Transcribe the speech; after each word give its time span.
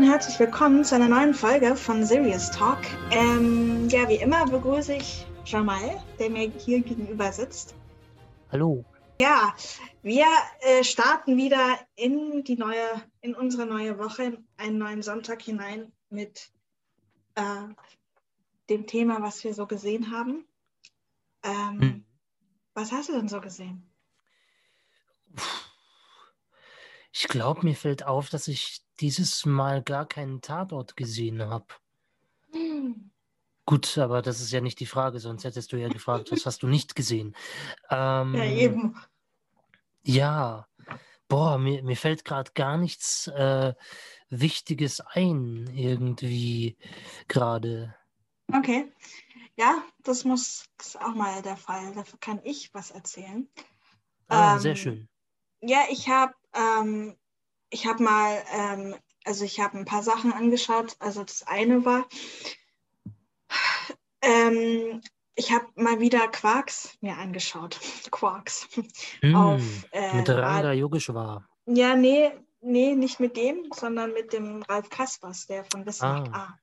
und 0.00 0.08
herzlich 0.08 0.38
willkommen 0.38 0.82
zu 0.82 0.94
einer 0.94 1.08
neuen 1.08 1.34
Folge 1.34 1.76
von 1.76 2.06
Serious 2.06 2.50
Talk. 2.50 2.78
Ähm, 3.10 3.86
ja, 3.90 4.08
wie 4.08 4.14
immer 4.14 4.46
begrüße 4.46 4.94
ich 4.94 5.26
Jamal, 5.44 6.02
der 6.18 6.30
mir 6.30 6.50
hier 6.52 6.80
gegenüber 6.80 7.30
sitzt. 7.30 7.74
Hallo. 8.50 8.82
Ja, 9.20 9.54
wir 10.00 10.24
äh, 10.60 10.82
starten 10.84 11.36
wieder 11.36 11.78
in 11.96 12.42
die 12.44 12.56
neue, 12.56 13.02
in 13.20 13.34
unsere 13.34 13.66
neue 13.66 13.98
Woche, 13.98 14.42
einen 14.56 14.78
neuen 14.78 15.02
Sonntag 15.02 15.42
hinein 15.42 15.92
mit 16.08 16.50
äh, 17.34 17.68
dem 18.70 18.86
Thema, 18.86 19.20
was 19.20 19.44
wir 19.44 19.52
so 19.52 19.66
gesehen 19.66 20.10
haben. 20.10 20.46
Ähm, 21.42 21.78
hm. 21.78 22.04
Was 22.72 22.90
hast 22.90 23.10
du 23.10 23.12
denn 23.12 23.28
so 23.28 23.42
gesehen? 23.42 23.86
Ich 27.12 27.28
glaube, 27.28 27.64
mir 27.64 27.76
fällt 27.76 28.06
auf, 28.06 28.30
dass 28.30 28.48
ich 28.48 28.80
dieses 29.00 29.46
Mal 29.46 29.82
gar 29.82 30.06
keinen 30.06 30.40
Tatort 30.40 30.96
gesehen 30.96 31.42
habe. 31.42 31.66
Hm. 32.52 33.10
Gut, 33.66 33.98
aber 33.98 34.20
das 34.22 34.40
ist 34.40 34.50
ja 34.50 34.60
nicht 34.60 34.80
die 34.80 34.86
Frage, 34.86 35.20
sonst 35.20 35.44
hättest 35.44 35.72
du 35.72 35.76
ja 35.76 35.88
gefragt, 35.88 36.32
was 36.32 36.44
hast 36.46 36.62
du 36.62 36.66
nicht 36.66 36.94
gesehen? 36.94 37.36
Ähm, 37.90 38.34
ja, 38.34 38.44
eben. 38.44 38.96
Ja, 40.02 40.68
boah, 41.28 41.58
mir, 41.58 41.82
mir 41.82 41.96
fällt 41.96 42.24
gerade 42.24 42.52
gar 42.54 42.76
nichts 42.78 43.26
äh, 43.28 43.74
Wichtiges 44.28 45.00
ein, 45.00 45.68
irgendwie 45.74 46.76
gerade. 47.28 47.94
Okay. 48.52 48.92
Ja, 49.56 49.82
das 50.04 50.24
muss 50.24 50.64
ist 50.80 51.00
auch 51.00 51.14
mal 51.14 51.42
der 51.42 51.56
Fall. 51.56 51.92
Dafür 51.94 52.18
kann 52.18 52.40
ich 52.44 52.72
was 52.72 52.90
erzählen. 52.90 53.48
Ah, 54.28 54.54
ähm, 54.54 54.60
sehr 54.60 54.76
schön. 54.76 55.08
Ja, 55.60 55.84
ich 55.90 56.08
habe 56.08 56.34
ähm, 56.54 57.16
ich 57.70 57.86
habe 57.86 58.02
mal, 58.02 58.42
ähm, 58.52 58.94
also 59.24 59.44
ich 59.44 59.60
habe 59.60 59.78
ein 59.78 59.84
paar 59.84 60.02
Sachen 60.02 60.32
angeschaut. 60.32 60.96
Also 60.98 61.24
das 61.24 61.42
eine 61.46 61.84
war, 61.84 62.06
ähm, 64.22 65.00
ich 65.34 65.52
habe 65.52 65.66
mal 65.76 66.00
wieder 66.00 66.28
Quarks 66.28 66.96
mir 67.00 67.16
angeschaut. 67.16 67.80
Quarks. 68.10 68.68
Mm, 69.22 69.34
auf, 69.34 69.62
äh, 69.92 70.14
mit 70.14 70.28
Ranga 70.28 70.72
Yogeshwar. 70.72 71.48
Ja, 71.66 71.96
nee, 71.96 72.30
nee, 72.60 72.94
nicht 72.94 73.20
mit 73.20 73.36
dem, 73.36 73.70
sondern 73.74 74.12
mit 74.12 74.32
dem 74.32 74.62
Ralf 74.62 74.90
Kaspers, 74.90 75.46
der 75.46 75.64
von 75.64 75.86
Wissen 75.86 76.04
ah. 76.04 76.24
A. 76.32 76.58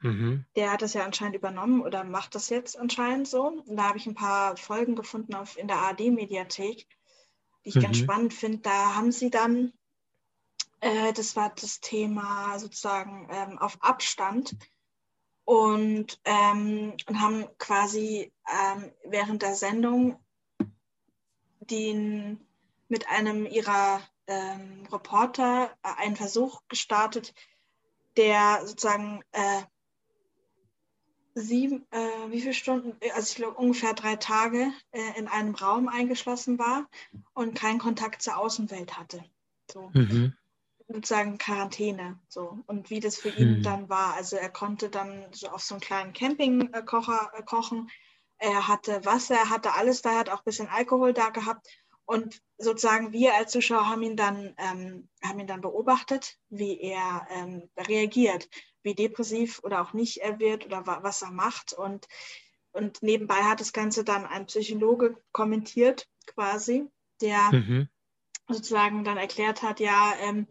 Mhm. 0.00 0.44
Der 0.54 0.70
hat 0.72 0.82
das 0.82 0.94
ja 0.94 1.04
anscheinend 1.04 1.36
übernommen 1.36 1.80
oder 1.82 2.04
macht 2.04 2.34
das 2.34 2.50
jetzt 2.50 2.78
anscheinend 2.78 3.26
so. 3.26 3.62
Und 3.66 3.76
da 3.76 3.88
habe 3.88 3.98
ich 3.98 4.06
ein 4.06 4.14
paar 4.14 4.56
Folgen 4.56 4.94
gefunden 4.94 5.34
auf, 5.34 5.58
in 5.58 5.66
der 5.66 5.78
ARD-Mediathek, 5.78 6.86
die 7.64 7.68
ich 7.68 7.74
mhm. 7.74 7.80
ganz 7.80 7.98
spannend 7.98 8.34
finde. 8.34 8.58
Da 8.58 8.94
haben 8.94 9.10
sie 9.10 9.30
dann, 9.30 9.72
äh, 10.80 11.12
das 11.12 11.36
war 11.36 11.50
das 11.50 11.80
Thema 11.80 12.58
sozusagen 12.58 13.28
ähm, 13.30 13.58
auf 13.58 13.78
Abstand 13.82 14.56
und, 15.44 16.20
ähm, 16.24 16.94
und 17.06 17.20
haben 17.20 17.46
quasi 17.58 18.32
ähm, 18.48 18.92
während 19.04 19.42
der 19.42 19.54
Sendung 19.54 20.18
den, 21.60 22.40
mit 22.88 23.08
einem 23.08 23.46
ihrer 23.46 24.02
ähm, 24.26 24.86
Reporter 24.92 25.74
äh, 25.82 26.02
einen 26.02 26.16
Versuch 26.16 26.62
gestartet, 26.68 27.34
der 28.16 28.66
sozusagen 28.66 29.22
äh, 29.32 29.62
sieben, 31.34 31.86
äh, 31.90 32.30
wie 32.30 32.40
viele 32.40 32.54
Stunden, 32.54 32.96
also 33.14 33.30
ich 33.30 33.36
glaube 33.36 33.56
ungefähr 33.56 33.94
drei 33.94 34.16
Tage 34.16 34.72
äh, 34.90 35.18
in 35.18 35.28
einem 35.28 35.54
Raum 35.54 35.88
eingeschlossen 35.88 36.58
war 36.58 36.88
und 37.32 37.54
keinen 37.54 37.78
Kontakt 37.78 38.22
zur 38.22 38.36
Außenwelt 38.36 38.98
hatte. 38.98 39.24
So. 39.70 39.90
Mhm 39.92 40.34
sozusagen 40.88 41.38
Quarantäne. 41.38 42.18
So. 42.28 42.58
Und 42.66 42.90
wie 42.90 43.00
das 43.00 43.18
für 43.18 43.28
ihn 43.28 43.56
hm. 43.56 43.62
dann 43.62 43.88
war. 43.88 44.14
Also 44.14 44.36
er 44.36 44.48
konnte 44.48 44.88
dann 44.88 45.26
so 45.32 45.48
auf 45.48 45.62
so 45.62 45.74
einem 45.74 45.80
kleinen 45.82 46.12
Campingkocher 46.12 47.30
äh, 47.34 47.42
kochen. 47.42 47.90
Er 48.38 48.68
hatte 48.68 49.04
Wasser, 49.04 49.34
er 49.34 49.50
hatte 49.50 49.74
alles 49.74 50.02
da, 50.02 50.12
er 50.12 50.18
hat 50.20 50.30
auch 50.30 50.38
ein 50.38 50.44
bisschen 50.44 50.68
Alkohol 50.68 51.12
da 51.12 51.30
gehabt. 51.30 51.66
Und 52.06 52.40
sozusagen 52.56 53.12
wir 53.12 53.34
als 53.34 53.52
Zuschauer 53.52 53.86
haben 53.86 54.02
ihn 54.02 54.16
dann, 54.16 54.54
ähm, 54.56 55.10
haben 55.22 55.40
ihn 55.40 55.46
dann 55.46 55.60
beobachtet, 55.60 56.38
wie 56.48 56.80
er 56.80 57.26
ähm, 57.30 57.68
reagiert, 57.76 58.48
wie 58.82 58.94
depressiv 58.94 59.60
oder 59.62 59.82
auch 59.82 59.92
nicht 59.92 60.18
er 60.18 60.38
wird 60.38 60.64
oder 60.64 60.86
wa 60.86 61.00
was 61.02 61.20
er 61.20 61.30
macht. 61.30 61.74
Und, 61.74 62.08
und 62.72 63.02
nebenbei 63.02 63.34
hat 63.42 63.60
das 63.60 63.74
Ganze 63.74 64.04
dann 64.04 64.24
ein 64.24 64.46
Psychologe 64.46 65.22
kommentiert, 65.32 66.08
quasi, 66.26 66.86
der 67.20 67.52
mhm. 67.52 67.88
sozusagen 68.48 69.04
dann 69.04 69.18
erklärt 69.18 69.62
hat, 69.62 69.78
ja, 69.78 70.14
ähm, 70.22 70.46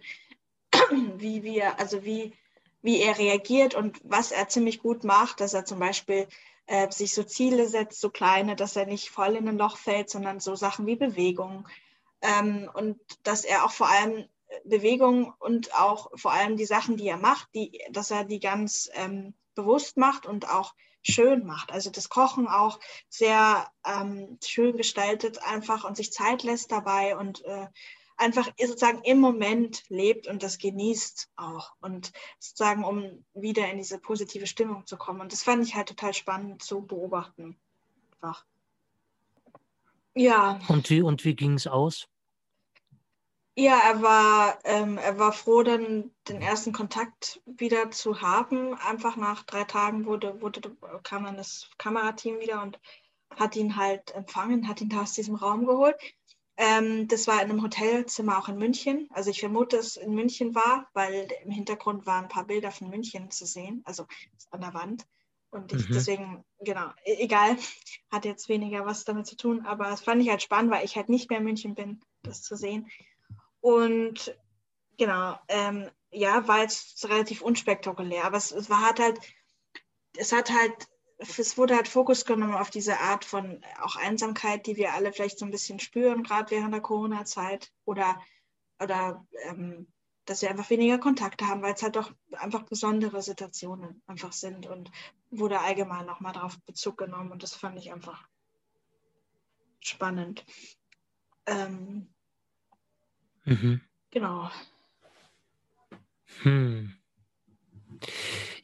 wie 1.18 1.44
wir, 1.44 1.80
also 1.80 2.04
wie, 2.04 2.34
wie 2.82 3.02
er 3.02 3.18
reagiert 3.18 3.76
und 3.76 4.00
was 4.04 4.32
er 4.32 4.48
ziemlich 4.48 4.80
gut 4.80 5.04
macht, 5.04 5.40
dass 5.40 5.54
er 5.54 5.66
zum 5.66 5.80
Beispiel 5.80 6.28
äh, 6.68 6.92
sich 6.92 7.14
so 7.14 7.24
Ziele 7.24 7.68
setzt, 7.68 8.00
so 8.00 8.10
kleine, 8.10 8.56
dass 8.56 8.76
er 8.76 8.86
nicht 8.86 9.10
voll 9.10 9.36
in 9.36 9.48
ein 9.48 9.58
Loch 9.58 9.78
fällt, 9.78 10.10
sondern 10.10 10.40
so 10.40 10.56
Sachen 10.56 10.86
wie 10.86 10.96
Bewegung. 10.96 11.68
Ähm, 12.22 12.70
und 12.74 13.00
dass 13.24 13.46
er 13.46 13.66
auch 13.66 13.72
vor 13.72 13.90
allem 13.90 14.28
Bewegung 14.64 15.34
und 15.40 15.74
auch 15.76 16.10
vor 16.16 16.32
allem 16.32 16.58
die 16.58 16.66
Sachen, 16.66 16.98
die 16.98 17.08
er 17.08 17.18
macht, 17.18 17.50
die, 17.54 17.82
dass 17.92 18.12
er 18.12 18.24
die 18.24 18.40
ganz 18.40 18.90
ähm, 18.94 19.34
bewusst 19.56 19.98
macht 19.98 20.26
und 20.26 20.50
auch 20.50 20.74
schön 21.02 21.46
macht. 21.46 21.72
Also 21.72 21.90
das 21.90 22.10
Kochen 22.10 22.48
auch 22.48 22.80
sehr 23.10 23.70
ähm, 23.86 24.38
schön 24.44 24.78
gestaltet 24.78 25.42
einfach 25.44 25.84
und 25.84 25.98
sich 25.98 26.12
Zeit 26.12 26.44
lässt 26.44 26.72
dabei 26.72 27.18
und 27.18 27.44
äh, 27.46 27.68
einfach 28.18 28.50
sozusagen 28.60 29.02
im 29.04 29.20
Moment 29.20 29.84
lebt 29.90 30.28
und 30.28 30.44
das 30.44 30.58
genießt 30.58 31.30
auch 31.36 31.74
und 31.82 32.12
sozusagen, 32.40 32.84
um 32.84 33.26
wieder 33.34 33.70
in 33.70 33.78
diese 33.78 34.00
positive 34.00 34.48
Stimmung 34.48 34.86
zu 34.86 34.98
kommen. 34.98 35.22
Und 35.22 35.32
das 35.32 35.44
fand 35.44 35.66
ich 35.66 35.76
halt 35.76 35.90
total 35.90 36.14
spannend 36.14 36.62
zu 36.64 36.82
beobachten. 36.82 37.58
Einfach. 38.14 38.46
Ja. 40.16 40.60
Und 40.68 40.90
wie, 40.90 41.02
und 41.02 41.24
wie 41.24 41.36
ging 41.36 41.54
es 41.54 41.68
aus? 41.68 42.08
Ja, 43.60 43.80
er 43.84 44.04
war, 44.04 44.60
ähm, 44.66 45.00
er 45.00 45.18
war 45.18 45.32
froh, 45.32 45.64
dann 45.64 46.12
den 46.28 46.44
ersten 46.44 46.74
Kontakt 46.74 47.42
wieder 47.46 47.90
zu 47.90 48.22
haben. 48.22 48.76
Einfach 48.76 49.16
nach 49.16 49.44
drei 49.44 49.64
Tagen 49.64 50.06
wurde, 50.06 50.42
wurde, 50.42 50.78
kam 51.02 51.24
dann 51.24 51.38
das 51.38 51.68
Kamerateam 51.80 52.40
wieder 52.40 52.62
und 52.62 52.80
hat 53.36 53.56
ihn 53.56 53.76
halt 53.76 54.14
empfangen, 54.14 54.68
hat 54.68 54.82
ihn 54.82 54.90
da 54.90 55.02
aus 55.02 55.14
diesem 55.14 55.36
Raum 55.36 55.66
geholt. 55.66 55.96
Ähm, 56.58 57.08
das 57.08 57.28
war 57.28 57.36
in 57.36 57.52
einem 57.52 57.62
Hotelzimmer 57.62 58.40
auch 58.40 58.50
in 58.50 58.58
München. 58.58 59.08
Also 59.12 59.30
ich 59.30 59.40
vermute, 59.40 59.78
dass 59.78 59.88
es 59.88 59.98
in 59.98 60.16
München 60.16 60.56
war, 60.56 60.90
weil 60.94 61.28
im 61.44 61.52
Hintergrund 61.52 62.08
waren 62.08 62.26
ein 62.26 62.30
paar 62.30 62.46
Bilder 62.46 62.72
von 62.72 62.90
München 62.90 63.30
zu 63.30 63.46
sehen, 63.46 63.84
also 63.86 64.08
an 64.50 64.62
der 64.62 64.74
Wand. 64.74 65.06
Und 65.52 65.72
ich, 65.72 65.88
mhm. 65.88 65.94
deswegen, 65.94 66.46
genau, 66.60 66.90
e-, 67.06 67.24
egal, 67.24 67.58
hat 68.12 68.26
jetzt 68.26 68.50
weniger 68.50 68.86
was 68.86 69.06
damit 69.06 69.28
zu 69.28 69.38
tun, 69.38 69.66
aber 69.66 69.92
es 69.92 70.02
fand 70.02 70.22
ich 70.22 70.30
halt 70.30 70.42
spannend, 70.42 70.72
weil 70.72 70.84
ich 70.84 70.96
halt 70.96 71.10
nicht 71.10 71.30
mehr 71.30 71.40
in 71.40 71.46
München 71.46 71.76
bin, 71.76 72.02
das 72.24 72.42
zu 72.42 72.56
sehen. 72.56 72.90
Und 73.62 74.36
genau, 74.98 75.38
ähm, 75.48 75.90
ja, 76.12 76.48
war 76.48 76.62
jetzt 76.62 77.08
relativ 77.08 77.42
unspektakulär, 77.42 78.26
aber 78.26 78.38
es, 78.38 78.52
es 78.52 78.70
war 78.70 78.82
hat 78.82 79.00
halt, 79.00 79.20
es 80.18 80.32
hat 80.32 80.52
halt 80.52 80.88
es 81.18 81.58
wurde 81.58 81.76
halt 81.76 81.88
Fokus 81.88 82.26
genommen 82.26 82.54
auf 82.54 82.70
diese 82.70 83.00
Art 83.00 83.26
von 83.26 83.64
auch 83.82 83.96
Einsamkeit, 83.96 84.68
die 84.68 84.78
wir 84.78 84.94
alle 84.94 85.12
vielleicht 85.12 85.40
so 85.40 85.46
ein 85.46 85.52
bisschen 85.52 85.80
spüren, 85.80 86.24
gerade 86.24 86.52
während 86.52 86.74
der 86.74 86.82
Corona-Zeit 86.82 87.72
oder, 87.86 88.22
oder 88.80 89.26
ähm, 89.46 89.88
dass 90.26 90.42
wir 90.42 90.50
einfach 90.50 90.70
weniger 90.70 91.00
Kontakte 91.00 91.48
haben, 91.48 91.62
weil 91.62 91.74
es 91.74 91.82
halt 91.82 91.96
doch 91.96 92.12
einfach 92.34 92.64
besondere 92.64 93.22
Situationen 93.22 94.02
einfach 94.06 94.34
sind 94.34 94.68
und 94.68 94.92
wurde 95.32 95.60
allgemein 95.60 96.06
nochmal 96.06 96.34
darauf 96.34 96.60
Bezug 96.66 96.98
genommen 96.98 97.32
und 97.32 97.42
das 97.44 97.56
fand 97.56 97.80
ich 97.80 97.92
einfach 97.92 98.28
spannend. 99.80 100.46
Ähm, 101.46 102.14
mhm. 103.46 103.82
Genau. 104.12 104.52
Hm. 106.44 106.94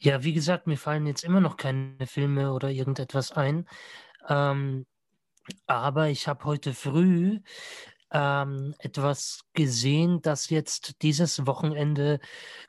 Ja, 0.04 0.22
wie 0.22 0.34
gesagt, 0.34 0.66
mir 0.66 0.76
fallen 0.76 1.06
jetzt 1.06 1.24
immer 1.24 1.40
noch 1.40 1.56
keine 1.56 2.06
Filme 2.06 2.52
oder 2.52 2.70
irgendetwas 2.70 3.32
ein. 3.32 3.66
Ähm, 4.28 4.84
aber 5.66 6.08
ich 6.10 6.28
habe 6.28 6.44
heute 6.44 6.74
früh 6.74 7.40
ähm, 8.12 8.74
etwas 8.80 9.40
gesehen, 9.54 10.20
das 10.22 10.50
jetzt 10.50 11.02
dieses 11.02 11.46
Wochenende 11.46 12.20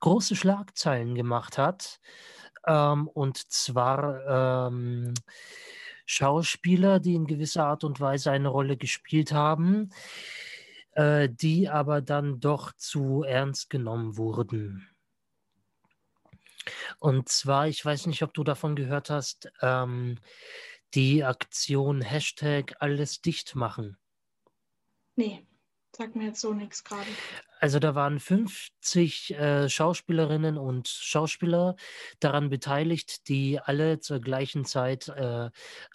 große 0.02 0.36
Schlagzeilen 0.38 1.14
gemacht 1.16 1.58
hat. 1.58 2.00
Ähm, 2.68 3.08
und 3.10 3.38
zwar 3.52 4.70
ähm, 4.70 5.14
Schauspieler, 6.06 7.00
die 7.02 7.16
in 7.16 7.28
gewisser 7.28 7.66
Art 7.68 7.84
und 7.84 8.00
Weise 8.00 8.32
eine 8.32 8.48
Rolle 8.50 8.78
gespielt 8.78 9.34
haben, 9.34 9.92
äh, 10.94 11.30
die 11.30 11.70
aber 11.70 12.02
dann 12.02 12.40
doch 12.40 12.74
zu 12.78 13.24
ernst 13.24 13.70
genommen 13.70 14.18
wurden. 14.18 14.88
Und 17.00 17.30
zwar, 17.30 17.68
ich 17.68 17.84
weiß 17.84 18.08
nicht, 18.08 18.24
ob 18.24 18.34
du 18.34 18.44
davon 18.44 18.76
gehört 18.76 19.10
hast, 19.10 19.52
ähm, 19.62 20.20
die 20.94 21.24
Aktion 21.24 22.02
Hashtag 22.02 22.76
alles 22.80 23.22
dicht 23.22 23.56
machen. 23.56 23.98
Nee, 25.16 25.46
Sagt 25.96 26.18
mir 26.18 26.26
jetzt 26.26 26.42
so 26.42 26.54
nichts 26.54 26.84
gerade. 26.84 27.08
Also 27.62 27.80
da 27.80 27.96
waren 27.96 28.20
50 28.20 29.34
äh, 29.34 29.70
Schauspielerinnen 29.70 30.58
und 30.58 30.90
Schauspieler 30.90 31.78
daran 32.20 32.50
beteiligt, 32.50 33.30
die 33.30 33.62
alle 33.62 34.00
zur 34.00 34.20
gleichen 34.20 34.66
Zeit 34.66 35.08
äh, 35.08 35.50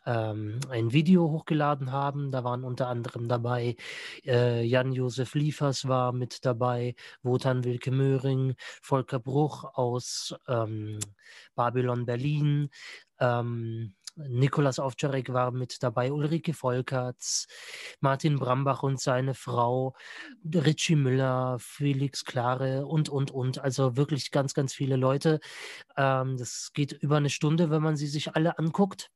ähm, 0.06 0.58
ein 0.70 0.94
Video 0.94 1.30
hochgeladen 1.30 1.92
haben. 1.92 2.30
Da 2.30 2.44
waren 2.44 2.64
unter 2.64 2.88
anderem 2.88 3.28
dabei 3.28 3.76
äh, 4.24 4.62
Jan-Josef 4.62 5.34
Liefers 5.34 5.86
war 5.86 6.12
mit 6.12 6.46
dabei, 6.46 6.94
Wotan 7.22 7.64
Wilke 7.64 7.90
Möhring, 7.90 8.54
Volker 8.80 9.20
Bruch 9.20 9.64
aus 9.74 10.34
ähm, 10.48 10.98
Babylon 11.54 12.06
Berlin. 12.06 12.70
Ähm, 13.18 13.94
Nikolas 14.16 14.78
Ovtcharek 14.78 15.32
war 15.32 15.50
mit 15.50 15.82
dabei, 15.82 16.12
Ulrike 16.12 16.54
Volkerts, 16.54 17.46
Martin 18.00 18.38
Brambach 18.38 18.82
und 18.82 19.00
seine 19.00 19.34
Frau, 19.34 19.94
Richie 20.44 20.96
Müller, 20.96 21.56
Felix 21.58 22.24
Klare 22.24 22.86
und, 22.86 23.08
und, 23.08 23.30
und. 23.30 23.58
Also 23.58 23.96
wirklich 23.96 24.30
ganz, 24.30 24.54
ganz 24.54 24.72
viele 24.72 24.96
Leute. 24.96 25.40
Ähm, 25.96 26.36
das 26.36 26.72
geht 26.72 26.92
über 26.92 27.16
eine 27.16 27.30
Stunde, 27.30 27.70
wenn 27.70 27.82
man 27.82 27.96
sie 27.96 28.06
sich 28.08 28.34
alle 28.34 28.58
anguckt. 28.58 29.10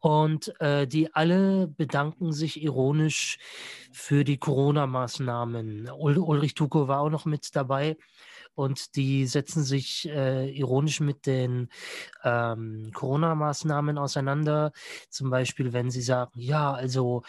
Und 0.00 0.60
äh, 0.60 0.86
die 0.86 1.14
alle 1.14 1.66
bedanken 1.66 2.32
sich 2.32 2.62
ironisch 2.62 3.38
für 3.92 4.24
die 4.24 4.38
Corona-Maßnahmen. 4.38 5.90
Ul 5.90 6.18
Ulrich 6.18 6.54
Tuko 6.54 6.88
war 6.88 7.00
auch 7.00 7.10
noch 7.10 7.24
mit 7.24 7.56
dabei 7.56 7.96
und 8.60 8.94
die 8.96 9.26
setzen 9.26 9.64
sich 9.64 10.06
äh, 10.10 10.50
ironisch 10.50 11.00
mit 11.00 11.24
den 11.24 11.70
ähm, 12.24 12.90
Corona-Maßnahmen 12.92 13.96
auseinander. 13.96 14.72
Zum 15.08 15.30
Beispiel, 15.30 15.72
wenn 15.72 15.90
sie 15.90 16.02
sagen, 16.02 16.38
ja, 16.38 16.72
also 16.72 17.22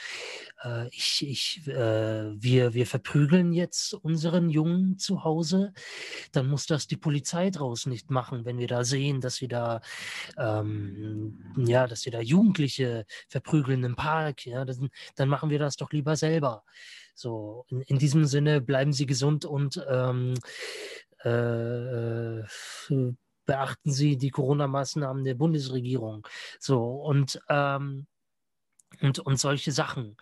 äh, 0.62 0.90
ich, 0.90 1.26
ich, 1.26 1.68
äh, 1.68 2.34
wir, 2.36 2.74
wir 2.74 2.86
verprügeln 2.86 3.54
jetzt 3.54 3.94
unseren 3.94 4.50
Jungen 4.50 4.98
zu 4.98 5.24
Hause, 5.24 5.74
dann 6.34 6.50
muss 6.50 6.66
das 6.66 6.88
die 6.88 6.98
Polizei 6.98 7.50
draußen 7.50 7.90
nicht 7.90 8.12
machen, 8.12 8.44
wenn 8.44 8.58
wir 8.58 8.68
da 8.68 8.84
sehen, 8.84 9.22
dass 9.22 9.40
wir 9.40 9.48
da, 9.48 9.80
ähm, 10.38 11.54
ja, 11.56 11.88
dass 11.88 12.04
wir 12.04 12.12
da 12.12 12.20
Jugendliche 12.20 13.06
verprügeln 13.30 13.86
im 13.86 13.96
Park, 13.96 14.46
ja, 14.46 14.66
dann, 14.66 14.90
dann 15.16 15.30
machen 15.30 15.50
wir 15.50 15.60
das 15.60 15.78
doch 15.78 15.92
lieber 15.92 16.18
selber. 16.18 16.66
So, 17.14 17.66
in, 17.70 17.82
in 17.82 17.98
diesem 17.98 18.26
Sinne 18.26 18.62
bleiben 18.62 18.94
Sie 18.94 19.06
gesund 19.06 19.46
und 19.46 19.84
ähm, 19.90 20.34
äh, 21.24 22.42
beachten 23.46 23.92
Sie 23.92 24.18
die 24.18 24.30
Corona-Maßnahmen 24.30 25.24
der 25.24 25.36
Bundesregierung. 25.36 26.28
So, 26.60 26.84
und 26.84 27.40
ähm, 27.50 28.08
und, 29.00 29.20
und 29.20 29.40
solche 29.40 29.72
Sachen. 29.72 30.18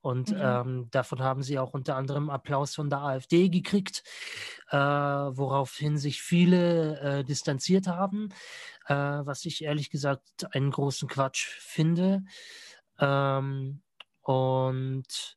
Und 0.00 0.30
mhm. 0.30 0.40
ähm, 0.40 0.88
davon 0.90 1.20
haben 1.20 1.42
sie 1.42 1.58
auch 1.58 1.74
unter 1.74 1.96
anderem 1.96 2.30
Applaus 2.30 2.74
von 2.74 2.88
der 2.88 3.00
AfD 3.00 3.48
gekriegt, 3.48 4.02
äh, 4.70 4.76
woraufhin 4.76 5.98
sich 5.98 6.22
viele 6.22 7.00
äh, 7.00 7.24
distanziert 7.24 7.86
haben, 7.86 8.30
äh, 8.86 8.94
was 8.94 9.44
ich 9.44 9.62
ehrlich 9.64 9.90
gesagt 9.90 10.54
einen 10.54 10.70
großen 10.70 11.08
Quatsch 11.08 11.46
finde. 11.60 12.22
Ähm, 12.98 13.82
und 14.22 15.36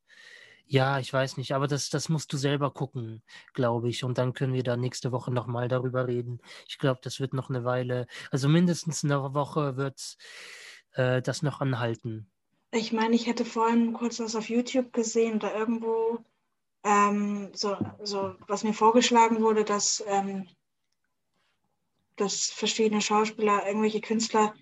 ja, 0.67 0.99
ich 0.99 1.11
weiß 1.11 1.37
nicht, 1.37 1.53
aber 1.53 1.67
das, 1.67 1.89
das 1.89 2.09
musst 2.09 2.31
du 2.33 2.37
selber 2.37 2.71
gucken, 2.71 3.23
glaube 3.53 3.89
ich. 3.89 4.03
Und 4.03 4.17
dann 4.17 4.33
können 4.33 4.53
wir 4.53 4.63
da 4.63 4.75
nächste 4.75 5.11
Woche 5.11 5.31
nochmal 5.31 5.67
darüber 5.67 6.07
reden. 6.07 6.39
Ich 6.67 6.77
glaube, 6.77 6.99
das 7.01 7.19
wird 7.19 7.33
noch 7.33 7.49
eine 7.49 7.63
Weile, 7.63 8.07
also 8.31 8.49
mindestens 8.49 9.03
eine 9.03 9.33
Woche 9.33 9.77
wird 9.77 10.17
äh, 10.93 11.21
das 11.21 11.41
noch 11.41 11.61
anhalten. 11.61 12.29
Ich 12.71 12.91
meine, 12.91 13.15
ich 13.15 13.27
hätte 13.27 13.45
vorhin 13.45 13.93
kurz 13.93 14.19
was 14.19 14.35
auf 14.35 14.49
YouTube 14.49 14.91
gesehen 14.91 15.37
oder 15.37 15.55
irgendwo, 15.55 16.19
ähm, 16.83 17.49
so, 17.53 17.77
so, 18.03 18.35
was 18.47 18.63
mir 18.63 18.73
vorgeschlagen 18.73 19.41
wurde, 19.41 19.63
dass, 19.63 20.03
ähm, 20.05 20.47
dass 22.17 22.47
verschiedene 22.47 23.01
Schauspieler, 23.01 23.65
irgendwelche 23.65 24.01
Künstler 24.01 24.53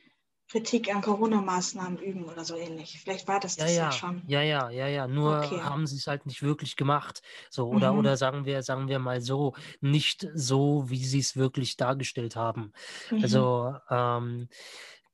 Kritik 0.47 0.93
an 0.93 1.01
Corona-Maßnahmen 1.01 1.97
üben 1.97 2.25
oder 2.25 2.45
so 2.45 2.55
ähnlich. 2.55 2.99
Vielleicht 3.01 3.27
war 3.27 3.39
das 3.39 3.57
ja, 3.57 3.63
das 3.63 3.75
ja, 3.75 3.83
ja 3.85 3.91
schon. 3.91 4.21
Ja, 4.27 4.41
ja, 4.41 4.69
ja, 4.69 4.87
ja. 4.87 5.07
Nur 5.07 5.39
okay. 5.39 5.59
haben 5.61 5.87
sie 5.87 5.97
es 5.97 6.05
halt 6.05 6.25
nicht 6.25 6.43
wirklich 6.43 6.75
gemacht. 6.75 7.21
So, 7.49 7.67
oder, 7.67 7.93
mhm. 7.93 7.99
oder 7.99 8.17
sagen 8.17 8.45
wir, 8.45 8.61
sagen 8.61 8.87
wir 8.87 8.99
mal 8.99 9.21
so, 9.21 9.53
nicht 9.81 10.27
so, 10.35 10.89
wie 10.89 11.03
sie 11.03 11.19
es 11.19 11.35
wirklich 11.35 11.77
dargestellt 11.77 12.35
haben. 12.35 12.73
Mhm. 13.09 13.23
Also, 13.23 13.75
ähm, 13.89 14.47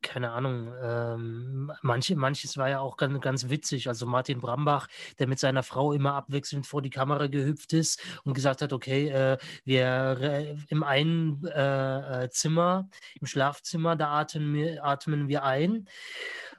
keine 0.01 0.31
Ahnung, 0.31 0.74
ähm, 0.81 1.71
manche, 1.81 2.15
manches 2.15 2.57
war 2.57 2.69
ja 2.69 2.80
auch 2.80 2.98
ganz, 2.98 3.19
ganz 3.21 3.50
witzig. 3.50 3.88
Also 3.88 4.06
Martin 4.06 4.39
Brambach, 4.39 4.88
der 5.19 5.27
mit 5.27 5.39
seiner 5.39 5.63
Frau 5.63 5.94
immer 5.94 6.13
abwechselnd 6.13 6.65
vor 6.68 6.81
die 6.81 6.89
Kamera 6.89 7.27
gehüpft 7.27 7.74
ist 7.74 8.01
und 8.24 8.33
gesagt 8.33 8.62
hat, 8.62 8.74
okay, 8.74 9.09
äh, 9.09 9.38
wir 9.63 10.57
im 10.69 10.83
einen 10.83 11.45
äh, 11.45 12.24
äh, 12.24 12.30
Zimmer, 12.30 12.89
im 13.19 13.27
Schlafzimmer, 13.27 13.95
da 13.95 14.19
atmen 14.19 14.53
wir, 14.53 14.86
atmen 14.86 15.27
wir 15.27 15.44
ein 15.44 15.88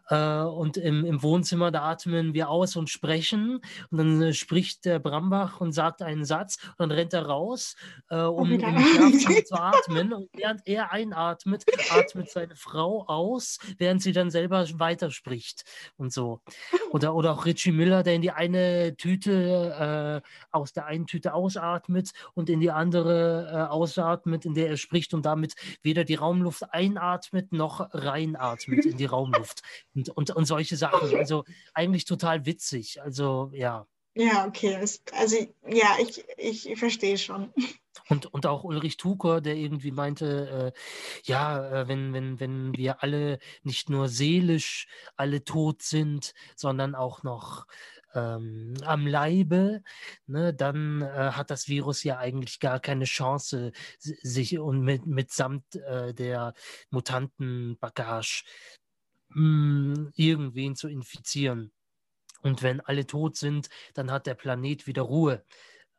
äh, 0.09 0.43
und 0.43 0.77
im, 0.77 1.05
im 1.05 1.23
Wohnzimmer, 1.23 1.71
da 1.71 1.83
atmen 1.83 2.35
wir 2.35 2.49
aus 2.49 2.77
und 2.77 2.91
sprechen. 2.91 3.61
Und 3.91 3.99
dann 3.99 4.23
äh, 4.23 4.33
spricht 4.33 4.85
der 4.85 4.99
Brambach 4.99 5.61
und 5.61 5.73
sagt 5.73 6.03
einen 6.03 6.25
Satz 6.25 6.59
und 6.71 6.81
dann 6.81 6.91
rennt 6.91 7.13
er 7.13 7.27
raus, 7.27 7.77
äh, 8.11 8.17
um 8.17 8.51
im 8.51 8.61
Schlafzimmer 8.61 9.45
zu 9.45 9.55
atmen. 9.55 10.13
Und 10.13 10.29
während 10.35 10.67
er 10.67 10.93
einatmet, 10.93 11.65
atmet 11.91 12.31
seine 12.31 12.57
Frau 12.57 13.07
aus, 13.07 13.59
während 13.79 14.03
sie 14.03 14.13
dann 14.13 14.31
selber 14.31 14.67
weiterspricht 14.79 15.65
und 15.97 16.13
so. 16.13 16.41
Oder, 16.91 17.15
oder 17.15 17.33
auch 17.33 17.47
Richie 17.47 17.73
Miller, 17.73 18.03
der 18.03 18.15
in 18.15 18.23
die 18.23 18.31
eine 18.31 18.97
Tüte, 18.97 20.23
äh, 20.23 20.29
aus 20.51 20.73
der 20.73 20.87
einen 20.87 21.07
Tüte 21.07 21.35
ausatmet 21.35 22.11
und 22.35 22.51
in 22.51 22.61
die 22.61 22.71
andere 22.71 23.49
äh, 23.51 23.71
ausatmet, 23.71 24.45
in 24.45 24.55
der 24.55 24.69
er 24.69 24.77
spricht 24.77 25.15
und 25.15 25.25
damit 25.25 25.55
weder 25.83 26.05
die 26.05 26.15
Raumluft 26.15 26.73
einatmet 26.73 27.53
noch 27.53 27.89
reinatmet 27.93 28.85
in 28.85 28.97
die 28.97 29.05
Raumluft 29.05 29.63
und, 30.09 30.31
und, 30.31 30.31
und 30.31 30.45
solche 30.45 30.77
Sachen. 30.77 31.17
Also 31.17 31.45
eigentlich 31.75 32.05
total 32.05 32.47
witzig. 32.47 33.01
Also 33.03 33.51
ja. 33.53 33.87
Ja, 34.15 34.47
okay. 34.47 34.77
Also 35.13 35.37
ja, 35.67 35.97
ich, 36.01 36.25
ich 36.37 36.79
verstehe 36.79 37.17
schon. 37.17 37.53
Und, 38.09 38.27
und 38.27 38.47
auch 38.47 38.65
Ulrich 38.65 38.97
Tuker, 38.97 39.41
der 39.41 39.57
irgendwie 39.57 39.93
meinte, 39.93 40.73
äh, 40.75 40.79
ja, 41.25 41.83
äh, 41.83 41.89
wenn, 41.89 42.13
wenn, 42.13 42.41
wenn 42.41 42.77
wir 42.77 43.03
alle 43.03 43.39
nicht 43.63 43.89
nur 43.91 44.09
seelisch 44.09 44.87
alle 45.17 45.45
tot 45.45 45.83
sind, 45.83 46.35
sondern 46.57 46.95
auch 46.95 47.23
noch 47.23 47.67
ähm, 48.15 48.75
am 48.85 49.07
Leibe, 49.07 49.83
ne, 50.27 50.53
dann 50.53 51.03
äh, 51.03 51.33
hat 51.33 51.51
das 51.51 51.69
Virus 51.69 52.03
ja 52.05 52.19
eigentlich 52.19 52.61
gar 52.61 52.81
keine 52.81 53.05
Chance, 53.05 53.73
sich 53.99 54.59
und 54.59 54.81
mit, 54.81 55.07
mitsamt 55.07 55.77
äh, 55.77 56.13
der 56.13 56.55
Mutantenbagage 56.91 58.45
mh, 59.35 59.97
hm, 59.97 60.13
irgendwen 60.17 60.77
zu 60.77 60.89
infizieren. 60.89 61.73
Und 62.43 62.63
wenn 62.63 62.81
alle 62.81 63.07
tot 63.07 63.37
sind, 63.37 63.69
dann 63.95 64.11
hat 64.11 64.27
der 64.27 64.35
Planet 64.35 64.87
wieder 64.87 65.03
Ruhe. 65.03 65.45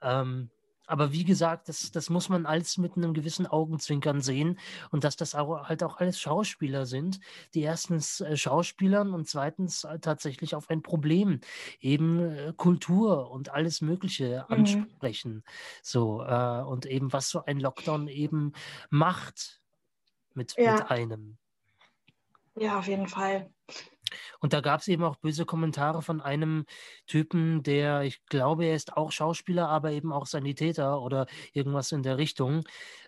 Ähm, 0.01 0.49
aber 0.85 1.13
wie 1.13 1.23
gesagt, 1.23 1.69
das, 1.69 1.91
das 1.91 2.09
muss 2.09 2.27
man 2.27 2.45
alles 2.45 2.77
mit 2.77 2.97
einem 2.97 3.13
gewissen 3.13 3.47
Augenzwinkern 3.47 4.21
sehen 4.21 4.59
und 4.91 5.05
dass 5.05 5.15
das 5.15 5.33
auch, 5.33 5.69
halt 5.69 5.81
auch 5.81 5.97
alles 5.97 6.19
Schauspieler 6.19 6.85
sind, 6.85 7.19
die 7.53 7.61
erstens 7.61 8.19
äh, 8.19 8.35
Schauspielern 8.35 9.13
und 9.13 9.29
zweitens 9.29 9.85
äh, 9.85 9.99
tatsächlich 9.99 10.55
auf 10.55 10.69
ein 10.69 10.81
Problem, 10.81 11.39
eben 11.79 12.19
äh, 12.19 12.53
Kultur 12.57 13.31
und 13.31 13.49
alles 13.49 13.79
Mögliche 13.81 14.45
mhm. 14.49 14.55
ansprechen. 14.55 15.43
So, 15.81 16.21
äh, 16.21 16.61
und 16.63 16.85
eben 16.85 17.13
was 17.13 17.29
so 17.29 17.45
ein 17.45 17.59
Lockdown 17.59 18.09
eben 18.09 18.51
macht 18.89 19.61
mit, 20.33 20.55
ja. 20.57 20.73
mit 20.73 20.91
einem. 20.91 21.37
Ja, 22.55 22.79
auf 22.79 22.87
jeden 22.87 23.07
Fall. 23.07 23.51
Und 24.39 24.53
da 24.53 24.61
gab 24.61 24.81
es 24.81 24.87
eben 24.87 25.03
auch 25.03 25.15
böse 25.15 25.45
Kommentare 25.45 26.01
von 26.01 26.21
einem 26.21 26.65
Typen, 27.07 27.63
der, 27.63 28.03
ich 28.03 28.23
glaube, 28.25 28.65
er 28.65 28.75
ist 28.75 28.95
auch 28.95 29.11
Schauspieler, 29.11 29.69
aber 29.69 29.91
eben 29.91 30.11
auch 30.13 30.25
Sanitäter 30.27 31.01
oder 31.01 31.25
irgendwas 31.53 31.91
in 31.91 32.03
der 32.03 32.17
Richtung 32.17 32.63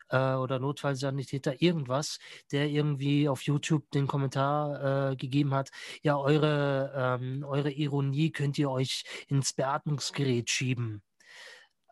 äh, 0.10 0.34
oder 0.34 0.60
Notfallsanitäter, 0.60 1.62
irgendwas, 1.62 2.20
der 2.52 2.70
irgendwie 2.70 3.30
auf 3.30 3.42
YouTube 3.44 3.90
den 3.92 4.08
Kommentar 4.08 5.12
äh, 5.12 5.16
gegeben 5.16 5.54
hat, 5.54 5.70
ja, 6.02 6.18
eure, 6.18 7.20
ähm, 7.22 7.44
eure 7.48 7.72
Ironie 7.72 8.32
könnt 8.32 8.58
ihr 8.58 8.72
euch 8.72 9.04
ins 9.28 9.54
Beatmungsgerät 9.54 10.50
schieben 10.50 11.04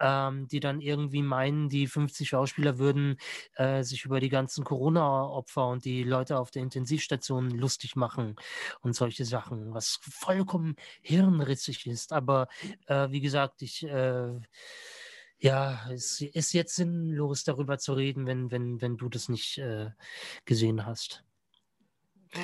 ähm, 0.03 0.47
die 0.49 0.59
dann 0.59 0.81
irgendwie 0.81 1.23
meinen, 1.23 1.69
die 1.69 1.87
50 1.87 2.27
Schauspieler 2.27 2.77
würden 2.77 3.17
äh, 3.55 3.83
sich 3.83 4.03
über 4.03 4.19
die 4.19 4.29
ganzen 4.29 4.65
Corona-Opfer 4.65 5.67
und 5.69 5.85
die 5.85 6.03
Leute 6.03 6.37
auf 6.37 6.51
der 6.51 6.61
Intensivstation 6.61 7.49
lustig 7.49 7.95
machen 7.95 8.35
und 8.81 8.95
solche 8.95 9.23
Sachen, 9.23 9.73
was 9.73 9.99
vollkommen 10.01 10.75
hirnrissig 11.01 11.87
ist. 11.87 12.11
Aber 12.11 12.49
äh, 12.87 13.09
wie 13.11 13.21
gesagt, 13.21 13.61
ich 13.61 13.83
äh, 13.83 14.33
ja, 15.39 15.89
es 15.91 16.21
ist 16.21 16.53
jetzt 16.53 16.75
sinnlos, 16.75 17.43
darüber 17.43 17.77
zu 17.77 17.93
reden, 17.93 18.25
wenn, 18.25 18.51
wenn, 18.51 18.81
wenn 18.81 18.97
du 18.97 19.09
das 19.09 19.29
nicht 19.29 19.57
äh, 19.57 19.89
gesehen 20.45 20.85
hast. 20.85 21.23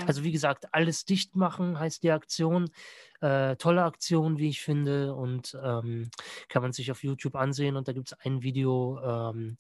Also 0.05 0.23
wie 0.23 0.31
gesagt, 0.31 0.73
alles 0.73 1.05
dicht 1.05 1.35
machen 1.35 1.79
heißt 1.79 2.03
die 2.03 2.11
Aktion. 2.11 2.69
Äh, 3.21 3.55
tolle 3.57 3.83
Aktion, 3.83 4.37
wie 4.37 4.49
ich 4.49 4.61
finde. 4.61 5.13
Und 5.13 5.57
ähm, 5.63 6.09
kann 6.47 6.61
man 6.61 6.73
sich 6.73 6.91
auf 6.91 7.03
YouTube 7.03 7.35
ansehen. 7.35 7.75
Und 7.75 7.87
da 7.87 7.93
gibt 7.93 8.11
es 8.11 8.19
ein 8.19 8.43
Video, 8.43 8.99
ähm, 9.03 9.57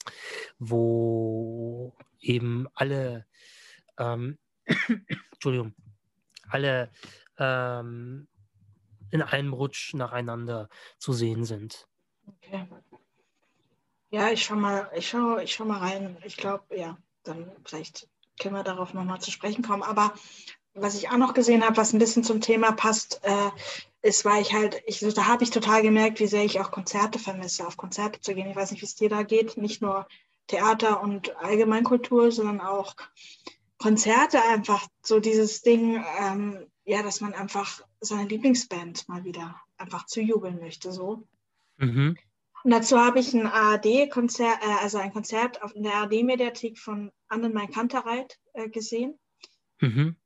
wo 0.57 1.93
eben 2.19 2.67
alle, 2.73 3.25
ähm, 3.97 4.37
Entschuldigung, 5.31 5.73
alle 6.47 6.91
ähm, 7.37 8.27
in 9.11 9.21
einem 9.21 9.53
Rutsch 9.53 9.93
nacheinander 9.93 10.69
zu 10.97 11.13
sehen 11.13 11.43
sind. 11.45 11.87
Okay. 12.27 12.67
Ja, 14.11 14.31
ich 14.31 14.43
schau 14.43 14.55
mal, 14.55 14.89
ich 14.95 15.07
schau, 15.07 15.37
ich 15.37 15.53
schau 15.53 15.65
mal 15.65 15.79
rein. 15.79 16.17
Ich 16.23 16.37
glaube, 16.37 16.75
ja, 16.75 16.97
dann 17.23 17.51
vielleicht 17.63 18.07
können 18.39 18.55
wir 18.55 18.63
darauf 18.63 18.93
nochmal 18.93 19.21
zu 19.21 19.31
sprechen 19.31 19.63
kommen. 19.63 19.83
Aber 19.83 20.13
was 20.73 20.95
ich 20.95 21.09
auch 21.09 21.17
noch 21.17 21.33
gesehen 21.33 21.63
habe, 21.63 21.77
was 21.77 21.93
ein 21.93 21.99
bisschen 21.99 22.23
zum 22.23 22.41
Thema 22.41 22.71
passt, 22.71 23.21
äh, 23.23 23.49
ist, 24.01 24.23
weil 24.23 24.41
ich 24.41 24.53
halt, 24.53 24.81
ich, 24.85 24.99
da 24.99 25.27
habe 25.27 25.43
ich 25.43 25.49
total 25.49 25.81
gemerkt, 25.81 26.19
wie 26.19 26.27
sehr 26.27 26.45
ich 26.45 26.59
auch 26.59 26.71
Konzerte 26.71 27.19
vermisse, 27.19 27.67
auf 27.67 27.77
Konzerte 27.77 28.21
zu 28.21 28.33
gehen. 28.33 28.49
Ich 28.49 28.55
weiß 28.55 28.71
nicht, 28.71 28.81
wie 28.81 28.85
es 28.85 28.95
dir 28.95 29.09
da 29.09 29.23
geht, 29.23 29.57
nicht 29.57 29.81
nur 29.81 30.07
Theater 30.47 31.01
und 31.01 31.35
Allgemeinkultur, 31.37 32.31
sondern 32.31 32.61
auch 32.61 32.95
Konzerte 33.77 34.41
einfach, 34.43 34.87
so 35.01 35.19
dieses 35.19 35.61
Ding, 35.61 36.03
ähm, 36.19 36.65
ja, 36.85 37.03
dass 37.03 37.21
man 37.21 37.33
einfach 37.33 37.81
seine 37.99 38.27
Lieblingsband 38.27 39.07
mal 39.07 39.23
wieder 39.23 39.55
einfach 39.77 40.05
zu 40.05 40.21
jubeln 40.21 40.59
möchte, 40.59 40.91
so. 40.91 41.23
Mhm. 41.77 42.17
Und 42.63 42.71
dazu 42.71 42.99
habe 42.99 43.19
ich 43.19 43.33
ein 43.33 43.47
ARD-Konzert, 43.47 44.61
äh, 44.61 44.83
also 44.83 44.97
ein 44.97 45.13
Konzert 45.13 45.61
auf, 45.61 45.73
in 45.75 45.83
der 45.83 45.93
ARD-Mediathek 45.93 46.77
von 46.77 47.11
Annemarie 47.27 47.71
Kantereit 47.71 48.37
äh, 48.53 48.69
gesehen, 48.69 49.17
mhm. 49.79 50.17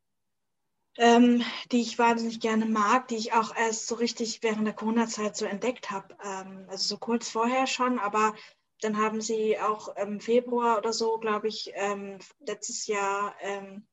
ähm, 0.98 1.44
die 1.72 1.82
ich 1.82 2.00
wahnsinnig 2.00 2.40
gerne 2.40 2.66
mag, 2.66 3.08
die 3.08 3.18
ich 3.18 3.34
auch 3.34 3.56
erst 3.56 3.88
so 3.88 3.96
richtig 3.96 4.42
während 4.42 4.66
der 4.66 4.74
Corona-Zeit 4.74 5.36
so 5.36 5.46
entdeckt 5.46 5.92
habe. 5.92 6.16
Ähm, 6.24 6.66
also 6.70 6.88
so 6.88 6.98
kurz 6.98 7.30
vorher 7.30 7.68
schon, 7.68 8.00
aber 8.00 8.34
dann 8.82 8.98
haben 8.98 9.22
sie 9.22 9.60
auch 9.60 9.96
im 9.96 10.20
Februar 10.20 10.78
oder 10.78 10.92
so, 10.92 11.18
glaube 11.20 11.48
ich, 11.48 11.72
ähm, 11.76 12.18
letztes 12.40 12.88
Jahr, 12.88 13.36
ähm, 13.42 13.88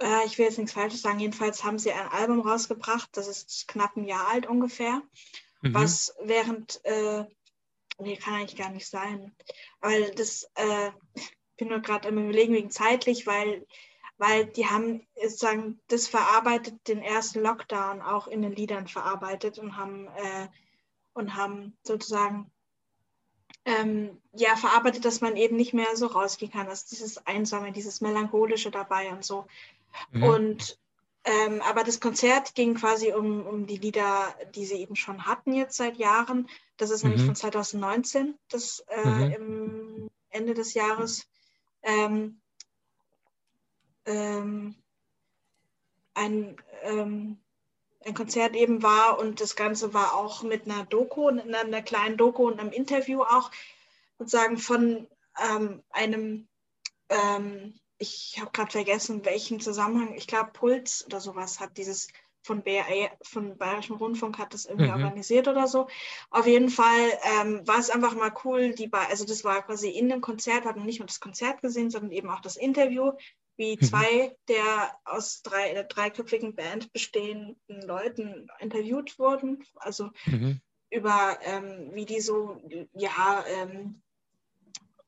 äh, 0.00 0.24
ich 0.24 0.38
will 0.38 0.46
jetzt 0.46 0.58
nichts 0.58 0.72
Falsches 0.72 1.02
sagen, 1.02 1.18
jedenfalls 1.18 1.64
haben 1.64 1.78
sie 1.78 1.92
ein 1.92 2.08
Album 2.08 2.40
rausgebracht, 2.40 3.10
das 3.12 3.26
ist 3.26 3.66
knapp 3.66 3.96
ein 3.96 4.04
Jahr 4.04 4.28
alt 4.28 4.46
ungefähr 4.46 5.02
mhm. 5.62 5.74
was 5.74 6.14
während, 6.22 6.84
äh, 6.84 7.24
nee, 7.98 8.16
kann 8.16 8.34
eigentlich 8.34 8.56
gar 8.56 8.70
nicht 8.70 8.86
sein, 8.86 9.34
weil 9.80 10.10
das, 10.14 10.50
äh, 10.54 10.90
ich 11.14 11.32
bin 11.56 11.68
nur 11.68 11.80
gerade 11.80 12.08
am 12.08 12.18
überlegen 12.18 12.54
wegen 12.54 12.70
zeitlich, 12.70 13.26
weil, 13.26 13.66
weil 14.18 14.46
die 14.46 14.66
haben 14.66 15.06
sozusagen 15.14 15.80
das 15.88 16.08
verarbeitet, 16.08 16.86
den 16.88 17.02
ersten 17.02 17.40
Lockdown 17.40 18.02
auch 18.02 18.26
in 18.26 18.42
den 18.42 18.52
Liedern 18.52 18.88
verarbeitet 18.88 19.58
und 19.58 19.76
haben, 19.76 20.08
äh, 20.08 20.48
und 21.14 21.36
haben 21.36 21.76
sozusagen 21.82 22.50
ähm, 23.64 24.20
ja, 24.32 24.56
verarbeitet, 24.56 25.04
dass 25.04 25.20
man 25.20 25.36
eben 25.36 25.56
nicht 25.56 25.72
mehr 25.72 25.94
so 25.94 26.06
rausgehen 26.06 26.50
kann, 26.50 26.66
dass 26.66 26.86
dieses 26.86 27.18
Einsame, 27.26 27.72
dieses 27.72 28.00
Melancholische 28.00 28.70
dabei 28.70 29.10
und 29.12 29.24
so. 29.24 29.46
Mhm. 30.10 30.22
Und 30.22 30.78
ähm, 31.24 31.62
aber 31.62 31.84
das 31.84 32.00
Konzert 32.00 32.54
ging 32.54 32.74
quasi 32.74 33.12
um, 33.12 33.46
um 33.46 33.66
die 33.66 33.76
Lieder, 33.76 34.34
die 34.54 34.66
sie 34.66 34.76
eben 34.76 34.96
schon 34.96 35.26
hatten 35.26 35.52
jetzt 35.52 35.76
seit 35.76 35.96
Jahren. 35.96 36.48
Das 36.76 36.90
ist 36.90 37.04
mhm. 37.04 37.10
nämlich 37.10 37.26
von 37.26 37.36
2019, 37.36 38.36
das 38.48 38.84
äh, 38.88 39.04
mhm. 39.04 39.32
im 39.32 40.10
Ende 40.30 40.54
des 40.54 40.74
Jahres. 40.74 41.28
Ähm, 41.82 42.40
ähm, 44.04 44.74
ein, 46.14 46.56
ähm, 46.82 47.38
ein 48.04 48.14
Konzert 48.14 48.56
eben 48.56 48.82
war 48.82 49.18
und 49.18 49.40
das 49.40 49.54
Ganze 49.54 49.94
war 49.94 50.14
auch 50.14 50.42
mit 50.42 50.64
einer 50.64 50.84
Doku, 50.84 51.28
einer 51.28 51.82
kleinen 51.82 52.16
Doku 52.16 52.48
und 52.48 52.58
einem 52.58 52.72
Interview 52.72 53.22
auch 53.22 53.50
sozusagen 54.18 54.58
von 54.58 55.06
ähm, 55.40 55.82
einem 55.90 56.48
ähm, 57.08 57.78
ich 58.02 58.36
habe 58.40 58.50
gerade 58.50 58.72
vergessen, 58.72 59.24
welchen 59.24 59.60
Zusammenhang, 59.60 60.14
ich 60.14 60.26
glaube 60.26 60.50
Puls 60.52 61.04
oder 61.06 61.20
sowas 61.20 61.60
hat 61.60 61.76
dieses 61.76 62.08
von 62.42 62.64
BRE, 62.64 63.10
von 63.22 63.56
Bayerischen 63.56 63.94
Rundfunk 63.94 64.38
hat 64.38 64.52
das 64.52 64.66
irgendwie 64.66 64.88
mhm. 64.88 64.94
organisiert 64.94 65.46
oder 65.46 65.68
so. 65.68 65.86
Auf 66.30 66.48
jeden 66.48 66.68
Fall 66.68 67.12
ähm, 67.40 67.66
war 67.68 67.78
es 67.78 67.90
einfach 67.90 68.16
mal 68.16 68.34
cool, 68.44 68.74
die 68.74 68.92
also 68.92 69.24
das 69.24 69.44
war 69.44 69.62
quasi 69.62 69.90
in 69.90 70.08
dem 70.08 70.20
Konzert, 70.20 70.64
hat 70.64 70.76
man 70.76 70.84
nicht 70.84 70.98
nur 70.98 71.06
das 71.06 71.20
Konzert 71.20 71.62
gesehen, 71.62 71.90
sondern 71.90 72.10
eben 72.10 72.28
auch 72.28 72.40
das 72.40 72.56
Interview, 72.56 73.12
wie 73.56 73.76
mhm. 73.76 73.84
zwei 73.84 74.36
der 74.48 74.98
aus 75.04 75.42
drei, 75.42 75.72
der 75.72 75.84
dreiköpfigen 75.84 76.56
Band 76.56 76.92
bestehenden 76.92 77.56
Leuten 77.86 78.48
interviewt 78.58 79.16
wurden. 79.20 79.64
Also 79.76 80.10
mhm. 80.26 80.60
über 80.90 81.38
ähm, 81.42 81.90
wie 81.92 82.06
die 82.06 82.20
so, 82.20 82.60
ja, 82.94 83.44
ähm, 83.46 84.02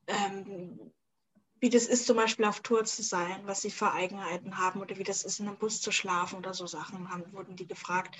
ähm 0.07 0.93
wie 1.65 1.69
das 1.71 1.87
ist, 1.87 2.05
zum 2.05 2.17
Beispiel 2.17 2.45
auf 2.45 2.59
Tour 2.59 2.85
zu 2.85 3.01
sein, 3.01 3.41
was 3.45 3.61
sie 3.61 3.71
für 3.71 3.91
Eigenheiten 3.91 4.59
haben 4.59 4.81
oder 4.81 4.99
wie 4.99 5.03
das 5.03 5.23
ist, 5.23 5.39
in 5.39 5.47
einem 5.47 5.57
Bus 5.57 5.81
zu 5.81 5.91
schlafen 5.91 6.37
oder 6.37 6.53
so 6.53 6.67
Sachen, 6.67 7.09
haben, 7.09 7.23
wurden 7.33 7.55
die 7.55 7.65
gefragt. 7.65 8.15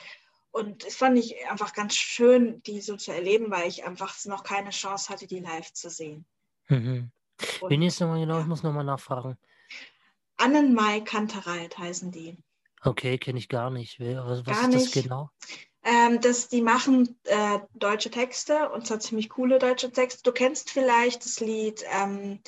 Und 0.49 0.83
das 0.83 0.95
fand 0.95 1.19
ich 1.19 1.35
einfach 1.47 1.73
ganz 1.73 1.95
schön, 1.95 2.63
die 2.63 2.81
so 2.81 2.97
zu 2.97 3.13
erleben, 3.13 3.51
weil 3.51 3.67
ich 3.67 3.85
einfach 3.85 4.15
noch 4.25 4.41
keine 4.41 4.71
Chance 4.71 5.09
hatte, 5.09 5.27
die 5.27 5.41
live 5.41 5.71
zu 5.73 5.91
sehen. 5.91 6.25
Mhm. 6.69 7.11
Wen 7.67 7.81
ist 7.83 7.99
nochmal 7.99 8.19
genau? 8.19 8.37
Ja. 8.37 8.41
Ich 8.41 8.47
muss 8.47 8.63
nochmal 8.63 8.83
nachfragen. 8.83 9.37
Annenmai 10.37 11.01
Kantereit 11.01 11.77
heißen 11.77 12.11
die. 12.11 12.39
Okay, 12.83 13.19
kenne 13.19 13.37
ich 13.37 13.47
gar 13.47 13.69
nicht. 13.69 13.99
Was, 13.99 14.43
gar 14.43 14.61
ist 14.61 14.67
nicht. 14.69 14.95
das 14.95 15.03
genau? 15.03 15.29
Ähm, 15.83 16.19
das, 16.19 16.47
die 16.47 16.63
machen 16.63 17.15
äh, 17.25 17.59
deutsche 17.75 18.09
Texte 18.09 18.71
und 18.71 18.87
zwar 18.87 18.99
ziemlich 18.99 19.29
coole 19.29 19.59
deutsche 19.59 19.91
Texte. 19.91 20.23
Du 20.23 20.31
kennst 20.31 20.71
vielleicht 20.71 21.23
das 21.23 21.39
Lied 21.41 21.83
ähm, 21.91 22.39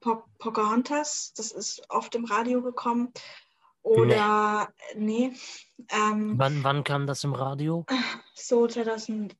po 0.00 0.24
Pocahontas, 0.38 1.32
das 1.36 1.52
ist 1.52 1.82
oft 1.88 2.14
im 2.14 2.24
Radio 2.24 2.62
gekommen. 2.62 3.12
Oder, 3.82 4.72
nee. 4.96 5.28
nee 5.28 5.36
ähm, 5.90 6.34
wann, 6.36 6.64
wann 6.64 6.82
kam 6.82 7.06
das 7.06 7.22
im 7.22 7.34
Radio? 7.34 7.86
So 8.34 8.66
2018, 8.66 9.36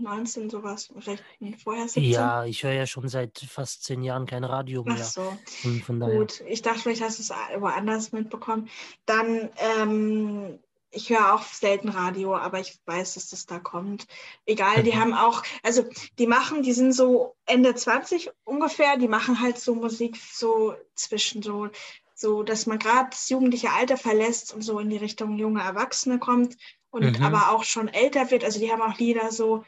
19, 0.00 0.50
sowas. 0.50 0.92
Vielleicht 0.98 1.24
vorher 1.62 1.88
17. 1.88 2.04
Ja, 2.04 2.44
ich 2.44 2.62
höre 2.62 2.72
ja 2.72 2.86
schon 2.86 3.08
seit 3.08 3.38
fast 3.38 3.82
zehn 3.84 4.02
Jahren 4.02 4.26
kein 4.26 4.44
Radio 4.44 4.84
mehr. 4.84 4.96
Ach 4.98 5.04
so. 5.04 5.36
Von, 5.62 5.80
von 5.80 6.00
Gut, 6.00 6.40
ich 6.46 6.62
dachte, 6.62 6.80
vielleicht 6.80 7.02
hast 7.02 7.18
du 7.18 7.22
es 7.22 7.30
woanders 7.60 8.12
mitbekommen. 8.12 8.68
Dann 9.06 9.50
ähm, 9.56 10.60
ich 10.92 11.10
höre 11.10 11.34
auch 11.34 11.42
selten 11.42 11.88
Radio, 11.88 12.36
aber 12.36 12.60
ich 12.60 12.78
weiß, 12.84 13.14
dass 13.14 13.30
das 13.30 13.46
da 13.46 13.58
kommt. 13.58 14.06
Egal, 14.44 14.82
die 14.82 14.92
mhm. 14.92 15.00
haben 15.00 15.14
auch, 15.14 15.42
also 15.62 15.84
die 16.18 16.26
machen, 16.26 16.62
die 16.62 16.72
sind 16.72 16.92
so 16.92 17.34
Ende 17.46 17.74
20 17.74 18.30
ungefähr, 18.44 18.98
die 18.98 19.08
machen 19.08 19.40
halt 19.40 19.58
so 19.58 19.74
Musik 19.74 20.16
so 20.16 20.76
zwischen 20.94 21.42
so, 21.42 21.70
so 22.14 22.42
dass 22.42 22.66
man 22.66 22.78
gerade 22.78 23.10
das 23.10 23.28
jugendliche 23.30 23.70
Alter 23.70 23.96
verlässt 23.96 24.52
und 24.52 24.62
so 24.62 24.78
in 24.78 24.90
die 24.90 24.98
Richtung 24.98 25.38
junge 25.38 25.62
Erwachsene 25.62 26.18
kommt 26.18 26.56
und 26.90 27.18
mhm. 27.18 27.24
aber 27.24 27.50
auch 27.50 27.64
schon 27.64 27.88
älter 27.88 28.30
wird. 28.30 28.44
Also 28.44 28.60
die 28.60 28.70
haben 28.70 28.82
auch 28.82 28.98
Lieder 28.98 29.32
so, 29.32 29.64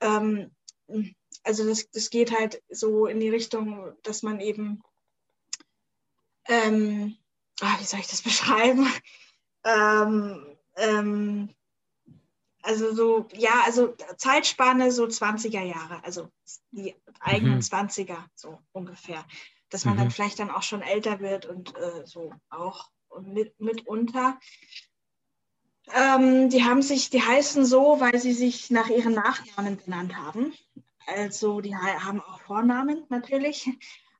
ähm, 0.00 0.50
also 1.42 1.66
das, 1.66 1.90
das 1.90 2.10
geht 2.10 2.38
halt 2.38 2.62
so 2.68 3.06
in 3.06 3.20
die 3.20 3.30
Richtung, 3.30 3.92
dass 4.02 4.22
man 4.22 4.38
eben, 4.40 4.82
ähm, 6.46 7.16
ah, 7.60 7.76
wie 7.80 7.84
soll 7.84 8.00
ich 8.00 8.08
das 8.08 8.22
beschreiben? 8.22 8.86
Ähm, 9.64 10.47
ähm, 10.78 11.50
also 12.62 12.94
so, 12.94 13.28
ja, 13.34 13.62
also 13.64 13.94
Zeitspanne 14.16 14.90
so 14.90 15.04
20er 15.04 15.62
Jahre, 15.62 16.02
also 16.04 16.28
die 16.70 16.94
eigenen 17.20 17.56
mhm. 17.56 17.60
20er 17.60 18.18
so 18.34 18.58
ungefähr. 18.72 19.24
Dass 19.70 19.84
man 19.84 19.94
mhm. 19.94 19.98
dann 19.98 20.10
vielleicht 20.10 20.38
dann 20.38 20.50
auch 20.50 20.62
schon 20.62 20.82
älter 20.82 21.20
wird 21.20 21.46
und 21.46 21.76
äh, 21.76 22.04
so 22.04 22.32
auch 22.50 22.90
mit, 23.20 23.58
mitunter. 23.60 24.38
Ähm, 25.94 26.50
die 26.50 26.64
haben 26.64 26.82
sich, 26.82 27.10
die 27.10 27.22
heißen 27.22 27.64
so, 27.64 28.00
weil 28.00 28.18
sie 28.18 28.32
sich 28.32 28.70
nach 28.70 28.88
ihren 28.88 29.14
Nachnamen 29.14 29.78
benannt 29.78 30.16
haben. 30.16 30.52
Also 31.06 31.60
die 31.60 31.74
haben 31.74 32.20
auch 32.20 32.40
Vornamen 32.40 33.06
natürlich, 33.08 33.70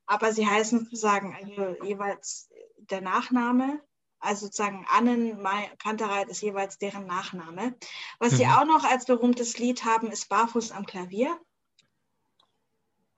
aber 0.07 0.33
sie 0.33 0.47
heißen 0.47 0.79
sozusagen 0.79 1.35
also 1.35 1.83
jeweils 1.83 2.49
der 2.77 3.01
Nachname 3.01 3.79
also 4.19 4.45
sozusagen 4.45 4.85
Annen 4.89 5.43
Kantereit 5.81 6.29
ist 6.29 6.41
jeweils 6.41 6.77
deren 6.77 7.05
Nachname. 7.05 7.75
Was 8.19 8.33
mhm. 8.33 8.37
sie 8.37 8.47
auch 8.47 8.65
noch 8.65 8.83
als 8.83 9.05
berühmtes 9.05 9.57
Lied 9.57 9.85
haben, 9.85 10.11
ist 10.11 10.29
Barfuß 10.29 10.71
am 10.71 10.85
Klavier. 10.85 11.39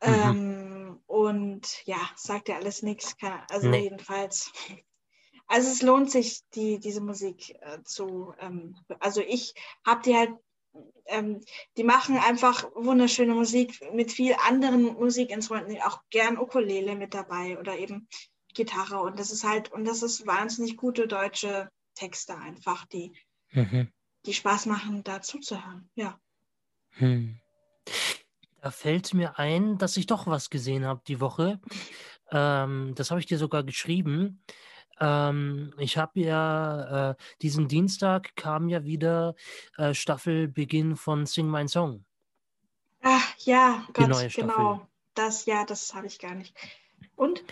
Mhm. 0.04 0.14
Ähm, 0.14 1.04
und 1.08 1.86
ja, 1.86 2.00
sagt 2.16 2.50
ja 2.50 2.56
alles 2.56 2.82
nichts. 2.82 3.16
Also 3.50 3.70
nee. 3.70 3.84
jedenfalls. 3.84 4.52
Also 5.48 5.70
es 5.70 5.82
lohnt 5.82 6.10
sich, 6.10 6.44
die, 6.56 6.80
diese 6.80 7.02
Musik 7.02 7.58
äh, 7.62 7.84
zu, 7.84 8.34
ähm, 8.40 8.78
also 9.00 9.20
ich 9.20 9.54
habe 9.86 10.02
die 10.02 10.16
halt, 10.16 10.32
ähm, 11.08 11.44
die 11.76 11.84
machen 11.84 12.18
einfach 12.18 12.72
wunderschöne 12.74 13.34
Musik 13.34 13.82
mit 13.94 14.14
viel 14.14 14.34
anderen 14.48 14.94
Musikinstrumenten, 14.94 15.82
auch 15.82 16.00
gern 16.10 16.38
Ukulele 16.38 16.96
mit 16.96 17.14
dabei 17.14 17.60
oder 17.60 17.78
eben 17.78 18.08
Gitarre 18.54 19.00
und 19.02 19.20
das 19.20 19.32
ist 19.32 19.44
halt, 19.44 19.72
und 19.72 19.86
das 19.86 20.04
ist 20.04 20.26
wahnsinnig 20.26 20.78
gute 20.78 21.08
deutsche 21.08 21.70
Texte 21.96 22.38
einfach, 22.38 22.86
die, 22.86 23.14
mhm. 23.52 23.92
die 24.26 24.34
Spaß 24.34 24.66
machen, 24.68 25.04
da 25.04 25.22
zuzuhören. 25.22 25.90
Ja. 25.96 26.20
Hm. 26.92 27.40
Da 28.62 28.72
fällt 28.72 29.14
mir 29.14 29.40
ein, 29.40 29.78
dass 29.78 29.98
ich 29.98 30.06
doch 30.06 30.28
was 30.28 30.50
gesehen 30.50 30.86
habe 30.86 31.02
die 31.08 31.20
Woche. 31.20 31.60
Ähm, 32.32 32.94
das 32.96 33.10
habe 33.10 33.20
ich 33.20 33.26
dir 33.26 33.38
sogar 33.38 33.64
geschrieben. 33.64 34.44
Ähm, 35.00 35.74
ich 35.80 35.98
habe 35.98 36.20
ja 36.20 37.10
äh, 37.12 37.16
diesen 37.42 37.68
Dienstag 37.68 38.36
kam 38.36 38.70
ja 38.70 38.86
wieder 38.86 39.36
äh, 39.78 39.96
Staffelbeginn 39.96 40.96
von 40.96 41.26
Sing 41.26 41.50
My 41.50 41.68
Song. 41.68 42.06
Ach 43.02 43.34
ja, 43.40 43.84
Gott, 43.94 44.06
die 44.06 44.10
neue 44.10 44.30
Staffel. 44.30 44.50
genau. 44.50 44.88
Das, 45.16 45.46
ja, 45.46 45.66
das 45.66 45.94
habe 45.96 46.06
ich 46.08 46.20
gar 46.20 46.36
nicht. 46.36 46.56
Und? 47.16 47.44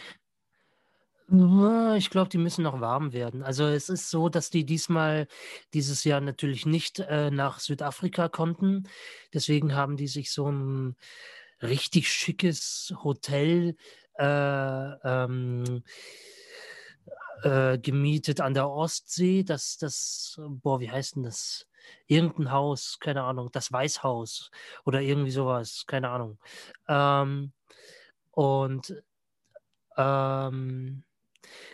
Ich 1.31 2.09
glaube, 2.09 2.29
die 2.29 2.39
müssen 2.39 2.63
noch 2.63 2.81
warm 2.81 3.13
werden. 3.13 3.43
Also 3.43 3.65
es 3.67 3.89
ist 3.89 4.09
so, 4.09 4.29
dass 4.29 4.49
die 4.49 4.65
diesmal 4.65 5.27
dieses 5.75 6.03
Jahr 6.03 6.21
natürlich 6.21 6.65
nicht 6.65 6.99
äh, 6.99 7.29
nach 7.29 7.59
Südafrika 7.59 8.29
konnten. 8.29 8.87
Deswegen 9.31 9.75
haben 9.75 9.95
die 9.95 10.07
sich 10.07 10.31
so 10.31 10.49
ein 10.51 10.95
richtig 11.61 12.11
schickes 12.11 12.95
Hotel 13.03 13.75
äh, 14.17 14.23
ähm, 14.23 15.83
äh, 17.43 17.77
gemietet 17.77 18.41
an 18.41 18.55
der 18.55 18.69
Ostsee. 18.69 19.43
Das, 19.43 19.77
das, 19.77 20.39
boah, 20.47 20.79
wie 20.79 20.89
heißt 20.89 21.15
denn 21.15 21.23
das? 21.23 21.67
Irgendein 22.07 22.51
Haus, 22.51 22.97
keine 22.99 23.23
Ahnung, 23.23 23.49
das 23.51 23.71
Weißhaus 23.71 24.51
oder 24.85 25.01
irgendwie 25.01 25.31
sowas, 25.31 25.85
keine 25.87 26.09
Ahnung. 26.09 26.39
Ähm, 26.87 27.53
und 28.31 29.03
ähm, 29.97 31.03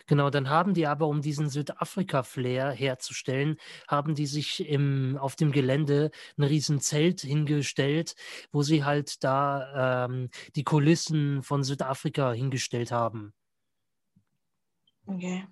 Genau, 0.06 0.30
dann 0.30 0.48
haben 0.48 0.74
die 0.74 0.86
aber, 0.86 1.06
um 1.08 1.20
diesen 1.22 1.48
Südafrika-Flair 1.48 2.70
herzustellen, 2.70 3.56
haben 3.88 4.14
die 4.14 4.26
sich 4.26 4.68
im, 4.68 5.16
auf 5.20 5.36
dem 5.36 5.52
Gelände 5.52 6.10
ein 6.38 6.44
riesen 6.44 6.80
Zelt 6.80 7.20
hingestellt, 7.22 8.14
wo 8.52 8.62
sie 8.62 8.84
halt 8.84 9.22
da 9.24 10.06
ähm, 10.06 10.30
die 10.54 10.64
Kulissen 10.64 11.42
von 11.42 11.62
Südafrika 11.64 12.32
hingestellt 12.32 12.92
haben. 12.92 13.32
Okay. 15.08 15.46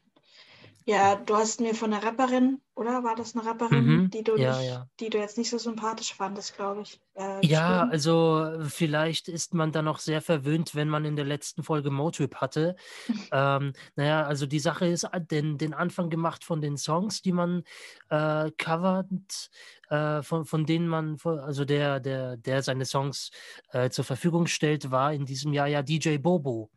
Ja, 0.91 1.15
du 1.15 1.37
hast 1.37 1.61
mir 1.61 1.73
von 1.73 1.93
einer 1.93 2.03
Rapperin, 2.03 2.59
oder 2.75 3.01
war 3.01 3.15
das 3.15 3.33
eine 3.33 3.45
Rapperin, 3.45 3.85
mhm. 3.85 4.09
die, 4.09 4.25
du 4.25 4.35
ja, 4.35 4.57
nicht, 4.57 4.67
ja. 4.67 4.89
die 4.99 5.09
du 5.09 5.19
jetzt 5.19 5.37
nicht 5.37 5.49
so 5.49 5.57
sympathisch 5.57 6.13
fandest, 6.13 6.57
glaube 6.57 6.81
ich. 6.81 6.99
Äh, 7.13 7.45
ja, 7.45 7.87
also 7.87 8.59
vielleicht 8.67 9.29
ist 9.29 9.53
man 9.53 9.71
da 9.71 9.81
noch 9.81 9.99
sehr 9.99 10.21
verwöhnt, 10.21 10.75
wenn 10.75 10.89
man 10.89 11.05
in 11.05 11.15
der 11.15 11.23
letzten 11.23 11.63
Folge 11.63 11.91
Motrip 11.91 12.35
hatte. 12.35 12.75
ähm, 13.31 13.71
naja, 13.95 14.25
also 14.25 14.45
die 14.45 14.59
Sache 14.59 14.85
ist, 14.85 15.05
äh, 15.05 15.21
den, 15.21 15.57
den 15.57 15.73
Anfang 15.73 16.09
gemacht 16.09 16.43
von 16.43 16.59
den 16.59 16.75
Songs, 16.75 17.21
die 17.21 17.31
man 17.31 17.63
äh, 18.09 18.51
covert, 18.57 19.49
äh, 19.89 20.21
von, 20.23 20.43
von 20.43 20.65
denen 20.65 20.89
man, 20.89 21.15
also 21.23 21.63
der, 21.63 22.01
der, 22.01 22.35
der 22.35 22.63
seine 22.63 22.83
Songs 22.83 23.31
äh, 23.69 23.89
zur 23.89 24.03
Verfügung 24.03 24.45
stellt, 24.47 24.91
war 24.91 25.13
in 25.13 25.25
diesem 25.25 25.53
Jahr 25.53 25.67
ja 25.67 25.83
DJ 25.83 26.17
Bobo. 26.17 26.69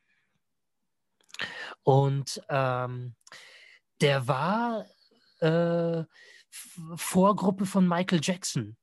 Und 1.82 2.40
ähm, 2.48 3.16
der 4.00 4.26
war 4.28 4.87
äh, 5.40 6.04
Vorgruppe 6.96 7.66
von 7.66 7.87
Michael 7.87 8.20
Jackson 8.22 8.76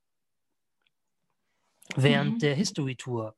während 1.95 2.35
mhm. 2.35 2.39
der 2.39 2.55
History 2.55 2.95
Tour. 2.95 3.35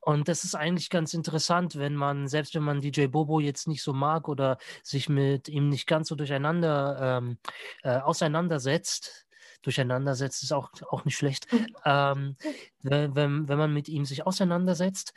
Und 0.00 0.28
das 0.28 0.44
ist 0.44 0.54
eigentlich 0.54 0.90
ganz 0.90 1.12
interessant, 1.12 1.76
wenn 1.76 1.94
man, 1.94 2.28
selbst 2.28 2.54
wenn 2.54 2.62
man 2.62 2.80
DJ 2.80 3.06
Bobo 3.06 3.40
jetzt 3.40 3.68
nicht 3.68 3.82
so 3.82 3.92
mag 3.92 4.28
oder 4.28 4.58
sich 4.82 5.08
mit 5.08 5.48
ihm 5.48 5.68
nicht 5.68 5.86
ganz 5.86 6.08
so 6.08 6.14
durcheinander 6.14 7.18
ähm, 7.18 7.38
äh, 7.82 7.98
auseinandersetzt, 7.98 9.26
durcheinandersetzt 9.62 10.42
ist 10.42 10.52
auch, 10.52 10.70
auch 10.88 11.04
nicht 11.04 11.16
schlecht, 11.16 11.52
mhm. 11.52 11.66
ähm, 11.84 12.36
wenn, 12.82 13.48
wenn 13.48 13.58
man 13.58 13.74
mit 13.74 13.88
ihm 13.88 14.04
sich 14.04 14.26
auseinandersetzt, 14.26 15.12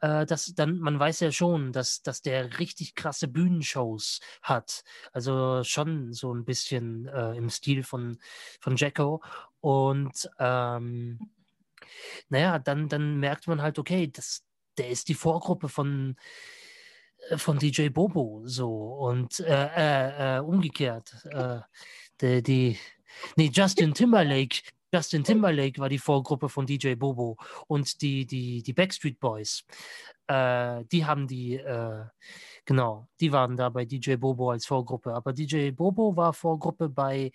äh, 0.00 0.26
dass 0.26 0.54
dann, 0.54 0.78
man 0.78 0.98
weiß 0.98 1.20
ja 1.20 1.32
schon, 1.32 1.72
dass, 1.72 2.02
dass 2.02 2.22
der 2.22 2.58
richtig 2.58 2.94
krasse 2.94 3.28
Bühnenshows 3.28 4.20
hat. 4.42 4.84
Also 5.12 5.62
schon 5.64 6.12
so 6.12 6.32
ein 6.32 6.44
bisschen 6.44 7.06
äh, 7.08 7.36
im 7.36 7.50
Stil 7.50 7.82
von, 7.82 8.18
von 8.60 8.76
Jacko. 8.76 9.22
Und 9.60 10.28
ähm, 10.38 11.18
naja, 12.28 12.58
dann, 12.58 12.88
dann 12.88 13.18
merkt 13.18 13.46
man 13.46 13.62
halt, 13.62 13.78
okay, 13.78 14.10
das, 14.12 14.44
der 14.78 14.88
ist 14.88 15.08
die 15.08 15.14
Vorgruppe 15.14 15.68
von, 15.68 16.16
äh, 17.30 17.38
von 17.38 17.58
DJ 17.58 17.88
Bobo 17.88 18.42
so 18.44 18.70
und 18.70 19.40
äh, 19.40 19.68
äh, 19.76 20.36
äh 20.36 20.40
umgekehrt. 20.40 21.14
Äh, 21.30 21.60
die, 22.20 22.42
die, 22.42 22.78
nee, 23.36 23.50
Justin 23.52 23.94
Timberlake 23.94 24.60
Justin 24.94 25.24
Timberlake 25.24 25.80
war 25.80 25.88
die 25.88 25.98
Vorgruppe 25.98 26.48
von 26.48 26.66
DJ 26.66 26.94
Bobo 26.94 27.36
und 27.66 28.00
die, 28.00 28.26
die, 28.26 28.62
die 28.62 28.72
Backstreet 28.72 29.18
Boys. 29.18 29.64
Äh, 30.28 30.84
die 30.84 31.04
haben 31.04 31.26
die, 31.26 31.56
äh, 31.56 32.04
genau, 32.64 33.08
die 33.18 33.32
waren 33.32 33.56
da 33.56 33.70
bei 33.70 33.84
DJ 33.86 34.14
Bobo 34.14 34.52
als 34.52 34.66
Vorgruppe. 34.66 35.12
Aber 35.12 35.32
DJ 35.32 35.72
Bobo 35.72 36.14
war 36.16 36.32
Vorgruppe 36.32 36.88
bei 36.88 37.32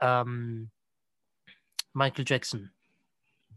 ähm, 0.00 0.70
Michael 1.92 2.24
Jackson. 2.24 2.70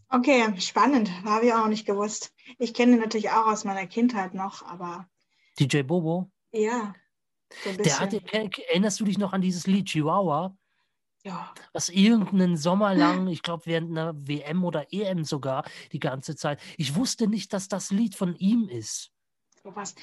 Okay, 0.09 0.59
spannend. 0.59 1.11
Habe 1.23 1.45
ich 1.45 1.53
auch 1.53 1.59
noch 1.59 1.67
nicht 1.67 1.85
gewusst. 1.85 2.33
Ich 2.57 2.73
kenne 2.73 2.93
ihn 2.93 2.99
natürlich 2.99 3.29
auch 3.29 3.45
aus 3.45 3.63
meiner 3.63 3.85
Kindheit 3.85 4.33
noch, 4.33 4.63
aber. 4.65 5.07
DJ 5.59 5.83
Bobo? 5.83 6.31
Ja. 6.51 6.95
So 7.63 7.73
Der 7.73 7.99
hatte, 7.99 8.23
erinnerst 8.69 8.99
du 8.99 9.05
dich 9.05 9.19
noch 9.19 9.33
an 9.33 9.41
dieses 9.41 9.67
Lied 9.67 9.85
Chihuahua? 9.85 10.57
Ja. 11.25 11.51
Was 11.73 11.89
irgendeinen 11.89 12.55
Sommer 12.55 12.93
lang, 12.93 13.27
ich 13.27 13.41
glaube 13.41 13.65
während 13.65 13.89
einer 13.89 14.13
WM 14.27 14.63
oder 14.63 14.93
EM 14.93 15.23
sogar, 15.23 15.65
die 15.91 15.99
ganze 15.99 16.35
Zeit. 16.35 16.61
Ich 16.77 16.95
wusste 16.95 17.27
nicht, 17.27 17.51
dass 17.51 17.67
das 17.67 17.89
Lied 17.89 18.13
von 18.13 18.35
ihm 18.35 18.69
ist. 18.69 19.11
Sowas. 19.65 19.95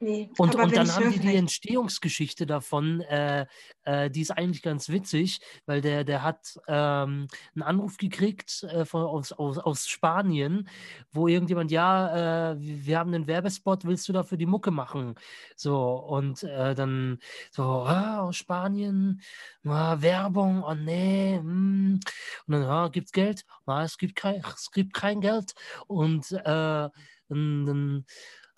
Nee, 0.00 0.28
und, 0.36 0.54
und 0.54 0.76
dann 0.76 0.94
haben 0.94 1.10
die 1.10 1.18
die 1.18 1.34
Entstehungsgeschichte 1.34 2.44
davon, 2.44 3.00
äh, 3.00 3.46
äh, 3.84 4.10
die 4.10 4.20
ist 4.20 4.30
eigentlich 4.32 4.62
ganz 4.62 4.90
witzig, 4.90 5.40
weil 5.64 5.80
der, 5.80 6.04
der 6.04 6.22
hat 6.22 6.60
ähm, 6.68 7.26
einen 7.54 7.62
Anruf 7.62 7.96
gekriegt 7.96 8.64
äh, 8.64 8.84
von, 8.84 9.02
aus, 9.04 9.32
aus, 9.32 9.56
aus 9.56 9.88
Spanien, 9.88 10.68
wo 11.10 11.26
irgendjemand, 11.26 11.70
ja, 11.70 12.50
äh, 12.52 12.56
wir 12.60 12.98
haben 12.98 13.14
einen 13.14 13.26
Werbespot, 13.26 13.86
willst 13.86 14.06
du 14.10 14.12
dafür 14.12 14.36
die 14.36 14.44
Mucke 14.44 14.70
machen? 14.70 15.14
So, 15.56 15.94
und 15.94 16.42
äh, 16.42 16.74
dann 16.74 17.18
so, 17.50 17.62
ah, 17.62 18.20
aus 18.20 18.36
Spanien, 18.36 19.22
ah, 19.64 19.96
Werbung, 20.02 20.62
oh 20.62 20.74
nee, 20.74 21.40
mm. 21.40 21.94
und 21.94 22.02
dann, 22.46 22.62
ah, 22.64 22.88
gibt's 22.88 23.12
Geld? 23.12 23.46
Ah, 23.64 23.84
es 23.84 23.96
gibt 23.96 24.16
kein, 24.16 24.42
es 24.54 24.70
gibt 24.70 24.92
kein 24.92 25.22
Geld. 25.22 25.54
Und 25.86 26.30
äh, 26.30 26.90
dann, 27.28 27.66
dann 27.66 28.04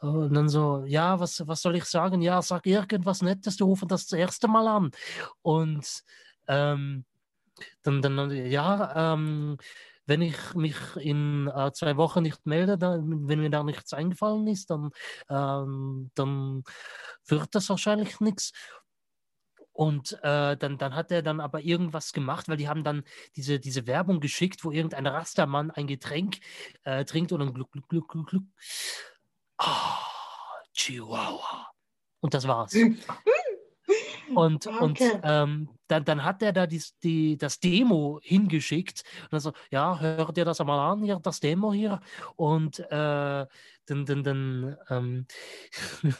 und 0.01 0.35
dann 0.35 0.49
so, 0.49 0.85
ja, 0.87 1.21
was, 1.21 1.47
was 1.47 1.63
soll 1.63 1.77
ich 1.77 1.85
sagen? 1.85 2.23
Ja, 2.23 2.41
sag 2.43 2.67
irgendwas 2.67 3.23
Nettes, 3.23 3.57
du 3.57 3.67
rufen 3.67 3.89
das, 3.89 4.07
das 4.07 4.19
erste 4.19 4.49
Mal 4.49 4.67
an. 4.67 4.91
Und 5.43 6.03
ähm, 6.49 7.05
dann, 7.83 8.03
dann, 8.03 8.31
ja, 8.31 9.15
ähm, 9.15 9.59
wenn 10.07 10.23
ich 10.23 10.55
mich 10.55 10.77
in 10.97 11.49
äh, 11.49 11.71
zwei 11.73 11.97
Wochen 11.97 12.23
nicht 12.23 12.47
melde, 12.47 12.79
dann, 12.79 13.29
wenn 13.29 13.41
mir 13.41 13.51
da 13.51 13.63
nichts 13.63 13.93
eingefallen 13.93 14.47
ist, 14.49 14.71
dann, 14.71 14.91
ähm, 15.29 16.11
dann 16.15 16.65
wird 17.27 17.55
das 17.55 17.69
wahrscheinlich 17.69 18.21
nichts. 18.21 18.53
Und 19.73 20.13
äh, 20.23 20.57
dann, 20.57 20.79
dann 20.79 20.95
hat 20.95 21.13
er 21.13 21.23
dann 21.23 21.41
aber 21.41 21.61
irgendwas 21.61 22.13
gemacht, 22.13 22.49
weil 22.49 22.57
die 22.57 22.69
haben 22.69 22.85
dann 22.85 23.03
diese, 23.37 23.61
diese 23.61 23.87
Werbung 23.87 24.21
geschickt, 24.21 24.65
wo 24.65 24.73
irgendein 24.73 25.07
Rastermann 25.07 25.71
ein 25.71 25.87
Getränk 25.87 26.39
äh, 26.85 27.05
trinkt 27.05 27.33
und 27.33 27.41
dann 27.41 27.55
gluck, 27.55 27.71
gluck, 27.71 27.89
gluck, 27.89 28.29
gluck, 28.29 28.45
Oh, 29.61 29.97
Chihuahua. 30.75 31.71
Und 32.21 32.35
das 32.35 32.47
war's. 32.47 32.75
Und, 34.35 34.67
okay. 34.67 34.79
und 34.81 35.01
ähm, 35.23 35.69
dann, 35.91 36.05
dann 36.05 36.25
hat 36.25 36.43
er 36.43 36.53
da 36.53 36.67
die, 36.67 36.83
die, 37.03 37.37
das 37.37 37.61
Demo 37.61 38.21
hingeschickt. 38.23 39.03
Und 39.25 39.33
dann 39.33 39.41
so, 39.41 39.53
ja, 39.71 39.99
hört 39.99 40.39
ihr 40.39 40.45
das 40.45 40.61
einmal 40.61 40.79
an, 40.79 41.03
hier, 41.03 41.19
das 41.21 41.41
Demo 41.41 41.73
hier? 41.73 42.01
Und 42.37 42.79
äh, 42.79 43.47
dann, 43.87 44.07
dann, 44.07 44.23
dann 44.23 44.77
ähm, 44.89 45.27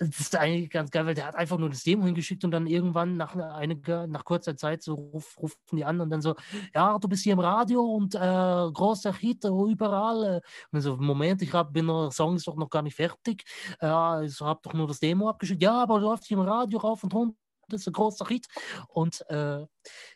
das 0.00 0.20
ist 0.20 0.36
eigentlich 0.36 0.70
ganz 0.70 0.90
geil, 0.90 1.06
weil 1.06 1.14
der 1.14 1.26
hat 1.26 1.34
einfach 1.34 1.58
nur 1.58 1.68
das 1.68 1.82
Demo 1.82 2.04
hingeschickt 2.04 2.44
und 2.44 2.50
dann 2.50 2.66
irgendwann 2.66 3.16
nach, 3.16 3.34
einiger, 3.36 4.06
nach 4.06 4.24
kurzer 4.24 4.56
Zeit 4.56 4.82
so 4.82 4.94
ruf, 4.94 5.36
rufen 5.40 5.56
die 5.72 5.84
an 5.84 6.00
und 6.00 6.10
dann 6.10 6.22
so, 6.22 6.34
ja, 6.74 6.98
du 6.98 7.08
bist 7.08 7.24
hier 7.24 7.32
im 7.32 7.40
Radio 7.40 7.82
und 7.82 8.14
äh, 8.14 8.18
großer 8.18 9.12
Hit 9.14 9.44
überall. 9.44 10.36
Äh. 10.36 10.40
Und 10.70 10.80
so, 10.80 10.96
Moment, 10.96 11.42
ich 11.42 11.52
hab, 11.52 11.72
bin 11.72 11.86
der 11.86 12.10
Song 12.10 12.36
ist 12.36 12.46
doch 12.46 12.56
noch 12.56 12.70
gar 12.70 12.82
nicht 12.82 12.96
fertig. 12.96 13.44
Äh, 13.80 14.26
ich 14.26 14.40
habe 14.40 14.60
doch 14.62 14.74
nur 14.74 14.86
das 14.86 15.00
Demo 15.00 15.28
abgeschickt. 15.28 15.62
Ja, 15.62 15.82
aber 15.82 15.98
du 15.98 16.06
läuft 16.06 16.24
hier 16.24 16.38
im 16.38 16.44
Radio 16.44 16.78
rauf 16.78 17.02
und 17.04 17.14
runter. 17.14 17.45
Das 17.68 17.80
ist 17.80 17.88
ein 17.88 17.92
großer 17.92 18.26
Hit. 18.26 18.46
Und 18.88 19.24
äh, 19.28 19.66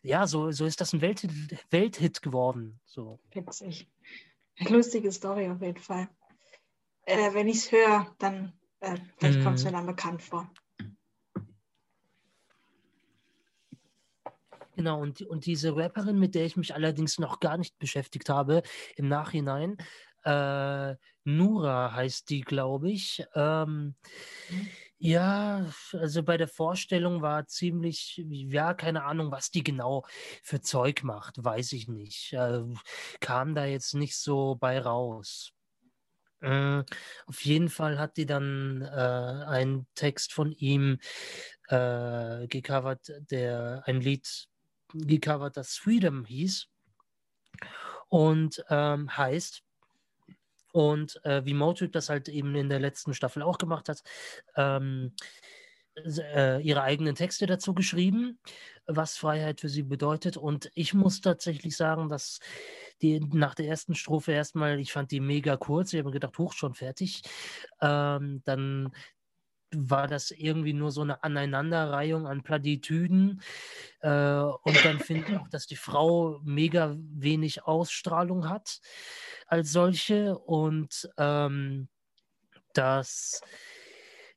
ja, 0.02 0.26
so, 0.26 0.50
so 0.50 0.64
ist 0.64 0.80
das 0.80 0.92
ein 0.92 1.00
Welthit, 1.00 1.30
Welthit 1.70 2.22
geworden. 2.22 2.80
So. 2.84 3.18
Witzig. 3.32 3.88
Lustige 4.68 5.10
Story 5.10 5.48
auf 5.48 5.60
jeden 5.62 5.80
Fall. 5.80 6.08
Äh, 7.06 7.34
wenn 7.34 7.48
ich 7.48 7.56
es 7.56 7.72
höre, 7.72 8.14
dann 8.18 8.52
äh, 8.80 8.96
vielleicht 9.18 9.42
kommt 9.42 9.58
es 9.58 9.64
mir 9.64 9.70
mhm. 9.70 9.74
dann 9.74 9.86
bekannt 9.86 10.22
vor. 10.22 10.50
Genau, 14.76 15.00
und, 15.00 15.20
und 15.22 15.44
diese 15.44 15.76
Rapperin, 15.76 16.18
mit 16.18 16.34
der 16.34 16.46
ich 16.46 16.56
mich 16.56 16.74
allerdings 16.74 17.18
noch 17.18 17.40
gar 17.40 17.58
nicht 17.58 17.78
beschäftigt 17.78 18.30
habe, 18.30 18.62
im 18.96 19.08
Nachhinein, 19.08 19.76
äh, 20.24 20.94
Nura 21.24 21.92
heißt 21.92 22.30
die, 22.30 22.40
glaube 22.40 22.90
ich. 22.90 23.24
Ähm, 23.34 23.94
ja, 25.02 25.66
also 25.94 26.22
bei 26.22 26.36
der 26.36 26.46
Vorstellung 26.46 27.22
war 27.22 27.46
ziemlich, 27.46 28.22
ja, 28.28 28.74
keine 28.74 29.04
Ahnung, 29.04 29.32
was 29.32 29.50
die 29.50 29.64
genau 29.64 30.04
für 30.42 30.60
Zeug 30.60 31.02
macht, 31.04 31.42
weiß 31.42 31.72
ich 31.72 31.88
nicht. 31.88 32.34
Äh, 32.34 32.64
kam 33.20 33.54
da 33.54 33.64
jetzt 33.64 33.94
nicht 33.94 34.18
so 34.18 34.56
bei 34.56 34.78
raus. 34.78 35.52
Äh, 36.42 36.84
auf 37.26 37.44
jeden 37.44 37.70
Fall 37.70 37.98
hat 37.98 38.18
die 38.18 38.26
dann 38.26 38.82
äh, 38.82 38.86
einen 39.46 39.86
Text 39.94 40.34
von 40.34 40.52
ihm 40.52 40.98
äh, 41.68 42.46
gecovert, 42.48 43.10
der 43.30 43.82
ein 43.86 44.02
Lied 44.02 44.48
gecovert, 44.92 45.56
das 45.56 45.76
Freedom 45.76 46.26
hieß 46.26 46.66
und 48.08 48.62
ähm, 48.68 49.16
heißt. 49.16 49.62
Und 50.72 51.24
äh, 51.24 51.44
wie 51.44 51.54
Motive 51.54 51.90
das 51.90 52.08
halt 52.08 52.28
eben 52.28 52.54
in 52.54 52.68
der 52.68 52.80
letzten 52.80 53.14
Staffel 53.14 53.42
auch 53.42 53.58
gemacht 53.58 53.88
hat, 53.88 54.02
ähm, 54.56 55.12
äh, 55.96 56.60
ihre 56.62 56.82
eigenen 56.82 57.14
Texte 57.14 57.46
dazu 57.46 57.74
geschrieben, 57.74 58.38
was 58.86 59.16
Freiheit 59.16 59.60
für 59.60 59.68
sie 59.68 59.82
bedeutet. 59.82 60.36
Und 60.36 60.70
ich 60.74 60.94
muss 60.94 61.20
tatsächlich 61.20 61.76
sagen, 61.76 62.08
dass 62.08 62.40
die 63.02 63.20
nach 63.20 63.54
der 63.54 63.66
ersten 63.66 63.94
Strophe 63.94 64.32
erstmal, 64.32 64.78
ich 64.80 64.92
fand 64.92 65.10
die 65.10 65.20
mega 65.20 65.56
kurz. 65.56 65.92
Ich 65.92 65.98
habe 65.98 66.08
mir 66.08 66.14
gedacht, 66.14 66.38
hoch, 66.38 66.52
schon 66.52 66.74
fertig. 66.74 67.22
Ähm, 67.80 68.42
dann 68.44 68.92
war 69.74 70.06
das 70.06 70.30
irgendwie 70.30 70.72
nur 70.72 70.90
so 70.90 71.02
eine 71.02 71.22
Aneinanderreihung 71.22 72.26
an 72.26 72.42
Platitüden. 72.42 73.42
Äh, 74.00 74.08
und 74.08 74.84
dann 74.84 74.98
finde 74.98 75.28
ich 75.28 75.36
auch, 75.36 75.48
dass 75.48 75.66
die 75.66 75.76
Frau 75.76 76.40
mega 76.42 76.96
wenig 76.98 77.64
Ausstrahlung 77.64 78.48
hat 78.48 78.80
als 79.46 79.72
solche. 79.72 80.36
Und 80.38 81.08
ähm, 81.16 81.88
dass 82.72 83.42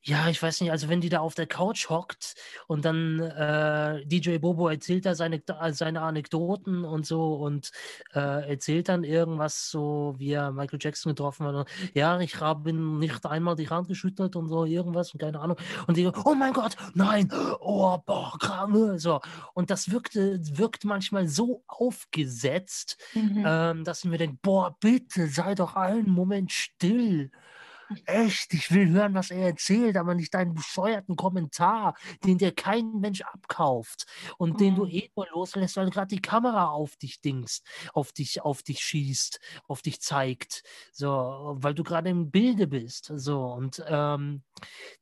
ja, 0.06 0.28
ich 0.28 0.44
weiß 0.44 0.60
nicht, 0.60 0.72
also 0.72 0.90
wenn 0.90 1.00
die 1.00 1.08
da 1.08 1.20
auf 1.20 1.34
der 1.34 1.48
Couch 1.48 1.90
hockt 1.90 2.36
und 2.68 2.84
dann 2.84 3.22
äh, 3.22 4.06
DJ 4.06 4.38
Bobo 4.38 4.68
erzählt 4.68 5.06
da 5.06 5.16
seine, 5.16 5.42
seine 5.72 6.02
Anekdoten 6.02 6.84
und 6.84 7.06
so 7.06 7.36
und 7.36 7.72
äh, 8.14 8.50
erzählt 8.50 8.90
dann 8.90 9.06
irgendwas 9.06 9.70
so, 9.70 10.16
wie 10.18 10.32
er 10.32 10.52
Michael 10.52 10.80
Jackson 10.82 11.12
getroffen 11.12 11.48
hat. 11.48 11.56
Und, 11.56 11.70
ja, 11.94 12.20
ich 12.20 12.40
habe 12.42 12.74
nicht 12.74 13.26
einmal 13.26 13.56
die 13.56 13.70
Hand 13.70 13.88
geschüttelt 13.88 14.36
und 14.36 14.50
so 14.50 14.66
irgendwas 14.66 15.14
und 15.14 15.22
keine 15.22 15.40
Ahnung. 15.40 15.56
Und 15.88 15.96
die, 15.96 16.06
oh 16.08 16.36
mein 16.36 16.52
Gott, 16.52 16.76
nein, 16.94 17.32
oh, 17.62 17.98
boah, 18.06 18.38
krank, 18.40 19.00
so. 19.00 19.22
Und 19.54 19.70
das 19.70 19.90
wirkte, 19.90 20.40
wirkt 20.58 20.84
manchmal 20.84 21.30
so 21.30 21.64
aufgesetzt, 21.68 22.98
mhm. 23.14 23.44
ähm, 23.46 23.84
dass 23.86 24.04
ich 24.04 24.10
mir 24.10 24.18
denke, 24.18 24.38
boah, 24.42 24.76
bitte 24.82 25.28
sei 25.28 25.56
doch 25.56 25.76
einen 25.76 26.10
Moment 26.10 26.52
still. 26.52 27.32
Echt, 28.06 28.54
ich 28.54 28.72
will 28.72 28.90
hören, 28.90 29.14
was 29.14 29.32
er 29.32 29.48
erzählt, 29.48 29.98
aber 29.98 30.16
nicht 30.16 30.34
deinen 30.34 30.54
bescheuerten 30.54 31.16
Kommentar, 31.16 31.96
den 32.24 32.38
dir 32.38 32.54
kein 32.54 33.00
Mensch 33.00 33.22
abkauft 33.22 34.06
und 34.38 34.54
mhm. 34.54 34.58
den 34.58 34.76
du 34.76 34.86
mhm. 34.86 34.92
eh 34.92 35.10
nur 35.16 35.28
loslässt, 35.32 35.78
weil 35.78 35.90
gerade 35.90 36.16
die 36.16 36.22
Kamera 36.22 36.70
auf 36.70 36.96
dich 36.98 37.22
dingst, 37.22 37.66
auf 37.94 38.12
dich, 38.12 38.42
auf 38.42 38.64
dich 38.64 38.80
schießt, 38.80 39.40
auf 39.68 39.82
dich 39.82 40.02
zeigt, 40.02 40.64
so, 40.92 41.56
weil 41.58 41.74
du 41.74 41.84
gerade 41.84 42.10
im 42.10 42.32
Bilde 42.32 42.68
bist, 42.68 43.12
so 43.16 43.46
und 43.46 43.84
ähm, 43.88 44.44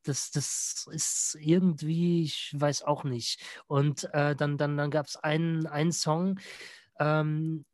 das, 0.04 0.32
das 0.32 0.88
ist 0.92 1.38
irgendwie, 1.40 2.24
ich 2.24 2.54
weiß 2.56 2.84
auch 2.84 3.04
nicht. 3.04 3.42
Und 3.68 4.06
äh, 4.14 4.36
dann, 4.36 4.58
dann, 4.58 4.78
dann 4.78 4.92
gab 4.92 5.08
es 5.08 5.16
einen, 5.18 5.68
einen 5.68 5.92
Song, 5.92 6.40
ähm, 7.00 7.66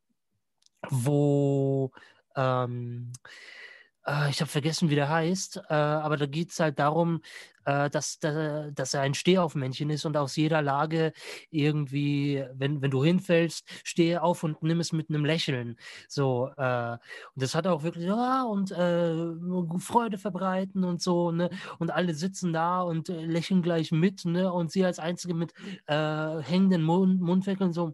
wo 0.89 1.91
ähm, 2.35 3.11
äh, 4.07 4.29
ich 4.29 4.41
habe 4.41 4.49
vergessen, 4.49 4.89
wie 4.89 4.95
der 4.95 5.09
heißt, 5.09 5.57
äh, 5.69 5.73
aber 5.73 6.17
da 6.17 6.25
geht 6.25 6.51
es 6.51 6.59
halt 6.59 6.79
darum, 6.79 7.21
äh, 7.65 7.89
dass, 7.89 8.19
dass, 8.19 8.73
dass 8.73 8.93
er 8.93 9.01
ein 9.01 9.13
Stehaufmännchen 9.13 9.89
ist 9.89 10.05
und 10.05 10.15
aus 10.17 10.35
jeder 10.37 10.61
Lage 10.61 11.11
irgendwie, 11.49 12.43
wenn, 12.53 12.81
wenn 12.81 12.91
du 12.91 13.03
hinfällst, 13.03 13.67
stehe 13.83 14.21
auf 14.23 14.43
und 14.43 14.63
nimm 14.63 14.79
es 14.79 14.93
mit 14.93 15.09
einem 15.09 15.25
Lächeln. 15.25 15.77
So, 16.07 16.49
äh, 16.57 16.91
und 16.93 16.99
das 17.35 17.55
hat 17.55 17.67
auch 17.67 17.83
wirklich, 17.83 18.05
ja, 18.05 18.43
und 18.43 18.71
äh, 18.71 19.15
Freude 19.79 20.17
verbreiten 20.17 20.83
und 20.83 21.01
so, 21.01 21.31
ne? 21.31 21.49
Und 21.79 21.91
alle 21.91 22.13
sitzen 22.13 22.53
da 22.53 22.81
und 22.81 23.09
äh, 23.09 23.25
lächeln 23.25 23.61
gleich 23.61 23.91
mit, 23.91 24.25
ne? 24.25 24.51
Und 24.51 24.71
sie 24.71 24.85
als 24.85 24.99
Einzige 24.99 25.33
mit 25.33 25.53
hängenden 25.87 26.83
Mund, 26.83 27.21
Mundwinkeln 27.21 27.73
so 27.73 27.93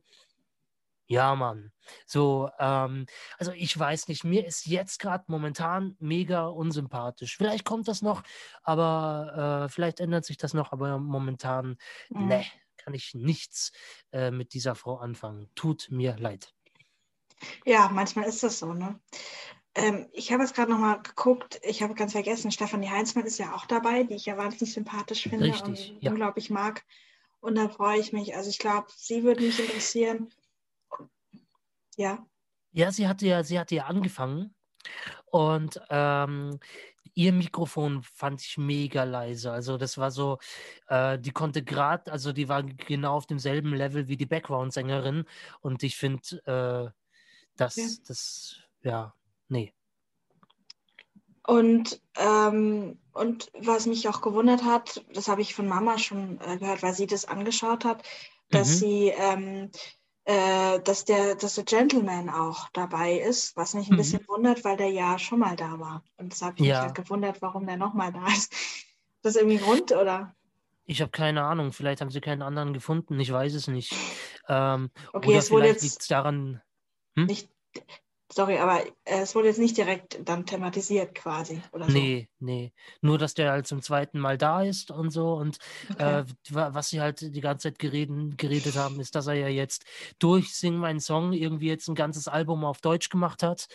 ja, 1.07 1.35
Mann. 1.35 1.71
So, 2.05 2.49
ähm, 2.59 3.05
also 3.37 3.51
ich 3.51 3.77
weiß 3.77 4.07
nicht, 4.07 4.23
mir 4.23 4.45
ist 4.45 4.65
jetzt 4.65 4.99
gerade 4.99 5.25
momentan 5.27 5.95
mega 5.99 6.47
unsympathisch. 6.47 7.37
Vielleicht 7.37 7.65
kommt 7.65 7.87
das 7.87 8.01
noch, 8.01 8.23
aber 8.63 9.65
äh, 9.65 9.69
vielleicht 9.69 9.99
ändert 9.99 10.25
sich 10.25 10.37
das 10.37 10.53
noch, 10.53 10.71
aber 10.71 10.97
momentan, 10.97 11.77
mhm. 12.09 12.27
ne, 12.27 12.45
kann 12.77 12.93
ich 12.93 13.13
nichts 13.13 13.71
äh, 14.11 14.31
mit 14.31 14.53
dieser 14.53 14.75
Frau 14.75 14.97
anfangen. 14.97 15.49
Tut 15.55 15.87
mir 15.89 16.17
leid. 16.17 16.53
Ja, 17.65 17.89
manchmal 17.89 18.25
ist 18.25 18.43
das 18.43 18.59
so, 18.59 18.73
ne? 18.73 18.99
Ähm, 19.75 20.07
ich 20.13 20.31
habe 20.31 20.43
jetzt 20.43 20.55
gerade 20.55 20.71
nochmal 20.71 21.01
geguckt, 21.01 21.59
ich 21.63 21.81
habe 21.81 21.95
ganz 21.95 22.11
vergessen, 22.11 22.51
Stefanie 22.51 22.89
Heinzmann 22.89 23.25
ist 23.25 23.39
ja 23.39 23.55
auch 23.55 23.65
dabei, 23.65 24.03
die 24.03 24.13
ich 24.13 24.25
ja 24.25 24.37
wahnsinnig 24.37 24.73
sympathisch 24.73 25.23
finde 25.23 25.45
Richtig, 25.47 25.93
und 25.93 26.03
ja. 26.03 26.11
unglaublich 26.11 26.49
mag. 26.49 26.85
Und 27.39 27.55
da 27.55 27.67
freue 27.67 27.99
ich 27.99 28.13
mich. 28.13 28.35
Also 28.35 28.49
ich 28.49 28.59
glaube, 28.59 28.87
sie 28.95 29.23
würde 29.23 29.43
mich 29.43 29.59
interessieren. 29.59 30.29
Ja. 31.97 32.25
Ja, 32.71 32.91
sie 32.91 33.07
hatte 33.07 33.27
ja, 33.27 33.43
sie 33.43 33.59
hatte 33.59 33.75
ja 33.75 33.85
angefangen 33.85 34.55
und 35.25 35.79
ähm, 35.89 36.59
ihr 37.13 37.33
Mikrofon 37.33 38.01
fand 38.01 38.41
ich 38.41 38.57
mega 38.57 39.03
leise. 39.03 39.51
Also 39.51 39.77
das 39.77 39.97
war 39.97 40.11
so, 40.11 40.39
äh, 40.87 41.19
die 41.19 41.31
konnte 41.31 41.63
gerade, 41.63 42.11
also 42.11 42.33
die 42.33 42.49
war 42.49 42.63
genau 42.63 43.15
auf 43.15 43.27
demselben 43.27 43.73
Level 43.73 44.07
wie 44.07 44.17
die 44.17 44.25
Background-Sängerin 44.25 45.25
und 45.61 45.83
ich 45.83 45.95
finde, 45.95 46.21
äh, 46.45 46.91
das, 47.55 47.75
ja. 47.75 47.85
das, 48.07 48.55
ja, 48.81 49.13
nee. 49.47 49.73
Und, 51.45 52.01
ähm, 52.15 52.97
und 53.11 53.51
was 53.59 53.85
mich 53.85 54.07
auch 54.07 54.21
gewundert 54.21 54.63
hat, 54.63 55.03
das 55.13 55.27
habe 55.27 55.41
ich 55.41 55.53
von 55.53 55.67
Mama 55.67 55.97
schon 55.97 56.39
äh, 56.41 56.57
gehört, 56.57 56.81
weil 56.83 56.93
sie 56.93 57.05
das 57.05 57.25
angeschaut 57.25 57.83
hat, 57.85 58.01
dass 58.49 58.69
mhm. 58.69 58.73
sie 58.73 59.13
ähm, 59.15 59.71
äh, 60.25 60.79
dass, 60.79 61.05
der, 61.05 61.35
dass 61.35 61.55
der 61.55 61.65
Gentleman 61.65 62.29
auch 62.29 62.69
dabei 62.69 63.19
ist, 63.19 63.55
was 63.57 63.73
mich 63.73 63.89
ein 63.89 63.93
mhm. 63.93 63.97
bisschen 63.97 64.27
wundert, 64.27 64.63
weil 64.63 64.77
der 64.77 64.89
ja 64.89 65.19
schon 65.19 65.39
mal 65.39 65.55
da 65.55 65.79
war. 65.79 66.03
Und 66.17 66.31
das 66.31 66.41
habe 66.41 66.55
ich 66.57 66.65
ja. 66.65 66.75
mich 66.75 66.85
halt 66.85 66.95
gewundert, 66.95 67.41
warum 67.41 67.65
der 67.65 67.77
nochmal 67.77 68.13
da 68.13 68.25
ist. 68.27 68.53
Ist 68.53 68.85
das 69.23 69.35
irgendwie 69.35 69.57
Grund, 69.57 69.91
oder? 69.91 70.35
Ich 70.85 71.01
habe 71.01 71.11
keine 71.11 71.43
Ahnung. 71.43 71.71
Vielleicht 71.71 72.01
haben 72.01 72.09
sie 72.09 72.21
keinen 72.21 72.41
anderen 72.41 72.73
gefunden. 72.73 73.19
Ich 73.19 73.31
weiß 73.31 73.53
es 73.53 73.67
nicht. 73.67 73.93
Ähm, 74.47 74.91
okay, 75.13 75.29
oder 75.29 75.37
es 75.37 75.47
vielleicht 75.47 75.81
liegt 75.81 76.01
es 76.01 76.07
daran. 76.07 76.61
Hm? 77.15 77.25
Nicht, 77.25 77.49
Sorry, 78.35 78.57
aber 78.57 78.83
es 79.05 79.35
wurde 79.35 79.49
jetzt 79.49 79.59
nicht 79.59 79.77
direkt 79.77 80.19
dann 80.27 80.47
thematisiert 80.47 81.13
quasi, 81.13 81.61
oder 81.71 81.85
so? 81.85 81.91
Nee, 81.91 82.29
nee. 82.39 82.73
Nur, 83.01 83.19
dass 83.19 83.35
der 83.35 83.51
halt 83.51 83.67
zum 83.67 83.83
zweiten 83.83 84.17
Mal 84.17 84.39
da 84.39 84.63
ist 84.63 84.89
und 84.89 85.11
so. 85.11 85.33
Und 85.33 85.59
okay. 85.91 86.21
äh, 86.21 86.25
was 86.49 86.89
sie 86.89 86.99
halt 86.99 87.21
die 87.21 87.41
ganze 87.41 87.69
Zeit 87.69 87.77
gereden, 87.77 88.35
geredet 88.35 88.75
haben, 88.75 88.99
ist, 88.99 89.13
dass 89.13 89.27
er 89.27 89.35
ja 89.35 89.49
jetzt 89.49 89.85
durch 90.17 90.55
Sing 90.55 90.77
meinen 90.77 90.99
Song 90.99 91.33
irgendwie 91.33 91.67
jetzt 91.67 91.87
ein 91.87 91.95
ganzes 91.95 92.27
Album 92.27 92.65
auf 92.65 92.81
Deutsch 92.81 93.09
gemacht 93.09 93.43
hat. 93.43 93.67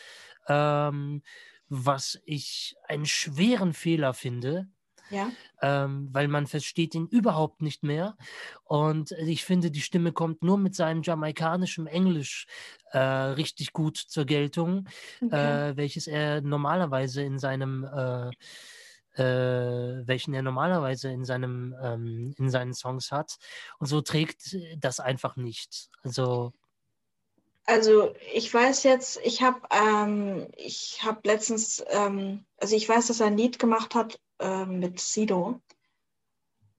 Ähm, 0.48 1.22
was 1.68 2.18
ich 2.24 2.74
einen 2.88 3.06
schweren 3.06 3.74
Fehler 3.74 4.12
finde, 4.12 4.66
ja. 5.10 5.30
Ähm, 5.60 6.08
weil 6.12 6.28
man 6.28 6.46
versteht 6.46 6.94
ihn 6.94 7.06
überhaupt 7.06 7.62
nicht 7.62 7.82
mehr. 7.82 8.16
Und 8.64 9.12
ich 9.12 9.44
finde, 9.44 9.70
die 9.70 9.80
Stimme 9.80 10.12
kommt 10.12 10.42
nur 10.42 10.58
mit 10.58 10.74
seinem 10.74 11.02
jamaikanischen 11.02 11.86
Englisch 11.86 12.46
äh, 12.92 12.98
richtig 12.98 13.72
gut 13.72 13.96
zur 13.96 14.24
Geltung, 14.24 14.88
okay. 15.20 15.70
äh, 15.70 15.76
welches 15.76 16.06
er 16.06 16.40
normalerweise 16.40 17.22
in 17.22 17.38
seinem 17.38 17.84
äh, 17.84 18.30
äh, 19.18 20.06
welchen 20.06 20.32
er 20.32 20.42
normalerweise 20.42 21.10
in 21.10 21.24
seinem 21.24 21.74
ähm, 21.82 22.34
in 22.38 22.50
seinen 22.50 22.72
Songs 22.72 23.10
hat. 23.10 23.36
Und 23.78 23.86
so 23.86 24.00
trägt 24.00 24.56
das 24.78 25.00
einfach 25.00 25.36
nicht. 25.36 25.90
Also 26.02 26.52
also 27.68 28.14
ich 28.32 28.52
weiß 28.52 28.82
jetzt, 28.84 29.20
ich 29.22 29.42
habe 29.42 29.60
ähm, 29.70 30.48
ich 30.56 31.02
habe 31.04 31.20
letztens, 31.24 31.84
ähm, 31.88 32.46
also 32.56 32.74
ich 32.74 32.88
weiß, 32.88 33.08
dass 33.08 33.20
er 33.20 33.26
ein 33.26 33.36
Lied 33.36 33.58
gemacht 33.58 33.94
hat 33.94 34.18
ähm, 34.38 34.80
mit 34.80 34.98
Sido. 35.00 35.60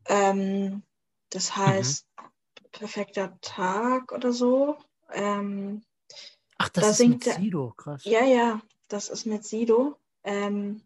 Ähm, 0.08 0.82
das 1.30 1.52
mhm. 1.52 1.62
heißt 1.62 2.08
mhm. 2.17 2.69
Perfekter 2.71 3.38
Tag 3.41 4.12
oder 4.12 4.34
so. 4.34 4.78
Ähm, 5.13 5.84
Ach, 6.58 6.69
das 6.69 6.84
da 6.84 6.89
ist 7.04 7.08
mit 7.08 7.23
Sido, 7.23 7.71
krass. 7.78 8.04
Ja, 8.06 8.25
ja, 8.25 8.60
das 8.88 9.10
ist 9.10 9.28
mit 9.28 9.45
Sido. 9.45 9.95
Ähm, 10.23 10.82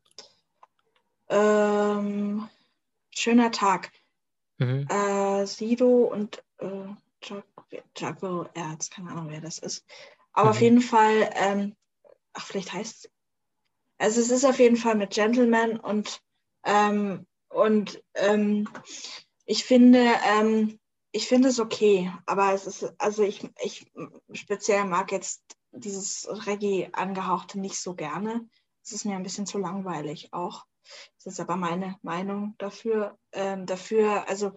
ähm, 1.29 2.49
schöner 3.09 3.51
Tag. 3.53 3.89
Mhm. 4.57 4.85
Äh, 4.89 5.45
Sido 5.47 6.03
und 6.11 6.43
äh, 6.57 6.93
Jaco 7.97 8.45
Erz, 8.53 8.89
keine 8.89 9.12
Ahnung, 9.12 9.29
wer 9.29 9.41
das 9.41 9.59
ist. 9.59 9.86
Aber 10.33 10.45
mhm. 10.45 10.51
auf 10.51 10.62
jeden 10.62 10.81
Fall, 10.81 11.29
ähm, 11.36 11.75
ach, 12.33 12.45
vielleicht 12.45 12.73
heißt 12.73 13.05
es. 13.05 13.12
Also 13.97 14.21
es 14.21 14.31
ist 14.31 14.45
auf 14.45 14.59
jeden 14.59 14.75
Fall 14.75 14.95
mit 14.95 15.12
Gentleman 15.12 15.79
und, 15.79 16.21
ähm, 16.65 17.25
und 17.49 18.03
ähm, 18.15 18.67
ich 19.45 19.63
finde, 19.63 20.13
ähm, 20.25 20.79
ich 21.12 21.27
finde 21.27 21.49
es 21.49 21.59
okay, 21.59 22.12
aber 22.25 22.53
es 22.53 22.65
ist, 22.65 22.93
also 22.97 23.23
ich, 23.23 23.47
ich 23.63 23.86
speziell 24.33 24.86
mag 24.86 25.12
jetzt 25.12 25.43
dieses 25.71 26.27
Reggae 26.47 26.89
angehauchte 26.91 27.59
nicht 27.59 27.77
so 27.77 27.93
gerne. 27.93 28.47
Es 28.83 28.91
ist 28.91 29.05
mir 29.05 29.15
ein 29.15 29.23
bisschen 29.23 29.45
zu 29.45 29.57
langweilig 29.57 30.33
auch. 30.33 30.65
Das 31.17 31.33
ist 31.33 31.39
aber 31.39 31.55
meine 31.55 31.97
Meinung 32.01 32.55
dafür. 32.57 33.17
Ähm, 33.31 33.65
dafür, 33.65 34.27
also 34.27 34.53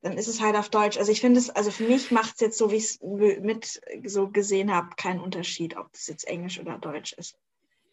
dann 0.00 0.16
ist 0.16 0.28
es 0.28 0.40
halt 0.40 0.56
auf 0.56 0.68
Deutsch. 0.68 0.96
Also 0.96 1.10
ich 1.12 1.20
finde 1.20 1.40
es, 1.40 1.50
also 1.50 1.70
für 1.70 1.84
mich 1.84 2.10
macht 2.10 2.34
es 2.34 2.40
jetzt 2.40 2.58
so, 2.58 2.70
wie 2.70 2.76
ich 2.76 2.84
es 2.84 3.00
mit 3.40 3.80
so 4.04 4.28
gesehen 4.28 4.72
habe, 4.72 4.90
keinen 4.96 5.20
Unterschied, 5.20 5.76
ob 5.76 5.92
das 5.92 6.06
jetzt 6.06 6.26
Englisch 6.26 6.60
oder 6.60 6.78
Deutsch 6.78 7.12
ist. 7.14 7.36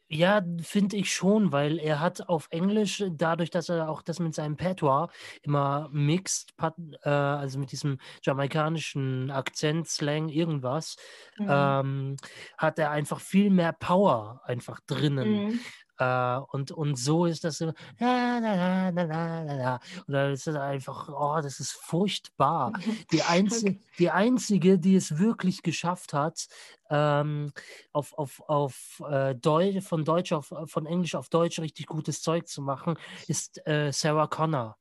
Ja, 0.08 0.44
finde 0.62 0.98
ich 0.98 1.12
schon, 1.12 1.52
weil 1.52 1.80
er 1.80 2.00
hat 2.00 2.30
auf 2.30 2.48
Englisch, 2.52 3.04
dadurch, 3.10 3.50
dass 3.50 3.70
er 3.70 3.89
auch 3.89 4.04
das 4.04 4.20
mit 4.20 4.36
seinem 4.36 4.56
Patois 4.56 5.08
immer 5.41 5.89
mixt, 5.91 6.54
äh, 7.02 7.10
also 7.10 7.58
mit 7.58 7.72
diesem 7.72 7.98
jamaikanischen 8.22 9.32
Akzent, 9.32 9.88
Slang, 9.88 10.30
irgendwas, 10.30 10.96
mhm. 11.39 11.48
ähm, 11.50 12.15
hat 12.56 12.78
er 12.78 12.91
einfach 12.91 13.20
viel 13.20 13.50
mehr 13.50 13.74
Power 13.74 14.41
einfach 14.46 14.80
drinnen. 14.86 15.46
Mhm. 15.46 15.60
Äh, 15.97 16.38
und, 16.51 16.71
und 16.71 16.95
so 16.97 17.25
ist 17.25 17.43
das 17.43 17.58
so, 17.60 17.65
la, 17.99 18.39
la, 18.39 18.39
la, 18.39 18.89
la, 18.89 19.43
la, 19.43 19.53
la. 19.53 19.79
Und 20.08 20.13
dann 20.13 20.31
ist 20.34 20.47
das 20.47 20.55
einfach, 20.55 21.10
oh, 21.10 21.39
das 21.41 21.60
ist 21.60 21.71
furchtbar. 21.71 22.73
Die, 23.12 23.21
Einzi 23.23 23.69
okay. 23.69 23.81
die 23.99 24.12
einzige, 24.12 24.77
die 24.77 24.95
es 24.95 25.17
wirklich 25.17 25.62
geschafft 25.62 26.13
hat, 26.13 26.47
ähm, 26.89 27.51
auf, 27.93 28.13
auf, 28.17 28.41
auf 28.47 29.03
äh, 29.10 29.36
Deu 29.36 29.81
von 29.81 30.05
Deutsch 30.05 30.31
auf, 30.31 30.53
von 30.65 30.86
Englisch 30.86 31.15
auf 31.15 31.29
Deutsch 31.29 31.60
richtig 31.60 31.88
gutes 31.88 32.21
Zeug 32.21 32.47
zu 32.47 32.62
machen, 32.62 32.95
ist 33.27 33.65
äh, 33.67 33.91
Sarah 33.91 34.27
Connor. 34.27 34.77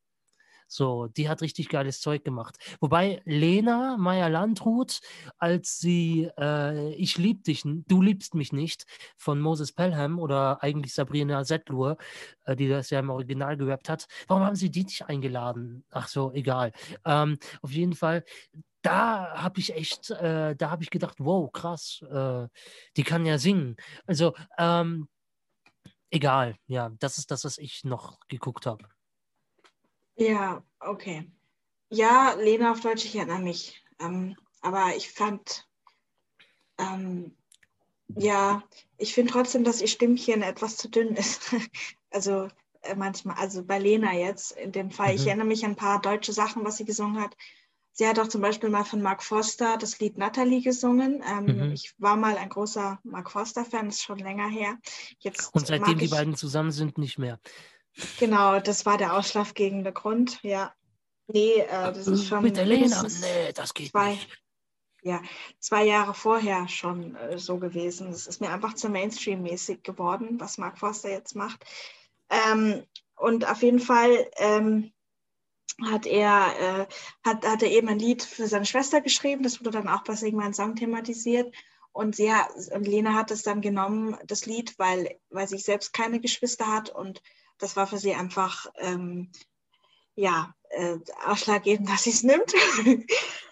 So, 0.75 1.07
die 1.07 1.29
hat 1.29 1.41
richtig 1.41 1.69
geiles 1.69 2.01
Zeug 2.01 2.25
gemacht. 2.25 2.57
Wobei 2.81 3.23
Lena 3.25 3.97
Meyer-Landrut, 3.97 5.01
als 5.39 5.79
sie 5.79 6.29
äh, 6.37 6.93
Ich 6.95 7.17
lieb 7.17 7.45
dich, 7.45 7.63
du 7.65 8.03
liebst 8.03 8.35
mich 8.35 8.53
nicht 8.53 8.85
von 9.17 9.41
Moses 9.41 9.71
Pelham 9.73 10.19
oder 10.19 10.65
eigentlich 10.65 10.93
Sabrina 10.93 11.45
Settlur, 11.45 11.97
äh, 12.45 12.57
die 12.57 12.69
das 12.69 12.91
ja 12.91 12.99
im 12.99 13.11
Original 13.11 13.57
gerappt 13.57 13.89
hat, 13.89 14.07
warum 14.27 14.43
haben 14.43 14.57
sie 14.57 14.69
die 14.71 14.83
nicht 14.83 15.07
eingeladen? 15.09 15.85
Ach 15.91 16.09
so, 16.09 16.33
egal. 16.33 16.73
Ähm, 17.05 17.39
auf 17.63 17.71
jeden 17.71 17.95
Fall, 17.95 18.25
da 18.83 19.35
habe 19.43 19.61
ich 19.61 19.75
echt, 19.75 20.11
äh, 20.11 20.57
da 20.57 20.71
habe 20.71 20.83
ich 20.83 20.91
gedacht, 20.91 21.17
wow, 21.21 21.53
krass, 21.53 22.03
äh, 22.11 22.49
die 22.97 23.05
kann 23.05 23.27
ja 23.27 23.39
singen. 23.39 23.77
Also, 24.07 24.35
ähm, 24.59 25.09
egal, 26.11 26.57
ja, 26.67 26.91
das 26.99 27.19
ist 27.19 27.31
das, 27.31 27.45
was 27.45 27.59
ich 27.59 27.85
noch 27.85 28.19
geguckt 28.29 28.65
habe. 28.67 28.89
Ja, 30.16 30.62
okay. 30.81 31.31
Ja, 31.90 32.35
Lena 32.35 32.72
auf 32.72 32.81
Deutsch, 32.81 33.05
ich 33.05 33.16
erinnere 33.16 33.40
mich. 33.40 33.83
Ähm, 34.00 34.37
aber 34.61 34.96
ich 34.96 35.11
fand, 35.11 35.68
ähm, 36.79 37.37
ja, 38.16 38.62
ich 38.96 39.14
finde 39.14 39.33
trotzdem, 39.33 39.64
dass 39.64 39.81
ihr 39.81 39.88
Stimmchen 39.88 40.42
etwas 40.42 40.77
zu 40.77 40.88
dünn 40.88 41.14
ist. 41.14 41.53
also 42.11 42.48
äh, 42.83 42.94
manchmal, 42.94 43.37
also 43.37 43.64
bei 43.64 43.79
Lena 43.79 44.12
jetzt 44.14 44.53
in 44.53 44.72
dem 44.72 44.90
Fall. 44.90 45.12
Mhm. 45.12 45.16
Ich 45.16 45.27
erinnere 45.27 45.46
mich 45.46 45.64
an 45.64 45.72
ein 45.72 45.77
paar 45.77 46.00
deutsche 46.00 46.33
Sachen, 46.33 46.64
was 46.64 46.77
sie 46.77 46.85
gesungen 46.85 47.20
hat. 47.20 47.37
Sie 47.96 48.09
hat 48.09 48.18
auch 48.18 48.27
zum 48.27 48.40
Beispiel 48.40 48.70
mal 48.70 48.85
von 48.85 49.00
Mark 49.03 49.22
Foster 49.22 49.77
das 49.79 50.00
Lied 50.00 50.18
Natalie 50.18 50.62
gesungen. 50.62 51.22
Ähm, 51.29 51.68
mhm. 51.68 51.72
Ich 51.72 51.94
war 51.98 52.16
mal 52.16 52.37
ein 52.37 52.48
großer 52.48 52.98
Mark 53.05 53.31
Foster-Fan, 53.31 53.88
ist 53.88 54.03
schon 54.03 54.18
länger 54.18 54.48
her. 54.48 54.79
Jetzt 55.20 55.55
Und 55.55 55.68
seitdem 55.68 55.98
die 55.98 56.09
beiden 56.09 56.35
zusammen 56.35 56.72
sind, 56.72 56.98
nicht 56.98 57.18
mehr. 57.18 57.38
Genau, 58.18 58.61
das 58.61 58.87
war 58.87 58.98
der 58.98 59.14
ausschlaggebende 59.14 59.92
Grund, 59.92 60.42
ja. 60.42 60.74
Nee, 61.26 61.61
äh, 61.61 61.92
das 61.92 62.07
ist 62.07 62.26
schon. 62.26 62.42
Mit 62.42 62.59
Elena? 62.59 63.02
Nee, 63.02 63.52
das 63.54 63.72
geht 63.72 63.90
zwei, 63.90 64.11
nicht. 64.11 64.28
Ja, 65.02 65.22
zwei 65.59 65.85
Jahre 65.85 66.14
vorher 66.14 66.68
schon 66.68 67.14
äh, 67.16 67.38
so 67.38 67.59
gewesen. 67.59 68.09
Es 68.09 68.26
ist 68.26 68.40
mir 68.40 68.50
einfach 68.50 68.74
zu 68.74 68.88
Mainstream-mäßig 68.88 69.83
geworden, 69.83 70.40
was 70.40 70.59
Mark 70.59 70.78
Forster 70.78 71.11
jetzt 71.11 71.35
macht. 71.35 71.64
Ähm, 72.30 72.85
und 73.16 73.48
auf 73.48 73.62
jeden 73.62 73.80
Fall 73.80 74.28
ähm, 74.38 74.92
hat 75.83 76.07
er 76.07 76.54
äh, 76.59 76.87
hat, 77.24 77.46
hat 77.46 77.62
er 77.62 77.70
eben 77.70 77.88
ein 77.88 77.98
Lied 77.98 78.22
für 78.22 78.46
seine 78.46 78.66
Schwester 78.66 79.00
geschrieben. 79.00 79.42
Das 79.42 79.61
wurde 79.61 79.70
dann 79.70 79.88
auch 79.88 80.04
bei 80.04 80.14
Sigma 80.14 80.52
Song 80.52 80.76
thematisiert. 80.76 81.54
Und, 81.92 82.16
sie 82.16 82.33
und 82.72 82.88
Lena 82.88 83.14
hat 83.14 83.30
es 83.30 83.44
dann 83.44 83.61
genommen, 83.61 84.16
das 84.26 84.46
Lied, 84.46 84.78
weil, 84.78 85.20
weil 85.30 85.46
sie 85.46 85.59
selbst 85.59 85.92
keine 85.92 86.18
Geschwister 86.18 86.66
hat 86.66 86.90
und 86.90 87.22
das 87.59 87.77
war 87.77 87.87
für 87.87 87.99
sie 87.99 88.14
einfach 88.14 88.67
ähm, 88.77 89.31
ja, 90.17 90.55
äh, 90.71 90.99
ausschlaggebend, 91.27 91.88
dass 91.88 92.05
sie 92.05 92.11
es 92.11 92.23
nimmt. 92.23 92.53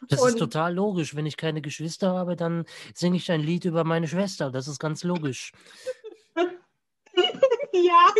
Das 0.08 0.20
und, 0.20 0.30
ist 0.30 0.38
total 0.38 0.74
logisch. 0.74 1.14
Wenn 1.14 1.26
ich 1.26 1.36
keine 1.36 1.62
Geschwister 1.62 2.10
habe, 2.10 2.34
dann 2.34 2.64
singe 2.92 3.16
ich 3.16 3.30
ein 3.30 3.40
Lied 3.40 3.64
über 3.64 3.84
meine 3.84 4.08
Schwester. 4.08 4.50
Das 4.50 4.66
ist 4.66 4.80
ganz 4.80 5.04
logisch. 5.04 5.52
ja, 7.72 8.12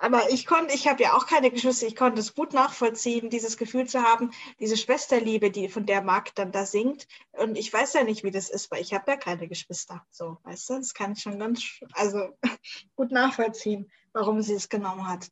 aber 0.00 0.30
ich 0.30 0.46
konnte, 0.46 0.72
ich 0.72 0.86
habe 0.86 1.02
ja 1.02 1.14
auch 1.14 1.26
keine 1.26 1.50
Geschwister, 1.50 1.88
ich 1.88 1.96
konnte 1.96 2.20
es 2.20 2.36
gut 2.36 2.52
nachvollziehen, 2.52 3.28
dieses 3.28 3.56
Gefühl 3.56 3.88
zu 3.88 4.02
haben, 4.02 4.30
diese 4.60 4.76
Schwesterliebe, 4.76 5.50
die 5.50 5.68
von 5.68 5.84
der 5.84 6.00
Marc 6.00 6.32
dann 6.36 6.52
da 6.52 6.64
singt. 6.64 7.08
Und 7.32 7.58
ich 7.58 7.72
weiß 7.72 7.94
ja 7.94 8.04
nicht, 8.04 8.22
wie 8.22 8.30
das 8.30 8.50
ist, 8.50 8.70
weil 8.70 8.82
ich 8.82 8.94
habe 8.94 9.10
ja 9.10 9.16
keine 9.16 9.48
Geschwister. 9.48 10.06
So, 10.10 10.38
weißt 10.44 10.70
du, 10.70 10.74
das 10.76 10.94
kann 10.94 11.12
ich 11.12 11.22
schon 11.22 11.40
ganz, 11.40 11.80
also 11.94 12.38
gut 12.94 13.10
nachvollziehen, 13.10 13.90
warum 14.12 14.42
sie 14.42 14.54
es 14.54 14.68
genommen 14.68 15.08
hat. 15.08 15.28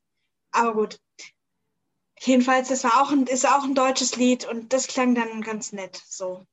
Aber 0.51 0.73
gut. 0.73 0.99
Jedenfalls, 2.21 2.67
das 2.67 2.83
war 2.83 3.01
auch 3.01 3.11
ein, 3.11 3.27
ist 3.27 3.47
auch 3.47 3.63
ein 3.63 3.75
deutsches 3.75 4.17
Lied 4.17 4.45
und 4.45 4.73
das 4.73 4.87
klang 4.87 5.15
dann 5.15 5.41
ganz 5.41 5.71
nett. 5.71 6.01
So. 6.05 6.45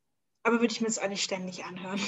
Aber 0.44 0.60
würde 0.60 0.72
ich 0.72 0.80
mir 0.80 0.86
jetzt 0.86 1.02
auch 1.02 1.08
nicht 1.08 1.24
ständig 1.24 1.64
anhören. 1.64 2.00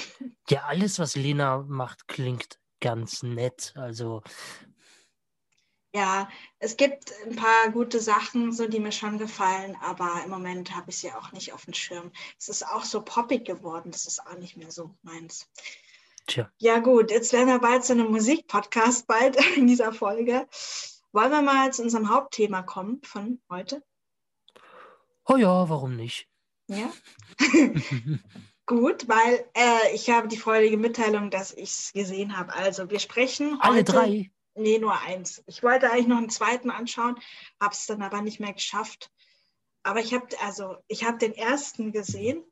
Ja, 0.49 0.63
alles, 0.63 0.97
was 0.97 1.15
Lena 1.15 1.65
macht, 1.67 2.07
klingt 2.07 2.57
ganz 2.79 3.21
nett. 3.21 3.73
Also. 3.75 4.23
Ja, 5.93 6.29
es 6.59 6.77
gibt 6.77 7.11
ein 7.25 7.35
paar 7.35 7.69
gute 7.71 7.99
Sachen, 7.99 8.53
so 8.53 8.67
die 8.67 8.79
mir 8.79 8.91
schon 8.91 9.17
gefallen, 9.17 9.75
aber 9.81 10.21
im 10.23 10.29
Moment 10.29 10.75
habe 10.75 10.91
ich 10.91 10.97
sie 10.97 11.11
auch 11.11 11.31
nicht 11.31 11.51
auf 11.51 11.65
dem 11.65 11.73
Schirm. 11.73 12.11
Es 12.37 12.47
ist 12.47 12.65
auch 12.65 12.83
so 12.83 13.01
poppig 13.01 13.43
geworden, 13.43 13.91
das 13.91 14.05
ist 14.05 14.25
auch 14.25 14.37
nicht 14.37 14.55
mehr 14.55 14.71
so 14.71 14.95
meins. 15.01 15.49
Tja. 16.29 16.51
Ja, 16.59 16.77
gut, 16.77 17.09
jetzt 17.09 17.33
werden 17.33 17.47
wir 17.47 17.59
bald 17.59 17.83
zu 17.83 17.93
einem 17.93 18.11
Musikpodcast 18.11 19.07
bald 19.07 19.35
in 19.57 19.65
dieser 19.65 19.91
Folge. 19.91 20.47
Wollen 21.11 21.31
wir 21.31 21.41
mal 21.41 21.73
zu 21.73 21.81
unserem 21.81 22.09
Hauptthema 22.09 22.61
kommen 22.61 23.01
von 23.03 23.41
heute? 23.49 23.83
Oh 25.25 25.37
ja, 25.37 25.67
warum 25.69 25.95
nicht? 25.95 26.27
Ja. 26.67 26.91
Gut, 28.67 29.07
weil 29.07 29.45
äh, 29.55 29.95
ich 29.95 30.11
habe 30.11 30.27
die 30.27 30.37
freudige 30.37 30.77
Mitteilung, 30.77 31.31
dass 31.31 31.51
ich 31.51 31.71
es 31.71 31.93
gesehen 31.93 32.37
habe. 32.37 32.53
Also 32.53 32.91
wir 32.91 32.99
sprechen 32.99 33.53
heute. 33.53 33.63
Alle 33.63 33.83
drei? 33.83 34.31
Nee, 34.53 34.77
nur 34.77 34.99
eins. 35.01 35.41
Ich 35.47 35.63
wollte 35.63 35.89
eigentlich 35.89 36.07
noch 36.07 36.17
einen 36.17 36.29
zweiten 36.29 36.69
anschauen, 36.69 37.15
habe 37.59 37.73
es 37.73 37.87
dann 37.87 38.03
aber 38.03 38.21
nicht 38.21 38.39
mehr 38.39 38.53
geschafft. 38.53 39.11
Aber 39.81 39.99
ich 39.99 40.13
habe 40.13 40.27
also 40.43 40.75
ich 40.87 41.05
habe 41.05 41.17
den 41.17 41.33
ersten 41.33 41.91
gesehen 41.91 42.43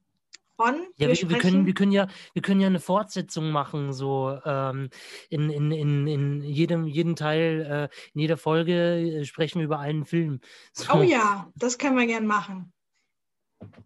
von. 0.58 0.88
Ja, 0.98 1.08
wir, 1.08 1.16
wir, 1.16 1.30
wir, 1.30 1.38
können, 1.38 1.66
wir, 1.66 1.74
können 1.74 1.92
ja, 1.94 2.08
wir 2.34 2.42
können 2.42 2.60
ja 2.60 2.68
eine 2.68 2.82
Fortsetzung 2.82 3.52
machen, 3.52 3.94
so 3.94 4.38
ähm, 4.44 4.90
in, 5.30 5.50
in, 5.50 5.72
in, 5.72 6.08
in 6.08 6.42
jedem, 6.42 6.88
jedem 6.88 7.16
Teil, 7.16 7.90
äh, 7.92 8.10
in 8.14 8.22
jeder 8.22 8.36
Folge 8.36 9.20
äh, 9.22 9.26
sprechen 9.26 9.60
wir 9.60 9.66
über 9.66 9.80
einen 9.80 10.06
Film. 10.06 10.42
So. 10.74 10.94
Oh 10.94 11.02
ja, 11.02 11.52
das 11.56 11.78
können 11.78 11.98
wir 11.98 12.06
gern 12.06 12.28
machen. 12.28 12.74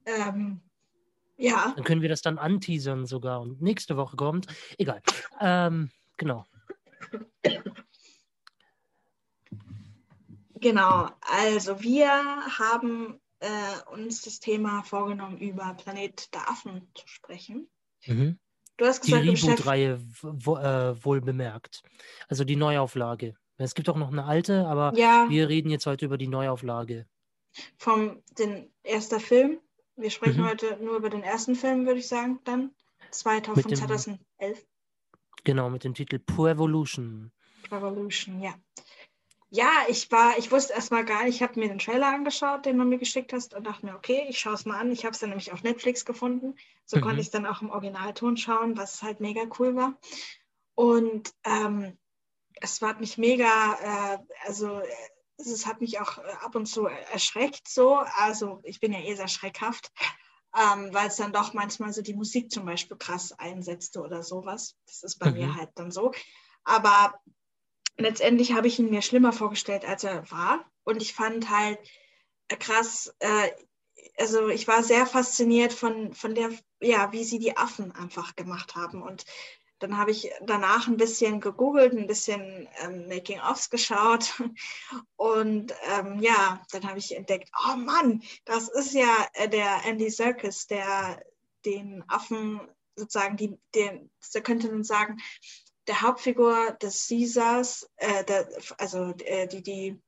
Ähm, 0.06 0.62
ja. 1.38 1.74
Dann 1.76 1.84
können 1.84 2.02
wir 2.02 2.10
das 2.10 2.22
dann 2.22 2.38
anteasern 2.38 3.06
sogar 3.06 3.42
und 3.42 3.62
nächste 3.62 3.98
Woche 3.98 4.16
kommt. 4.16 4.48
Egal. 4.78 5.02
Ähm, 5.40 5.90
genau. 6.18 6.46
Genau, 10.56 11.10
also 11.22 11.82
wir 11.82 12.10
haben 12.10 13.20
äh, 13.42 13.92
uns 13.92 14.22
das 14.22 14.40
Thema 14.40 14.84
vorgenommen, 14.84 15.38
über 15.38 15.74
Planet 15.74 16.34
der 16.34 16.50
Affen 16.50 16.88
zu 16.96 17.08
sprechen. 17.08 17.68
Mhm. 18.06 18.40
Du 18.78 18.86
hast 18.86 19.02
gesagt, 19.02 19.26
die 19.26 19.30
Reboot-Reihe 19.30 20.00
äh, 20.24 21.06
wohl 21.06 21.22
bemerkt. 21.22 21.84
Also 22.28 22.44
die 22.44 22.56
Neuauflage. 22.56 23.36
Es 23.58 23.76
gibt 23.76 23.90
auch 23.90 23.98
noch 23.98 24.12
eine 24.12 24.26
alte, 24.26 24.66
aber 24.68 24.94
ja. 24.96 25.28
wir 25.30 25.50
reden 25.50 25.70
jetzt 25.70 25.86
heute 25.86 26.06
über 26.06 26.18
die 26.18 26.28
Neuauflage. 26.28 27.06
Vom 27.78 28.24
den 28.40 28.72
erster 28.84 29.20
Film. 29.20 29.60
Wir 29.96 30.10
sprechen 30.10 30.42
mhm. 30.42 30.48
heute 30.48 30.78
nur 30.82 30.96
über 30.98 31.10
den 31.10 31.22
ersten 31.22 31.56
Film, 31.56 31.86
würde 31.86 32.00
ich 32.00 32.08
sagen, 32.08 32.40
dann. 32.44 32.72
2000, 33.12 33.70
dem, 33.70 33.76
2011. 33.76 34.66
Genau, 35.44 35.70
mit 35.70 35.84
dem 35.84 35.94
Titel 35.94 36.18
Poor 36.18 36.50
Evolution. 36.50 37.32
Poor 37.68 37.80
Evolution, 37.80 38.42
ja. 38.42 38.56
Ja, 39.54 39.70
ich 39.90 40.10
war, 40.14 40.38
ich 40.38 40.50
wusste 40.50 40.72
erstmal 40.72 41.04
gar 41.04 41.26
nicht, 41.26 41.36
ich 41.36 41.44
habe 41.44 41.60
mir 41.60 41.68
den 41.68 41.78
Trailer 41.78 42.08
angeschaut, 42.08 42.66
den 42.66 42.78
du 42.78 42.86
mir 42.86 42.98
geschickt 42.98 43.34
hast 43.34 43.54
und 43.54 43.68
dachte 43.68 43.86
mir, 43.86 43.96
okay, 43.96 44.26
ich 44.30 44.40
schaue 44.40 44.54
es 44.54 44.66
mal 44.66 44.80
an. 44.80 44.92
Ich 44.92 45.04
habe 45.04 45.12
es 45.12 45.20
dann 45.20 45.30
nämlich 45.30 45.52
auf 45.52 45.62
Netflix 45.62 46.06
gefunden. 46.06 46.56
So 46.86 46.98
mhm. 46.98 47.02
konnte 47.02 47.20
ich 47.20 47.28
es 47.28 47.32
dann 47.32 47.46
auch 47.46 47.62
im 47.62 47.70
Originalton 47.70 48.38
schauen, 48.38 48.78
was 48.78 49.04
halt 49.04 49.20
mega 49.20 49.42
cool 49.60 49.76
war. 49.76 50.00
Und 50.74 51.34
ähm, 51.44 51.98
es 52.62 52.82
war 52.82 52.98
mich 52.98 53.18
mega, 53.18 54.16
äh, 54.16 54.18
also 54.48 54.82
es 55.38 55.66
hat 55.66 55.82
mich 55.82 56.00
auch 56.00 56.18
äh, 56.18 56.32
ab 56.42 56.56
und 56.56 56.66
zu 56.66 56.86
erschreckt 56.86 57.68
so. 57.68 57.96
Also 57.96 58.62
ich 58.64 58.80
bin 58.80 58.94
ja 58.94 59.00
eh 59.00 59.16
sehr 59.16 59.28
schreckhaft, 59.28 59.92
ähm, 60.58 60.94
weil 60.94 61.10
es 61.10 61.18
dann 61.18 61.34
doch 61.34 61.54
manchmal 61.54 61.92
so 61.92 62.02
die 62.02 62.14
Musik 62.14 62.52
zum 62.52 62.66
Beispiel 62.66 62.96
krass 62.96 63.34
einsetzte 63.34 64.02
oder 64.02 64.24
sowas. 64.24 64.78
Das 64.86 65.04
ist 65.04 65.20
bei 65.20 65.30
mhm. 65.30 65.38
mir 65.38 65.56
halt 65.56 65.72
dann 65.76 65.92
so. 65.92 66.14
Aber 66.64 67.20
letztendlich 67.98 68.54
habe 68.54 68.68
ich 68.68 68.80
ihn 68.80 68.90
mir 68.90 69.02
schlimmer 69.02 69.34
vorgestellt, 69.34 69.86
als 69.86 70.04
er 70.04 70.30
war. 70.32 70.66
Und 70.84 71.02
ich 71.02 71.14
fand 71.14 71.50
halt 71.50 71.80
äh, 72.48 72.56
krass, 72.56 73.14
äh, 73.20 73.50
also 74.18 74.50
ich 74.50 74.68
war 74.68 74.84
sehr 74.84 75.06
fasziniert 75.06 75.74
von, 75.74 76.14
von 76.14 76.36
der, 76.36 76.52
ja, 76.82 77.12
wie 77.12 77.24
sie 77.24 77.40
die 77.40 77.58
Affen 77.58 77.92
einfach 77.92 78.36
gemacht 78.36 78.76
haben. 78.76 79.02
Und 79.02 79.26
dann 79.80 79.98
habe 79.98 80.12
ich 80.12 80.32
danach 80.42 80.88
ein 80.88 80.98
bisschen 80.98 81.40
gegoogelt, 81.40 81.94
ein 81.94 82.08
bisschen 82.08 82.70
ähm, 82.84 83.08
Making-ofs 83.08 83.70
geschaut. 83.70 84.34
Und 85.16 85.74
ähm, 85.92 86.20
ja, 86.20 86.62
dann 86.72 86.88
habe 86.88 87.00
ich 87.00 87.16
entdeckt, 87.16 87.50
oh 87.68 87.76
Mann, 87.76 88.22
das 88.46 88.70
ist 88.70 88.94
ja 88.94 89.28
äh, 89.34 89.50
der 89.50 89.84
Andy 89.86 90.10
Serkis, 90.10 90.68
der 90.68 91.24
den 91.66 92.04
Affen 92.08 92.62
sozusagen, 92.96 93.38
die, 93.38 93.58
den, 93.74 94.12
da 94.34 94.40
könnte 94.42 94.72
man 94.72 94.84
sagen, 94.84 95.18
der 95.88 96.02
Hauptfigur 96.02 96.78
des 96.82 97.08
Caesars, 97.08 97.90
äh, 97.98 98.24
der, 98.26 98.48
also 98.78 99.14
äh, 99.26 99.48
die, 99.48 99.62
die 99.62 100.02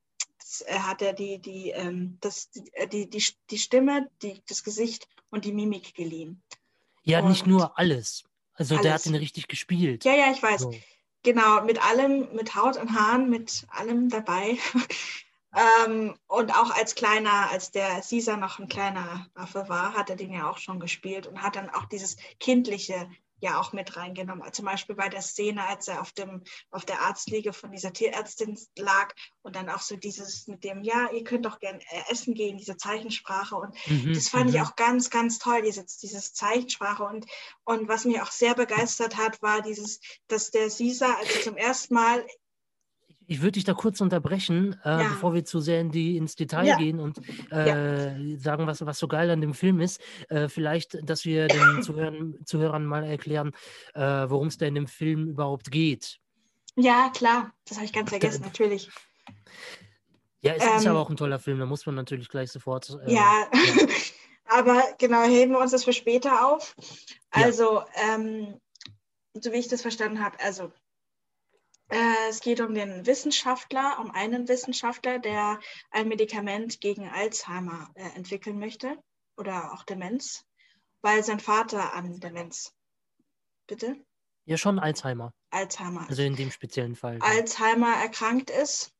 er 0.68 0.88
hat 0.88 1.02
er 1.02 1.14
die, 1.14 1.40
die, 1.40 1.70
ähm, 1.72 2.18
das, 2.22 2.50
äh, 2.74 2.88
die, 2.88 3.10
die, 3.10 3.24
die 3.50 3.58
Stimme, 3.58 4.10
die, 4.22 4.42
das 4.48 4.64
Gesicht 4.64 5.08
und 5.30 5.46
die 5.46 5.52
Mimik 5.52 5.94
geliehen. 5.96 6.44
Ja, 7.04 7.20
und 7.22 7.30
nicht 7.30 7.48
nur 7.48 7.78
alles. 7.78 8.24
Also 8.54 8.76
alles. 8.76 8.84
der 8.84 8.94
hat 8.94 9.06
ihn 9.06 9.16
richtig 9.16 9.48
gespielt. 9.48 10.06
Ja, 10.06 10.14
ja, 10.14 10.32
ich 10.32 10.42
weiß. 10.42 10.62
So. 10.62 10.74
Genau, 11.24 11.64
mit 11.64 11.84
allem, 11.84 12.34
mit 12.34 12.56
Haut 12.56 12.78
und 12.78 12.94
Haaren, 12.94 13.30
mit 13.30 13.66
allem 13.70 14.10
dabei. 14.10 14.58
ähm, 15.88 16.18
und 16.28 16.52
auch 16.52 16.72
als 16.72 16.96
kleiner, 16.96 17.50
als 17.50 17.72
der 17.72 18.02
Caesar 18.02 18.38
noch 18.38 18.60
ein 18.60 18.68
kleiner 18.68 19.28
Affe 19.34 19.68
war, 19.70 19.94
hat 19.94 20.10
er 20.10 20.18
den 20.18 20.34
ja 20.34 20.50
auch 20.50 20.58
schon 20.58 20.80
gespielt 20.80 21.26
und 21.26 21.42
hat 21.42 21.56
dann 21.56 21.70
auch 21.70 21.86
dieses 21.86 22.18
kindliche 22.40 23.10
ja 23.44 23.60
auch 23.60 23.74
mit 23.74 23.98
reingenommen. 23.98 24.52
Zum 24.54 24.66
Beispiel 24.66 24.96
bei 24.96 25.10
der 25.10 25.22
Szene, 25.22 25.68
als 25.68 25.90
er 25.90 26.02
auf, 26.02 26.14
dem, 26.14 26.44
auf 26.72 26.86
der 26.86 27.02
Arztliege 27.02 27.52
von 27.52 27.72
dieser 27.72 27.92
Tierärztin 27.92 28.58
lag 28.78 29.14
und 29.42 29.58
dann 29.58 29.70
auch 29.70 29.82
so 29.82 29.98
dieses 29.98 30.48
mit 30.48 30.64
dem, 30.64 30.82
ja, 30.82 31.12
ihr 31.12 31.26
könnt 31.26 31.46
doch 31.46 31.60
gern 31.60 31.80
äh, 31.80 32.04
essen 32.10 32.36
gehen, 32.36 32.58
diese 32.58 32.78
Zeichensprache. 32.78 33.56
Und 33.56 33.76
mhm, 33.88 34.14
das 34.14 34.30
fand 34.30 34.50
ich 34.50 34.56
mhm. 34.56 34.64
auch 34.64 34.76
ganz, 34.78 35.10
ganz 35.10 35.40
toll, 35.40 35.62
diese, 35.62 35.86
dieses 36.02 36.34
Zeichensprache. 36.34 37.04
Und, 37.04 37.26
und 37.66 37.90
was 37.90 38.06
mich 38.06 38.22
auch 38.22 38.32
sehr 38.32 38.56
begeistert 38.56 39.18
hat, 39.18 39.42
war 39.42 39.62
dieses, 39.62 40.00
dass 40.28 40.50
der 40.52 40.70
Caesar, 40.70 41.18
als 41.18 41.36
er 41.36 41.42
zum 41.42 41.58
ersten 41.58 41.94
Mal 41.94 42.26
ich 43.28 43.42
würde 43.42 43.54
dich 43.54 43.64
da 43.64 43.74
kurz 43.74 44.02
unterbrechen, 44.02 44.80
äh, 44.84 44.90
ja. 44.90 44.98
bevor 44.98 45.34
wir 45.34 45.46
zu 45.46 45.60
sehr 45.60 45.82
in 45.82 45.92
die, 45.92 46.18
ins 46.18 46.36
Detail 46.36 46.66
ja. 46.66 46.78
gehen 46.78 47.00
und 47.00 47.20
äh, 47.52 48.34
ja. 48.34 48.40
sagen, 48.40 48.68
was, 48.68 48.86
was 48.86 49.00
so 49.00 49.08
geil 49.08 49.30
an 49.30 49.42
dem 49.42 49.54
Film 49.54 49.80
ist. 49.80 50.02
Äh, 50.30 50.50
vielleicht, 50.50 50.98
dass 51.08 51.26
wir 51.26 51.48
den 51.48 51.82
Zuhörern, 51.84 52.36
Zuhörern 52.46 52.86
mal 52.86 53.04
erklären, 53.04 53.52
äh, 53.94 54.02
worum 54.02 54.48
es 54.48 54.58
da 54.58 54.66
in 54.66 54.76
dem 54.76 54.88
Film 54.88 55.30
überhaupt 55.30 55.72
geht. 55.72 56.20
Ja, 56.76 57.12
klar, 57.14 57.54
das 57.66 57.78
habe 57.78 57.86
ich 57.86 57.94
ganz 57.94 58.10
vergessen, 58.10 58.42
da, 58.42 58.48
natürlich. 58.48 58.90
Ja, 60.42 60.54
es 60.56 60.64
ähm, 60.64 60.78
ist 60.78 60.88
aber 60.88 61.00
auch 61.00 61.10
ein 61.10 61.16
toller 61.16 61.40
Film, 61.40 61.60
da 61.60 61.66
muss 61.66 61.86
man 61.86 61.96
natürlich 61.96 62.30
gleich 62.30 62.52
sofort. 62.52 62.98
Äh, 63.06 63.14
ja, 63.14 63.48
aber 64.46 64.84
genau, 64.98 65.24
heben 65.24 65.54
wir 65.54 65.60
uns 65.60 65.72
das 65.72 65.84
für 65.84 65.94
später 65.94 66.48
auf. 66.48 66.76
Also, 67.32 67.84
ähm, 67.96 68.60
so 69.34 69.52
wie 69.52 69.58
ich 69.58 69.68
das 69.68 69.82
verstanden 69.82 70.24
habe, 70.24 70.40
also 70.40 70.72
es 72.30 72.40
geht 72.40 72.62
um 72.62 72.74
den 72.74 73.06
Wissenschaftler, 73.06 74.00
um 74.00 74.12
einen 74.12 74.48
Wissenschaftler, 74.48 75.20
der 75.20 75.60
ein 75.92 76.08
Medikament 76.08 76.82
gegen 76.82 77.08
Alzheimer 77.08 77.92
äh, 77.96 78.16
entwickeln 78.16 78.60
möchte 78.60 78.98
oder 79.38 79.74
auch 79.74 79.84
Demenz, 79.84 80.46
weil 81.02 81.24
sein 81.24 81.40
Vater 81.40 81.94
an 81.94 82.20
Demenz. 82.20 82.74
Bitte? 83.68 83.98
Ja, 84.46 84.58
schon 84.58 84.80
Alzheimer. 84.80 85.34
Alzheimer. 85.52 86.06
Also 86.10 86.24
in 86.24 86.36
dem 86.36 86.52
speziellen 86.52 86.96
Fall. 86.96 87.20
Alzheimer 87.22 87.94
erkrankt 87.96 88.50
ist. 88.50 88.92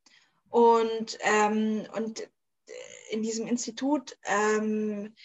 Und, 0.50 1.18
ähm, 1.22 1.88
und 1.94 2.30
in 3.10 3.24
diesem 3.24 3.48
Institut 3.48 4.18
ähm, 4.24 5.16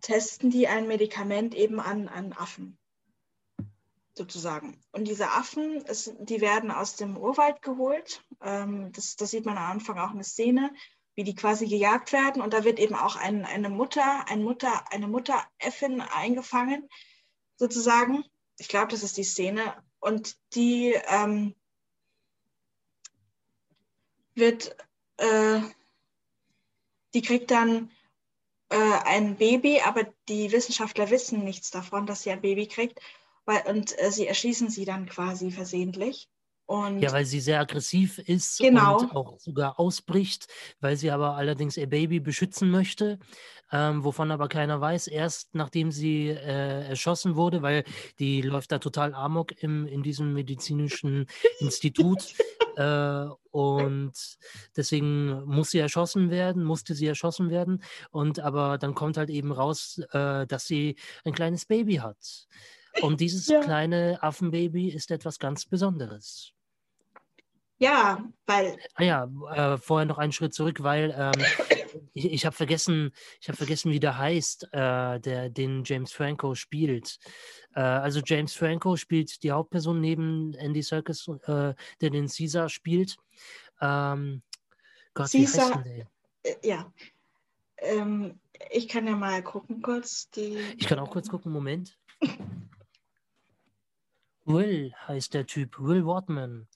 testen 0.00 0.50
die 0.50 0.68
ein 0.68 0.88
Medikament 0.88 1.54
eben 1.54 1.80
an, 1.80 2.08
an 2.08 2.32
Affen 2.32 2.78
sozusagen. 4.14 4.78
Und 4.92 5.08
diese 5.08 5.30
Affen, 5.30 5.84
es, 5.86 6.12
die 6.18 6.40
werden 6.40 6.70
aus 6.70 6.96
dem 6.96 7.16
Urwald 7.16 7.62
geholt. 7.62 8.22
Ähm, 8.42 8.92
das, 8.92 9.16
das, 9.16 9.30
sieht 9.30 9.46
man 9.46 9.56
am 9.56 9.70
Anfang 9.72 9.98
auch 9.98 10.10
eine 10.10 10.24
Szene, 10.24 10.72
wie 11.14 11.24
die 11.24 11.34
quasi 11.34 11.66
gejagt 11.66 12.12
werden. 12.12 12.42
Und 12.42 12.52
da 12.52 12.64
wird 12.64 12.78
eben 12.78 12.94
auch 12.94 13.16
ein, 13.16 13.44
eine 13.44 13.70
Mutter, 13.70 14.28
ein 14.28 14.42
Mutter, 14.42 14.84
eine 14.92 15.08
Mutteräffin 15.08 16.00
eingefangen, 16.00 16.88
sozusagen. 17.56 18.24
Ich 18.58 18.68
glaube, 18.68 18.88
das 18.88 19.02
ist 19.02 19.16
die 19.16 19.24
Szene. 19.24 19.74
Und 19.98 20.36
die 20.54 20.94
ähm, 21.08 21.54
wird, 24.34 24.76
äh, 25.16 25.60
die 27.14 27.22
kriegt 27.22 27.50
dann 27.50 27.90
äh, 28.68 28.76
ein 28.76 29.36
Baby, 29.36 29.80
aber 29.80 30.04
die 30.28 30.52
Wissenschaftler 30.52 31.10
wissen 31.10 31.44
nichts 31.44 31.70
davon, 31.70 32.06
dass 32.06 32.22
sie 32.22 32.30
ein 32.30 32.42
Baby 32.42 32.66
kriegt 32.66 33.00
weil, 33.44 33.62
und 33.66 33.98
äh, 33.98 34.10
sie 34.10 34.26
erschießen 34.26 34.70
sie 34.70 34.84
dann 34.84 35.06
quasi 35.06 35.50
versehentlich. 35.50 36.28
Und 36.66 37.00
ja, 37.00 37.12
weil 37.12 37.26
sie 37.26 37.40
sehr 37.40 37.60
aggressiv 37.60 38.18
ist 38.18 38.58
genau. 38.58 39.00
und 39.00 39.16
auch 39.16 39.38
sogar 39.38 39.80
ausbricht, 39.80 40.46
weil 40.80 40.96
sie 40.96 41.10
aber 41.10 41.34
allerdings 41.34 41.76
ihr 41.76 41.88
Baby 41.88 42.20
beschützen 42.20 42.70
möchte, 42.70 43.18
ähm, 43.72 44.04
wovon 44.04 44.30
aber 44.30 44.48
keiner 44.48 44.80
weiß, 44.80 45.08
erst 45.08 45.54
nachdem 45.54 45.90
sie 45.90 46.28
äh, 46.28 46.88
erschossen 46.88 47.36
wurde, 47.36 47.62
weil 47.62 47.84
die 48.18 48.42
läuft 48.42 48.70
da 48.70 48.78
total 48.78 49.12
amok 49.12 49.60
im, 49.62 49.86
in 49.86 50.02
diesem 50.02 50.32
medizinischen 50.32 51.26
Institut. 51.58 52.34
äh, 52.76 53.26
und 53.50 54.12
deswegen 54.76 55.44
muss 55.44 55.72
sie 55.72 55.78
erschossen 55.78 56.30
werden, 56.30 56.64
musste 56.64 56.94
sie 56.94 57.06
erschossen 57.06 57.50
werden. 57.50 57.82
Und 58.10 58.40
aber 58.40 58.78
dann 58.78 58.94
kommt 58.94 59.16
halt 59.16 59.30
eben 59.30 59.52
raus, 59.52 60.00
äh, 60.12 60.46
dass 60.46 60.66
sie 60.66 60.96
ein 61.24 61.34
kleines 61.34 61.66
Baby 61.66 61.96
hat. 61.96 62.46
Und 63.00 63.20
dieses 63.20 63.48
ja. 63.48 63.60
kleine 63.60 64.18
Affenbaby 64.22 64.90
ist 64.90 65.10
etwas 65.10 65.38
ganz 65.38 65.64
Besonderes. 65.64 66.52
Ja, 67.78 68.22
weil. 68.46 68.76
Ah 68.94 69.02
ja, 69.02 69.30
äh, 69.54 69.76
vorher 69.76 70.06
noch 70.06 70.18
einen 70.18 70.30
Schritt 70.30 70.54
zurück, 70.54 70.84
weil 70.84 71.12
ähm, 71.18 71.44
ich, 72.12 72.30
ich 72.30 72.46
habe 72.46 72.54
vergessen, 72.54 73.10
ich 73.40 73.48
habe 73.48 73.56
vergessen, 73.56 73.90
wie 73.90 73.98
der 73.98 74.16
heißt, 74.16 74.68
äh, 74.72 75.18
der 75.18 75.50
den 75.50 75.82
James 75.84 76.12
Franco 76.12 76.54
spielt. 76.54 77.18
Äh, 77.74 77.80
also 77.80 78.20
James 78.24 78.54
Franco 78.54 78.96
spielt 78.96 79.42
die 79.42 79.50
Hauptperson 79.50 80.00
neben 80.00 80.54
Andy 80.54 80.80
Serkis, 80.80 81.26
äh, 81.26 81.74
der 82.00 82.10
den 82.10 82.28
Caesar 82.28 82.68
spielt. 82.68 83.16
Ähm, 83.80 84.42
Gott, 85.14 85.32
Caesar, 85.32 85.32
wie 85.32 85.44
heißt 85.46 85.74
denn 85.74 86.06
der? 86.44 86.52
Äh, 86.52 86.68
ja. 86.68 86.92
Ähm, 87.78 88.38
ich 88.70 88.86
kann 88.86 89.06
ja 89.08 89.16
mal 89.16 89.42
gucken 89.42 89.82
kurz. 89.82 90.30
Die... 90.30 90.56
Ich 90.78 90.86
kann 90.86 91.00
auch 91.00 91.10
kurz 91.10 91.28
gucken, 91.28 91.50
Moment. 91.50 91.98
Will 94.44 94.92
heißt 95.06 95.34
der 95.34 95.46
Typ, 95.46 95.78
Will 95.78 96.04
Wortman. 96.04 96.66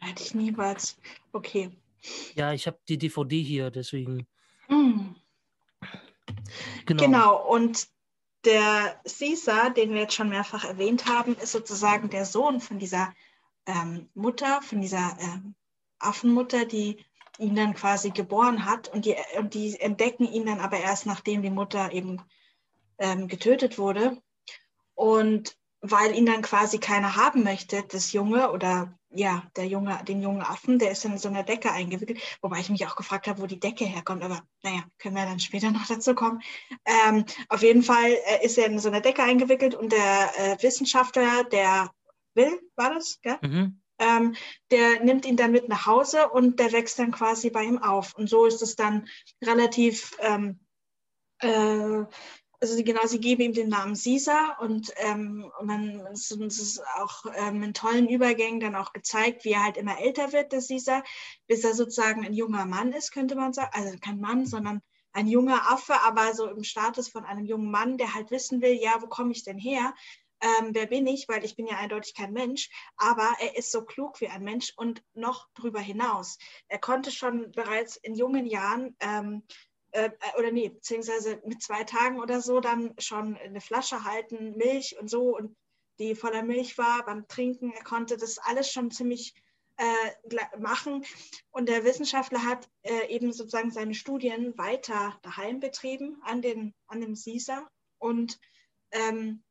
Hätte 0.00 0.22
ich 0.22 0.34
niemals. 0.34 0.98
Okay. 1.32 1.70
Ja, 2.34 2.52
ich 2.52 2.66
habe 2.66 2.78
die 2.88 2.98
DVD 2.98 3.42
hier, 3.42 3.70
deswegen. 3.70 4.26
Mm. 4.68 5.14
Genau. 6.86 7.02
genau, 7.02 7.46
und 7.48 7.88
der 8.44 9.00
Caesar, 9.04 9.70
den 9.70 9.90
wir 9.90 10.02
jetzt 10.02 10.14
schon 10.14 10.28
mehrfach 10.28 10.64
erwähnt 10.64 11.06
haben, 11.06 11.36
ist 11.36 11.52
sozusagen 11.52 12.10
der 12.10 12.24
Sohn 12.24 12.60
von 12.60 12.78
dieser 12.78 13.12
ähm, 13.66 14.08
Mutter, 14.14 14.62
von 14.62 14.80
dieser 14.80 15.16
ähm, 15.20 15.54
Affenmutter, 15.98 16.64
die 16.64 17.04
ihn 17.38 17.56
dann 17.56 17.74
quasi 17.74 18.10
geboren 18.10 18.64
hat 18.64 18.88
und 18.88 19.04
die, 19.04 19.16
und 19.38 19.54
die 19.54 19.78
entdecken 19.80 20.24
ihn 20.24 20.46
dann 20.46 20.60
aber 20.60 20.78
erst, 20.78 21.06
nachdem 21.06 21.42
die 21.42 21.50
Mutter 21.50 21.92
eben 21.92 22.22
ähm, 22.98 23.28
getötet 23.28 23.78
wurde. 23.78 24.22
Und 24.94 25.58
weil 25.90 26.14
ihn 26.14 26.26
dann 26.26 26.42
quasi 26.42 26.78
keiner 26.78 27.16
haben 27.16 27.42
möchte, 27.42 27.82
das 27.88 28.12
Junge 28.12 28.50
oder 28.50 28.92
ja, 29.10 29.42
der 29.56 29.66
Junge, 29.66 29.98
den 30.06 30.20
jungen 30.20 30.42
Affen, 30.42 30.78
der 30.78 30.90
ist 30.90 31.04
in 31.04 31.16
so 31.18 31.28
einer 31.28 31.42
Decke 31.42 31.72
eingewickelt, 31.72 32.20
wobei 32.42 32.60
ich 32.60 32.70
mich 32.70 32.86
auch 32.86 32.96
gefragt 32.96 33.26
habe, 33.26 33.40
wo 33.40 33.46
die 33.46 33.60
Decke 33.60 33.84
herkommt, 33.84 34.22
aber 34.22 34.42
naja, 34.62 34.84
können 34.98 35.16
wir 35.16 35.24
dann 35.24 35.40
später 35.40 35.70
noch 35.72 35.86
dazu 35.86 36.14
kommen. 36.14 36.42
Ähm, 36.84 37.24
auf 37.48 37.62
jeden 37.62 37.82
Fall 37.82 38.10
äh, 38.10 38.44
ist 38.44 38.58
er 38.58 38.66
in 38.66 38.78
so 38.78 38.88
einer 38.88 39.00
Decke 39.00 39.22
eingewickelt 39.22 39.74
und 39.74 39.92
der 39.92 40.30
äh, 40.38 40.62
Wissenschaftler, 40.62 41.44
der 41.44 41.90
Will, 42.34 42.60
war 42.76 42.94
das, 42.94 43.20
gell? 43.22 43.38
Mhm. 43.40 43.80
Ähm, 43.98 44.36
der 44.70 45.02
nimmt 45.02 45.24
ihn 45.24 45.38
dann 45.38 45.52
mit 45.52 45.70
nach 45.70 45.86
Hause 45.86 46.28
und 46.28 46.60
der 46.60 46.72
wächst 46.72 46.98
dann 46.98 47.12
quasi 47.12 47.48
bei 47.48 47.62
ihm 47.62 47.78
auf. 47.78 48.14
Und 48.14 48.28
so 48.28 48.44
ist 48.44 48.60
es 48.60 48.76
dann 48.76 49.08
relativ 49.42 50.14
ähm, 50.20 50.60
äh, 51.40 52.04
also 52.60 52.82
genau, 52.82 53.06
sie 53.06 53.20
geben 53.20 53.42
ihm 53.42 53.52
den 53.52 53.68
Namen 53.68 53.94
Caesar 53.94 54.58
und, 54.60 54.92
ähm, 54.96 55.50
und 55.58 55.68
dann 55.68 56.06
ist 56.06 56.30
es 56.30 56.80
auch 56.96 57.24
ähm, 57.34 57.62
in 57.62 57.74
tollen 57.74 58.08
Übergängen 58.08 58.60
dann 58.60 58.76
auch 58.76 58.92
gezeigt, 58.92 59.44
wie 59.44 59.52
er 59.52 59.64
halt 59.64 59.76
immer 59.76 59.98
älter 60.00 60.32
wird, 60.32 60.52
der 60.52 60.62
Caesar, 60.62 61.04
bis 61.46 61.64
er 61.64 61.74
sozusagen 61.74 62.24
ein 62.24 62.32
junger 62.32 62.66
Mann 62.66 62.92
ist, 62.92 63.12
könnte 63.12 63.34
man 63.34 63.52
sagen. 63.52 63.70
Also 63.72 63.96
kein 63.98 64.20
Mann, 64.20 64.46
sondern 64.46 64.82
ein 65.12 65.26
junger 65.28 65.70
Affe, 65.70 65.94
aber 66.02 66.34
so 66.34 66.46
im 66.46 66.62
Status 66.62 67.08
von 67.08 67.24
einem 67.24 67.46
jungen 67.46 67.70
Mann, 67.70 67.96
der 67.96 68.14
halt 68.14 68.30
wissen 68.30 68.60
will, 68.60 68.74
ja, 68.74 69.00
wo 69.00 69.06
komme 69.06 69.32
ich 69.32 69.44
denn 69.44 69.58
her? 69.58 69.94
Ähm, 70.42 70.70
wer 70.72 70.86
bin 70.86 71.06
ich? 71.06 71.28
Weil 71.28 71.44
ich 71.44 71.56
bin 71.56 71.66
ja 71.66 71.78
eindeutig 71.78 72.14
kein 72.14 72.32
Mensch, 72.32 72.68
aber 72.96 73.32
er 73.40 73.56
ist 73.56 73.72
so 73.72 73.84
klug 73.84 74.20
wie 74.20 74.28
ein 74.28 74.44
Mensch 74.44 74.74
und 74.76 75.02
noch 75.14 75.48
drüber 75.54 75.80
hinaus. 75.80 76.38
Er 76.68 76.78
konnte 76.78 77.10
schon 77.10 77.50
bereits 77.52 77.96
in 77.96 78.14
jungen 78.14 78.44
Jahren 78.44 78.94
ähm, 79.00 79.42
äh, 79.96 80.10
oder 80.38 80.52
nee, 80.52 80.68
beziehungsweise 80.68 81.40
mit 81.46 81.62
zwei 81.62 81.84
Tagen 81.84 82.20
oder 82.20 82.40
so 82.40 82.60
dann 82.60 82.94
schon 82.98 83.36
eine 83.36 83.60
Flasche 83.60 84.04
halten, 84.04 84.56
Milch 84.56 84.96
und 85.00 85.08
so 85.08 85.36
und 85.36 85.56
die 85.98 86.14
voller 86.14 86.42
Milch 86.42 86.76
war 86.76 87.04
beim 87.06 87.26
Trinken. 87.26 87.72
Er 87.72 87.82
konnte 87.82 88.18
das 88.18 88.38
alles 88.38 88.70
schon 88.70 88.90
ziemlich 88.90 89.34
äh, 89.76 90.58
machen. 90.58 91.04
Und 91.50 91.68
der 91.68 91.84
Wissenschaftler 91.84 92.44
hat 92.44 92.68
äh, 92.82 93.08
eben 93.08 93.32
sozusagen 93.32 93.70
seine 93.70 93.94
Studien 93.94 94.56
weiter 94.58 95.18
daheim 95.22 95.60
betrieben 95.60 96.20
an, 96.22 96.42
den, 96.42 96.74
an 96.86 97.00
dem 97.00 97.14
Caesar 97.14 97.66
und, 97.98 98.38
ähm, 98.90 99.42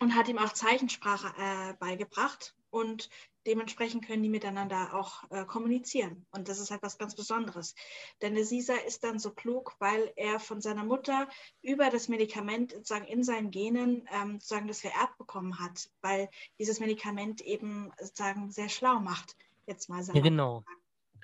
und 0.00 0.14
hat 0.14 0.28
ihm 0.28 0.38
auch 0.38 0.52
Zeichensprache 0.52 1.34
äh, 1.38 1.74
beigebracht. 1.74 2.54
Und 2.70 3.08
dementsprechend 3.46 4.06
können 4.06 4.22
die 4.22 4.28
miteinander 4.28 4.94
auch 4.94 5.24
äh, 5.30 5.44
kommunizieren. 5.44 6.26
Und 6.30 6.48
das 6.48 6.60
ist 6.60 6.70
halt 6.70 6.82
was 6.82 6.98
ganz 6.98 7.14
Besonderes. 7.14 7.74
Denn 8.20 8.34
der 8.34 8.44
Caesar 8.44 8.84
ist 8.84 9.04
dann 9.04 9.18
so 9.18 9.30
klug, 9.30 9.74
weil 9.78 10.12
er 10.16 10.38
von 10.38 10.60
seiner 10.60 10.84
Mutter 10.84 11.28
über 11.62 11.90
das 11.90 12.08
Medikament 12.08 12.72
sozusagen 12.72 13.06
in 13.06 13.24
seinen 13.24 13.50
Genen 13.50 14.06
ähm, 14.12 14.34
sozusagen 14.34 14.68
das 14.68 14.80
vererbt 14.80 15.16
bekommen 15.18 15.58
hat, 15.58 15.90
weil 16.02 16.28
dieses 16.58 16.80
Medikament 16.80 17.40
eben 17.40 17.90
sozusagen 17.98 18.50
sehr 18.50 18.68
schlau 18.68 19.00
macht. 19.00 19.36
Jetzt 19.66 19.88
mal 19.88 20.02
sagen. 20.02 20.18
Ja, 20.18 20.24
genau. 20.24 20.64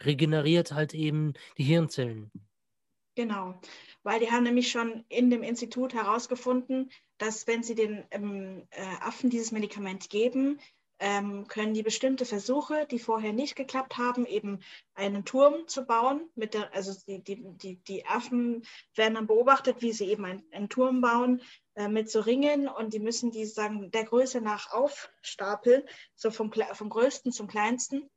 Regeneriert 0.00 0.72
halt 0.72 0.92
eben 0.92 1.34
die 1.56 1.64
Hirnzellen. 1.64 2.30
Genau, 3.16 3.60
weil 4.02 4.18
die 4.18 4.30
haben 4.30 4.42
nämlich 4.42 4.72
schon 4.72 5.04
in 5.08 5.30
dem 5.30 5.44
Institut 5.44 5.94
herausgefunden, 5.94 6.90
dass 7.18 7.46
wenn 7.46 7.62
sie 7.62 7.76
den 7.76 8.04
ähm, 8.10 8.66
äh, 8.70 8.82
Affen 9.00 9.30
dieses 9.30 9.52
Medikament 9.52 10.10
geben, 10.10 10.58
ähm, 10.98 11.46
können 11.48 11.74
die 11.74 11.82
bestimmte 11.82 12.24
Versuche, 12.24 12.86
die 12.90 12.98
vorher 12.98 13.32
nicht 13.32 13.56
geklappt 13.56 13.98
haben, 13.98 14.26
eben 14.26 14.60
einen 14.94 15.24
Turm 15.24 15.66
zu 15.66 15.84
bauen. 15.84 16.30
Mit 16.34 16.54
der, 16.54 16.72
also 16.72 16.92
die, 17.06 17.22
die, 17.22 17.42
die, 17.42 17.76
die 17.76 18.06
Affen 18.06 18.64
werden 18.94 19.14
dann 19.14 19.26
beobachtet, 19.26 19.82
wie 19.82 19.92
sie 19.92 20.06
eben 20.06 20.24
ein, 20.24 20.42
einen 20.52 20.68
Turm 20.68 21.00
bauen 21.00 21.42
äh, 21.74 21.88
mit 21.88 22.10
so 22.10 22.20
Ringen 22.20 22.68
und 22.68 22.94
die 22.94 23.00
müssen 23.00 23.30
die 23.32 23.44
sagen 23.44 23.90
der 23.90 24.04
Größe 24.04 24.40
nach 24.40 24.72
aufstapeln, 24.72 25.82
so 26.14 26.30
vom, 26.30 26.52
vom 26.52 26.88
größten 26.88 27.32
zum 27.32 27.48
kleinsten. 27.48 28.08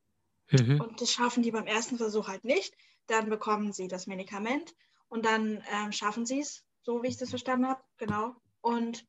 Mhm. 0.51 0.79
Und 0.79 1.01
das 1.01 1.11
schaffen 1.11 1.43
die 1.43 1.51
beim 1.51 1.67
ersten 1.67 1.97
Versuch 1.97 2.27
halt 2.27 2.45
nicht. 2.45 2.75
Dann 3.07 3.29
bekommen 3.29 3.73
sie 3.73 3.87
das 3.87 4.05
Medikament 4.07 4.75
und 5.09 5.25
dann 5.25 5.63
ähm, 5.71 5.91
schaffen 5.91 6.25
sie 6.25 6.41
es, 6.41 6.63
so 6.83 7.01
wie 7.01 7.07
ich 7.07 7.17
das 7.17 7.29
verstanden 7.29 7.67
habe, 7.67 7.81
genau. 7.97 8.35
Und 8.61 9.05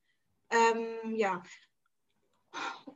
ähm, 0.50 1.14
ja, 1.16 1.42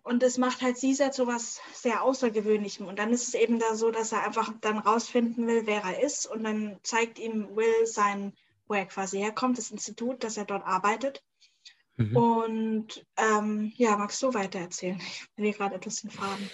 und 0.03 0.23
das 0.23 0.37
macht 0.37 0.63
halt 0.63 0.79
Caesar 0.81 1.13
zu 1.13 1.27
was 1.27 1.61
sehr 1.75 2.03
Außergewöhnlichem. 2.03 2.87
Und 2.87 2.99
dann 2.99 3.13
ist 3.13 3.29
es 3.29 3.35
eben 3.35 3.59
da 3.59 3.75
so, 3.75 3.91
dass 3.91 4.13
er 4.13 4.25
einfach 4.25 4.53
dann 4.61 4.79
rausfinden 4.79 5.47
will, 5.47 5.67
wer 5.67 5.83
er 5.83 6.03
ist. 6.03 6.27
Und 6.27 6.45
dann 6.45 6.79
zeigt 6.83 7.19
ihm 7.19 7.55
Will 7.57 7.87
sein, 7.87 8.33
wo 8.67 8.75
er 8.75 8.87
quasi 8.87 9.19
herkommt, 9.19 9.59
das 9.59 9.71
Institut, 9.71 10.25
dass 10.25 10.37
er 10.37 10.45
dort 10.45 10.65
arbeitet. 10.65 11.23
Mhm. 11.97 12.17
Und 12.17 13.07
ähm, 13.17 13.73
ja, 13.77 13.97
magst 13.97 14.23
du 14.23 14.35
weiter 14.35 14.59
erzählen? 14.59 14.99
Ich 14.99 15.27
bin 15.37 15.45
hier 15.45 15.55
gerade 15.55 15.77
etwas 15.77 16.03
in 16.03 16.11
Farben. 16.11 16.51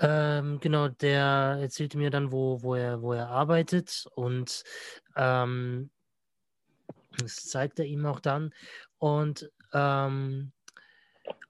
Ähm, 0.00 0.58
genau, 0.60 0.88
der 0.88 1.58
erzählte 1.60 1.98
mir 1.98 2.10
dann, 2.10 2.32
wo, 2.32 2.62
wo, 2.62 2.74
er, 2.74 3.02
wo 3.02 3.12
er 3.12 3.28
arbeitet 3.28 4.06
und 4.14 4.64
ähm, 5.16 5.90
das 7.18 7.36
zeigt 7.36 7.78
er 7.78 7.84
ihm 7.84 8.06
auch 8.06 8.20
dann. 8.20 8.54
Und 8.98 9.50
ähm, 9.74 10.52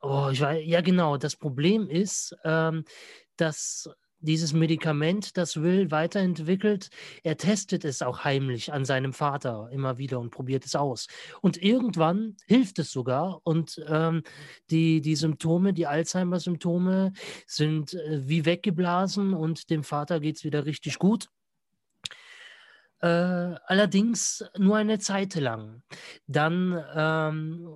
Oh, 0.02 0.30
ich 0.32 0.40
weiß, 0.40 0.62
ja 0.66 0.80
genau. 0.80 1.16
Das 1.16 1.36
Problem 1.36 1.88
ist, 1.88 2.36
ähm, 2.44 2.84
dass 3.36 3.88
dieses 4.22 4.52
Medikament, 4.52 5.36
das 5.36 5.60
Will 5.62 5.90
weiterentwickelt, 5.90 6.90
er 7.22 7.36
testet 7.36 7.84
es 7.84 8.02
auch 8.02 8.24
heimlich 8.24 8.72
an 8.72 8.84
seinem 8.84 9.12
Vater 9.12 9.68
immer 9.72 9.98
wieder 9.98 10.20
und 10.20 10.30
probiert 10.30 10.64
es 10.64 10.76
aus. 10.76 11.08
Und 11.40 11.60
irgendwann 11.60 12.36
hilft 12.46 12.78
es 12.78 12.92
sogar 12.92 13.40
und 13.44 13.80
ähm, 13.88 14.22
die, 14.70 15.00
die 15.00 15.16
Symptome, 15.16 15.72
die 15.72 15.86
Alzheimer-Symptome 15.86 17.12
sind 17.46 17.94
äh, 17.94 18.28
wie 18.28 18.44
weggeblasen 18.44 19.34
und 19.34 19.70
dem 19.70 19.82
Vater 19.84 20.20
geht 20.20 20.36
es 20.36 20.44
wieder 20.44 20.66
richtig 20.66 20.98
gut. 20.98 21.28
Äh, 23.00 23.06
allerdings 23.06 24.44
nur 24.56 24.76
eine 24.76 25.00
Zeit 25.00 25.34
lang. 25.34 25.82
Dann 26.28 26.80
ähm, 26.94 27.74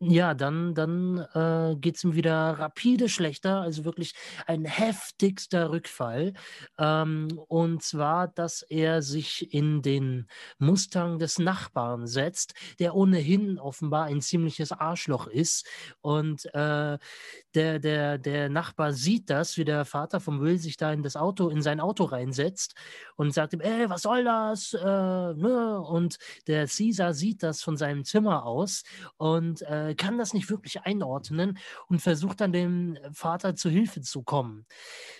ja, 0.00 0.32
dann, 0.34 0.74
dann 0.74 1.18
äh, 1.34 1.76
geht 1.76 1.96
es 1.96 2.04
ihm 2.04 2.14
wieder 2.14 2.58
rapide 2.58 3.08
schlechter, 3.08 3.60
also 3.62 3.84
wirklich 3.84 4.14
ein 4.46 4.64
heftigster 4.64 5.70
Rückfall. 5.70 6.34
Ähm, 6.78 7.28
und 7.48 7.82
zwar, 7.82 8.28
dass 8.28 8.62
er 8.62 9.02
sich 9.02 9.52
in 9.52 9.82
den 9.82 10.28
Mustang 10.58 11.18
des 11.18 11.40
Nachbarn 11.40 12.06
setzt, 12.06 12.54
der 12.78 12.94
ohnehin 12.94 13.58
offenbar 13.58 14.04
ein 14.04 14.20
ziemliches 14.20 14.70
Arschloch 14.70 15.26
ist. 15.26 15.66
Und 16.00 16.46
äh, 16.54 16.98
der, 17.54 17.78
der, 17.80 18.18
der 18.18 18.48
Nachbar 18.50 18.92
sieht 18.92 19.30
das, 19.30 19.56
wie 19.56 19.64
der 19.64 19.84
Vater 19.84 20.20
vom 20.20 20.40
Will 20.40 20.58
sich 20.58 20.76
da 20.76 20.92
in 20.92 21.02
das 21.02 21.16
Auto, 21.16 21.48
in 21.48 21.60
sein 21.60 21.80
Auto 21.80 22.04
reinsetzt 22.04 22.74
und 23.16 23.34
sagt 23.34 23.52
ihm, 23.52 23.60
ey, 23.60 23.90
was 23.90 24.02
soll 24.02 24.22
das? 24.22 24.74
Äh, 24.74 24.78
ne? 24.84 25.80
Und 25.80 26.18
der 26.46 26.68
Caesar 26.68 27.14
sieht 27.14 27.42
das 27.42 27.62
von 27.62 27.76
seinem 27.76 28.04
Zimmer 28.04 28.46
aus 28.46 28.84
und 29.16 29.62
äh, 29.62 29.87
kann 29.94 30.18
das 30.18 30.34
nicht 30.34 30.50
wirklich 30.50 30.82
einordnen 30.82 31.58
und 31.88 32.00
versucht 32.00 32.40
dann 32.40 32.52
dem 32.52 32.98
Vater 33.12 33.56
zu 33.56 33.68
Hilfe 33.70 34.00
zu 34.00 34.22
kommen. 34.22 34.66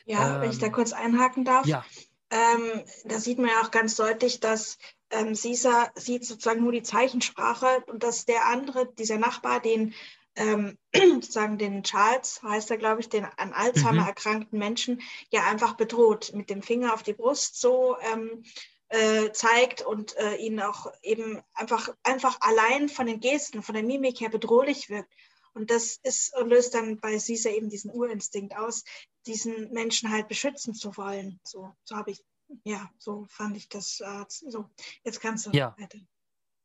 Ja, 0.05 0.37
ähm, 0.37 0.43
wenn 0.43 0.51
ich 0.51 0.59
da 0.59 0.67
ähm, 0.67 0.73
kurz 0.73 0.93
einhaken 0.93 1.45
darf. 1.45 1.67
Ja. 1.67 1.85
Ähm, 2.31 2.85
da 3.05 3.19
sieht 3.19 3.39
man 3.39 3.49
ja 3.49 3.63
auch 3.63 3.71
ganz 3.71 3.97
deutlich, 3.97 4.41
dass 4.41 4.79
ähm, 5.11 5.35
Caesar 5.35 5.91
sieht 5.95 6.27
sozusagen 6.27 6.63
nur 6.63 6.73
die 6.73 6.83
Zeichensprache 6.83 7.85
und 7.87 8.03
dass 8.03 8.27
der 8.27 8.47
andere, 8.47 8.87
dieser 8.99 9.19
Nachbar, 9.19 9.61
den 9.61 9.95
ähm, 10.37 10.79
sozusagen 10.95 11.59
den 11.59 11.83
Charles, 11.83 12.43
heißt 12.43 12.71
er, 12.71 12.77
glaube 12.77 13.01
ich, 13.01 13.09
den 13.09 13.25
an 13.25 13.53
Alzheimer 13.53 14.03
mhm. 14.03 14.09
erkrankten 14.09 14.59
Menschen 14.59 15.01
ja 15.31 15.47
einfach 15.47 15.75
bedroht, 15.75 16.33
mit 16.35 16.51
dem 16.51 16.63
Finger 16.63 16.95
auf 16.95 17.03
die 17.03 17.15
Brust 17.15 17.61
so 17.61 17.97
ähm, 18.13 18.45
äh, 18.89 19.33
zeigt 19.33 19.83
und 19.83 20.17
äh, 20.17 20.37
ihn 20.37 20.61
auch 20.61 20.87
eben 21.03 21.43
einfach, 21.55 21.91
einfach 22.03 22.41
allein 22.41 22.89
von 22.89 23.07
den 23.07 23.21
Gesten, 23.21 23.63
von 23.63 23.75
der 23.75 23.85
Mimik 23.85 24.21
her 24.21 24.31
bedrohlich 24.31 24.89
wirkt. 24.89 25.13
Und 25.55 25.71
das 25.71 25.99
ist, 26.03 26.33
löst 26.45 26.75
dann 26.75 27.01
bei 27.01 27.19
Caesar 27.19 27.53
eben 27.53 27.69
diesen 27.69 27.91
Urinstinkt 27.91 28.57
aus, 28.57 28.85
diesen 29.27 29.73
Menschen 29.73 30.11
halt 30.11 30.29
beschützen 30.29 30.75
zu 30.75 30.97
wollen. 30.97 31.41
So, 31.43 31.73
so 31.85 31.97
habe 31.97 32.13
ich, 32.13 32.23
ja, 32.65 32.91
so 32.99 33.27
fand 33.29 33.57
ich 33.57 33.69
das. 33.69 34.01
Äh, 34.01 34.25
so, 34.29 34.67
jetzt 35.05 35.21
kannst 35.21 35.47
du 35.47 35.51
ja. 35.51 35.75
weiter. 35.79 35.99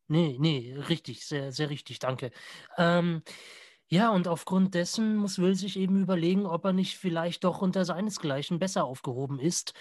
Nee, 0.07 0.37
nee, 0.39 0.75
richtig, 0.89 1.25
sehr, 1.25 1.51
sehr 1.51 1.69
richtig, 1.69 1.99
danke. 1.99 2.31
Ähm, 2.77 3.23
ja, 3.87 4.09
und 4.09 4.27
aufgrund 4.27 4.73
dessen 4.73 5.15
muss 5.17 5.39
Will 5.39 5.55
sich 5.55 5.77
eben 5.77 6.01
überlegen, 6.01 6.45
ob 6.45 6.65
er 6.65 6.73
nicht 6.73 6.97
vielleicht 6.97 7.43
doch 7.43 7.61
unter 7.61 7.85
seinesgleichen 7.85 8.59
besser 8.59 8.85
aufgehoben 8.85 9.39
ist. 9.39 9.73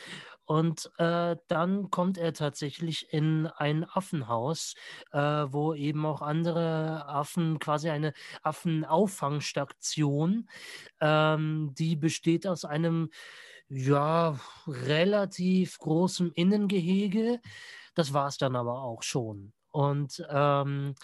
Und 0.53 0.91
äh, 0.99 1.37
dann 1.49 1.91
kommt 1.91 2.19
er 2.19 2.35
tatsächlich 2.35 3.11
in 3.11 3.47
ein 3.47 3.85
Affenhaus, 3.85 4.75
äh, 5.11 5.19
wo 5.19 5.73
eben 5.73 6.05
auch 6.05 6.21
andere 6.21 7.09
Affen, 7.09 7.59
quasi 7.59 7.89
eine 7.89 8.13
Affenauffangstation, 8.43 10.51
ähm, 11.01 11.73
die 11.79 11.97
besteht 11.97 12.47
aus 12.47 12.67
einem 12.67 13.09
ja, 13.71 14.39
relativ 14.67 15.79
großem 15.79 16.33
Innengehege. 16.35 17.41
Das 17.95 18.13
war 18.13 18.29
es 18.29 18.37
dann 18.37 18.55
aber 18.55 18.83
auch 18.83 19.03
schon. 19.03 19.55
Und 19.71 20.23
ähm, 20.29 20.95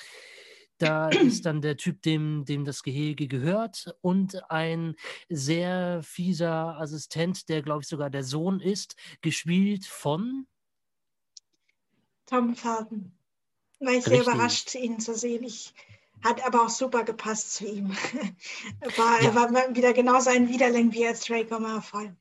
da 0.78 1.08
ist 1.08 1.44
dann 1.46 1.60
der 1.60 1.76
Typ, 1.76 2.02
dem, 2.02 2.44
dem 2.44 2.64
das 2.64 2.82
Gehege 2.82 3.28
gehört 3.28 3.94
und 4.00 4.50
ein 4.50 4.94
sehr 5.28 6.00
fieser 6.02 6.80
Assistent, 6.80 7.48
der, 7.48 7.62
glaube 7.62 7.82
ich, 7.82 7.88
sogar 7.88 8.10
der 8.10 8.24
Sohn 8.24 8.60
ist, 8.60 8.96
gespielt 9.20 9.84
von 9.84 10.46
Tom 12.26 12.54
Felton. 12.54 13.12
War 13.80 13.92
ich 13.92 14.04
sehr 14.04 14.22
überrascht, 14.22 14.74
ihn 14.74 15.00
zu 15.00 15.14
sehen. 15.14 15.44
Ich, 15.44 15.72
hat 16.22 16.44
aber 16.44 16.64
auch 16.64 16.68
super 16.68 17.04
gepasst 17.04 17.54
zu 17.54 17.66
ihm. 17.66 17.90
war, 18.96 19.22
ja. 19.22 19.28
Er 19.28 19.34
war 19.34 19.74
wieder 19.74 19.92
genauso 19.92 20.30
ein 20.30 20.48
Widerling 20.48 20.92
wie 20.92 21.06
als 21.06 21.24
Draco 21.24 21.58
Malfoy. 21.58 22.12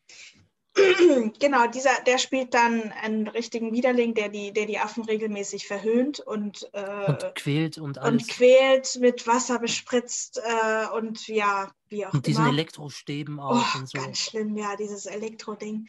genau, 1.39 1.67
dieser, 1.67 1.91
der 2.05 2.17
spielt 2.17 2.53
dann 2.53 2.91
einen 2.91 3.27
richtigen 3.27 3.73
Widerling, 3.73 4.13
der 4.13 4.29
die, 4.29 4.51
der 4.53 4.65
die 4.65 4.79
Affen 4.79 5.03
regelmäßig 5.03 5.67
verhöhnt 5.67 6.19
und, 6.19 6.69
äh, 6.73 7.05
und 7.07 7.35
quält 7.35 7.77
und 7.77 7.97
alles. 7.97 8.23
Und 8.23 8.29
quält, 8.29 8.97
mit 8.99 9.27
Wasser 9.27 9.59
bespritzt 9.59 10.39
äh, 10.43 10.87
und 10.95 11.27
ja, 11.27 11.71
wie 11.89 12.05
auch 12.05 12.13
Und 12.13 12.27
diesen 12.27 12.47
Elektrostäben 12.47 13.39
auch 13.39 13.75
oh, 13.75 13.79
und 13.79 13.89
so. 13.89 13.97
Ganz 13.97 14.19
schlimm, 14.19 14.55
ja, 14.57 14.75
dieses 14.75 15.05
Elektroding. 15.05 15.87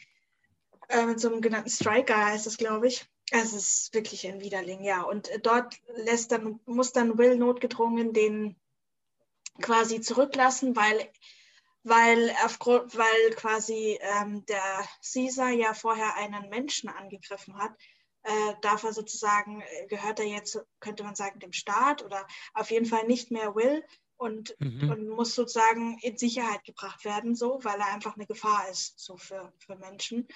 Äh, 0.89 1.05
mit 1.05 1.19
so 1.19 1.31
einem 1.31 1.41
genannten 1.41 1.69
Striker 1.69 2.25
heißt 2.25 2.47
es, 2.47 2.57
glaube 2.57 2.87
ich. 2.87 3.05
Es 3.31 3.53
ist 3.53 3.93
wirklich 3.93 4.27
ein 4.27 4.41
Widerling, 4.41 4.83
ja. 4.83 5.03
Und 5.03 5.29
dort 5.43 5.75
lässt 5.95 6.31
dann, 6.31 6.59
muss 6.65 6.93
dann 6.93 7.17
Will 7.19 7.37
notgedrungen 7.37 8.11
den 8.11 8.55
quasi 9.61 10.01
zurücklassen, 10.01 10.75
weil 10.75 11.07
weil, 11.89 12.33
aufgrund, 12.45 12.97
weil 12.97 13.35
quasi 13.35 13.99
ähm, 14.01 14.45
der 14.45 14.87
Caesar 15.01 15.49
ja 15.49 15.73
vorher 15.73 16.15
einen 16.15 16.49
Menschen 16.49 16.89
angegriffen 16.89 17.57
hat, 17.57 17.71
äh, 18.23 18.53
darf 18.61 18.83
er 18.83 18.93
sozusagen, 18.93 19.61
äh, 19.61 19.87
gehört 19.87 20.19
er 20.19 20.25
jetzt, 20.25 20.59
könnte 20.79 21.03
man 21.03 21.15
sagen, 21.15 21.39
dem 21.39 21.53
Staat 21.53 22.03
oder 22.03 22.27
auf 22.53 22.71
jeden 22.71 22.85
Fall 22.85 23.05
nicht 23.07 23.31
mehr 23.31 23.55
Will 23.55 23.83
und, 24.17 24.55
mhm. 24.59 24.91
und 24.91 25.09
muss 25.09 25.35
sozusagen 25.35 25.97
in 25.99 26.17
Sicherheit 26.17 26.63
gebracht 26.63 27.05
werden, 27.05 27.35
so, 27.35 27.59
weil 27.63 27.79
er 27.79 27.93
einfach 27.93 28.15
eine 28.15 28.27
Gefahr 28.27 28.69
ist 28.69 28.99
so 28.99 29.17
für, 29.17 29.53
für 29.57 29.75
Menschen. 29.77 30.27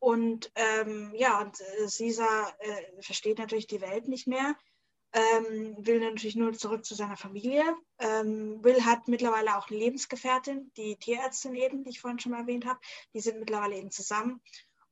Und 0.00 0.50
ähm, 0.56 1.12
ja, 1.14 1.40
und 1.40 1.60
äh, 1.60 1.86
Caesar 1.86 2.52
äh, 2.58 3.02
versteht 3.02 3.38
natürlich 3.38 3.68
die 3.68 3.80
Welt 3.80 4.08
nicht 4.08 4.26
mehr 4.26 4.56
ähm, 5.12 5.76
will 5.78 6.00
natürlich 6.00 6.36
nur 6.36 6.52
zurück 6.54 6.84
zu 6.84 6.94
seiner 6.94 7.16
Familie. 7.16 7.62
Ähm, 7.98 8.62
Will 8.64 8.84
hat 8.84 9.08
mittlerweile 9.08 9.56
auch 9.56 9.68
eine 9.68 9.78
Lebensgefährtin, 9.78 10.72
die 10.76 10.96
Tierärztin 10.96 11.54
eben, 11.54 11.84
die 11.84 11.90
ich 11.90 12.00
vorhin 12.00 12.18
schon 12.18 12.32
mal 12.32 12.40
erwähnt 12.40 12.66
habe. 12.66 12.80
Die 13.14 13.20
sind 13.20 13.38
mittlerweile 13.38 13.76
eben 13.76 13.90
zusammen. 13.90 14.40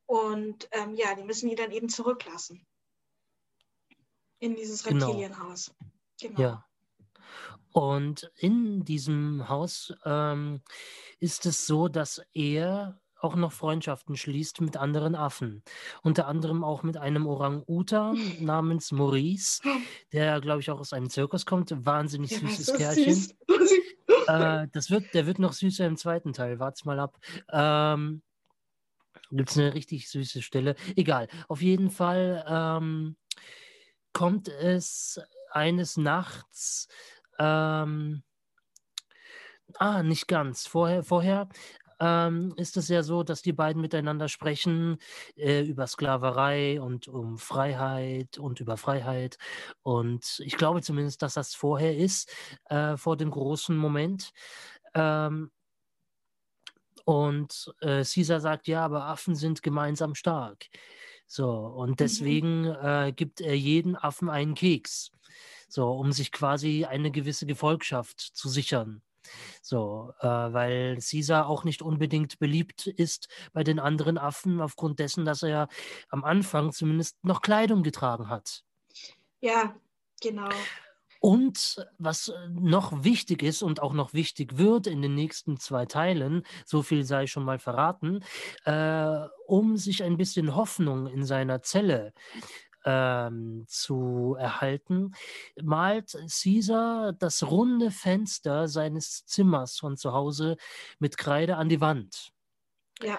Und 0.06 0.68
ähm, 0.72 0.94
ja, 0.94 1.14
die 1.14 1.24
müssen 1.24 1.48
ihn 1.48 1.56
dann 1.56 1.70
eben 1.70 1.88
zurücklassen. 1.88 2.66
In 4.40 4.56
dieses 4.56 4.82
genau. 4.82 5.06
Reptilienhaus. 5.06 5.74
Genau. 6.20 6.40
Ja. 6.40 6.66
Und 7.72 8.30
in 8.36 8.84
diesem 8.84 9.48
Haus 9.48 9.94
ähm, 10.04 10.60
ist 11.20 11.46
es 11.46 11.66
so, 11.66 11.88
dass 11.88 12.20
er 12.34 13.00
auch 13.20 13.36
noch 13.36 13.52
Freundschaften 13.52 14.16
schließt 14.16 14.60
mit 14.60 14.76
anderen 14.76 15.14
Affen. 15.14 15.62
Unter 16.02 16.26
anderem 16.26 16.64
auch 16.64 16.82
mit 16.82 16.96
einem 16.96 17.26
Orang-Utan 17.26 18.18
namens 18.40 18.92
Maurice, 18.92 19.62
der, 20.12 20.40
glaube 20.40 20.60
ich, 20.60 20.70
auch 20.70 20.80
aus 20.80 20.92
einem 20.92 21.10
Zirkus 21.10 21.46
kommt. 21.46 21.72
Wahnsinnig 21.84 22.36
süßes 22.36 22.68
ja, 22.68 22.76
Kerlchen. 22.76 23.14
Süß. 23.14 23.34
äh, 24.28 24.66
das 24.72 24.90
wird, 24.90 25.12
der 25.14 25.26
wird 25.26 25.38
noch 25.38 25.52
süßer 25.52 25.86
im 25.86 25.96
zweiten 25.96 26.32
Teil. 26.32 26.58
Wart's 26.58 26.84
mal 26.84 26.98
ab. 26.98 27.18
Ähm, 27.52 28.22
Gibt 29.30 29.50
es 29.50 29.58
eine 29.58 29.74
richtig 29.74 30.08
süße 30.08 30.42
Stelle? 30.42 30.74
Egal. 30.96 31.28
Auf 31.48 31.62
jeden 31.62 31.90
Fall 31.90 32.44
ähm, 32.48 33.16
kommt 34.12 34.48
es 34.48 35.20
eines 35.52 35.96
Nachts. 35.96 36.88
Ähm, 37.38 38.22
Ah, 39.78 40.02
nicht 40.02 40.26
ganz. 40.28 40.66
Vorher, 40.66 41.02
vorher 41.02 41.48
ähm, 42.00 42.54
ist 42.56 42.76
es 42.76 42.88
ja 42.88 43.02
so, 43.02 43.22
dass 43.22 43.42
die 43.42 43.52
beiden 43.52 43.82
miteinander 43.82 44.28
sprechen 44.28 44.98
äh, 45.36 45.62
über 45.62 45.86
Sklaverei 45.86 46.80
und 46.80 47.08
um 47.08 47.38
Freiheit 47.38 48.38
und 48.38 48.60
über 48.60 48.76
Freiheit. 48.76 49.36
Und 49.82 50.40
ich 50.44 50.56
glaube 50.56 50.82
zumindest, 50.82 51.22
dass 51.22 51.34
das 51.34 51.54
vorher 51.54 51.96
ist, 51.96 52.32
äh, 52.70 52.96
vor 52.96 53.16
dem 53.16 53.30
großen 53.30 53.76
Moment. 53.76 54.32
Ähm, 54.94 55.50
und 57.04 57.72
äh, 57.80 58.04
Caesar 58.04 58.40
sagt, 58.40 58.66
ja, 58.66 58.84
aber 58.84 59.04
Affen 59.04 59.34
sind 59.34 59.62
gemeinsam 59.62 60.14
stark. 60.14 60.66
So, 61.26 61.48
und 61.50 61.90
mhm. 61.90 61.96
deswegen 61.96 62.62
mhm. 62.62 62.76
äh, 62.82 63.12
gibt 63.12 63.40
er 63.40 63.56
jeden 63.56 63.94
Affen 63.96 64.30
einen 64.30 64.54
Keks. 64.54 65.12
So, 65.68 65.90
um 65.92 66.12
sich 66.12 66.32
quasi 66.32 66.84
eine 66.84 67.10
gewisse 67.12 67.46
Gefolgschaft 67.46 68.20
zu 68.20 68.48
sichern. 68.48 69.02
So, 69.62 70.12
äh, 70.20 70.26
weil 70.26 70.98
Caesar 70.98 71.48
auch 71.48 71.64
nicht 71.64 71.82
unbedingt 71.82 72.38
beliebt 72.38 72.86
ist 72.86 73.28
bei 73.52 73.64
den 73.64 73.78
anderen 73.78 74.18
Affen, 74.18 74.60
aufgrund 74.60 74.98
dessen, 74.98 75.24
dass 75.24 75.42
er 75.42 75.48
ja 75.48 75.68
am 76.08 76.24
Anfang 76.24 76.72
zumindest 76.72 77.22
noch 77.24 77.42
Kleidung 77.42 77.82
getragen 77.82 78.28
hat. 78.28 78.64
Ja, 79.40 79.74
genau. 80.20 80.48
Und 81.22 81.86
was 81.98 82.32
noch 82.48 83.04
wichtig 83.04 83.42
ist 83.42 83.62
und 83.62 83.82
auch 83.82 83.92
noch 83.92 84.14
wichtig 84.14 84.56
wird 84.56 84.86
in 84.86 85.02
den 85.02 85.14
nächsten 85.14 85.58
zwei 85.58 85.84
Teilen, 85.84 86.44
so 86.64 86.82
viel 86.82 87.04
sei 87.04 87.26
schon 87.26 87.44
mal 87.44 87.58
verraten, 87.58 88.24
äh, 88.64 89.26
um 89.46 89.76
sich 89.76 90.02
ein 90.02 90.16
bisschen 90.16 90.56
Hoffnung 90.56 91.06
in 91.06 91.24
seiner 91.26 91.60
Zelle 91.60 92.14
ähm, 92.84 93.64
zu 93.68 94.36
erhalten, 94.38 95.12
malt 95.62 96.16
Caesar 96.28 97.12
das 97.12 97.42
runde 97.42 97.90
Fenster 97.90 98.68
seines 98.68 99.24
Zimmers 99.26 99.78
von 99.78 99.96
zu 99.96 100.12
Hause 100.12 100.56
mit 100.98 101.18
Kreide 101.18 101.56
an 101.56 101.68
die 101.68 101.80
Wand. 101.80 102.32
Ja. 103.02 103.18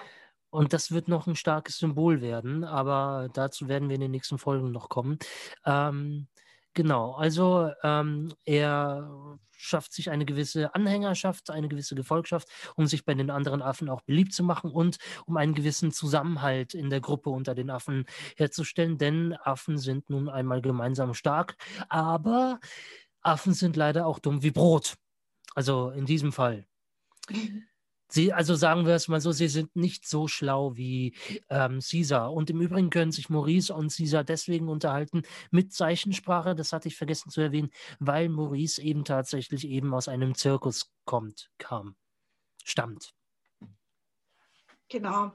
Und 0.50 0.74
das 0.74 0.92
wird 0.92 1.08
noch 1.08 1.26
ein 1.26 1.36
starkes 1.36 1.78
Symbol 1.78 2.20
werden, 2.20 2.62
aber 2.62 3.30
dazu 3.32 3.68
werden 3.68 3.88
wir 3.88 3.94
in 3.94 4.02
den 4.02 4.10
nächsten 4.10 4.38
Folgen 4.38 4.70
noch 4.70 4.90
kommen. 4.90 5.18
Ähm, 5.64 6.28
Genau, 6.74 7.12
also 7.12 7.70
ähm, 7.82 8.32
er 8.46 9.38
schafft 9.54 9.92
sich 9.92 10.10
eine 10.10 10.24
gewisse 10.24 10.74
Anhängerschaft, 10.74 11.50
eine 11.50 11.68
gewisse 11.68 11.94
Gefolgschaft, 11.94 12.48
um 12.76 12.86
sich 12.86 13.04
bei 13.04 13.14
den 13.14 13.30
anderen 13.30 13.60
Affen 13.62 13.88
auch 13.90 14.00
beliebt 14.00 14.32
zu 14.32 14.42
machen 14.42 14.70
und 14.70 14.96
um 15.26 15.36
einen 15.36 15.54
gewissen 15.54 15.92
Zusammenhalt 15.92 16.72
in 16.74 16.88
der 16.88 17.00
Gruppe 17.00 17.28
unter 17.30 17.54
den 17.54 17.68
Affen 17.70 18.06
herzustellen, 18.36 18.96
denn 18.98 19.34
Affen 19.34 19.76
sind 19.76 20.08
nun 20.08 20.28
einmal 20.30 20.62
gemeinsam 20.62 21.12
stark, 21.14 21.56
aber 21.90 22.58
Affen 23.20 23.52
sind 23.54 23.76
leider 23.76 24.06
auch 24.06 24.18
dumm 24.18 24.42
wie 24.42 24.50
Brot. 24.50 24.94
Also 25.54 25.90
in 25.90 26.06
diesem 26.06 26.32
Fall. 26.32 26.66
Sie, 28.12 28.30
also 28.30 28.54
sagen 28.54 28.84
wir 28.84 28.94
es 28.94 29.08
mal 29.08 29.22
so, 29.22 29.32
sie 29.32 29.48
sind 29.48 29.74
nicht 29.74 30.06
so 30.06 30.28
schlau 30.28 30.76
wie 30.76 31.14
ähm, 31.48 31.80
Caesar. 31.80 32.30
Und 32.30 32.50
im 32.50 32.60
Übrigen 32.60 32.90
können 32.90 33.10
sich 33.10 33.30
Maurice 33.30 33.74
und 33.74 33.90
Caesar 33.90 34.22
deswegen 34.22 34.68
unterhalten 34.68 35.22
mit 35.50 35.72
Zeichensprache, 35.72 36.54
das 36.54 36.74
hatte 36.74 36.88
ich 36.88 36.96
vergessen 36.96 37.30
zu 37.30 37.40
erwähnen, 37.40 37.70
weil 38.00 38.28
Maurice 38.28 38.82
eben 38.82 39.06
tatsächlich 39.06 39.66
eben 39.66 39.94
aus 39.94 40.08
einem 40.08 40.34
Zirkus 40.34 40.92
kommt, 41.06 41.50
kam, 41.56 41.96
stammt. 42.62 43.14
Genau. 44.90 45.32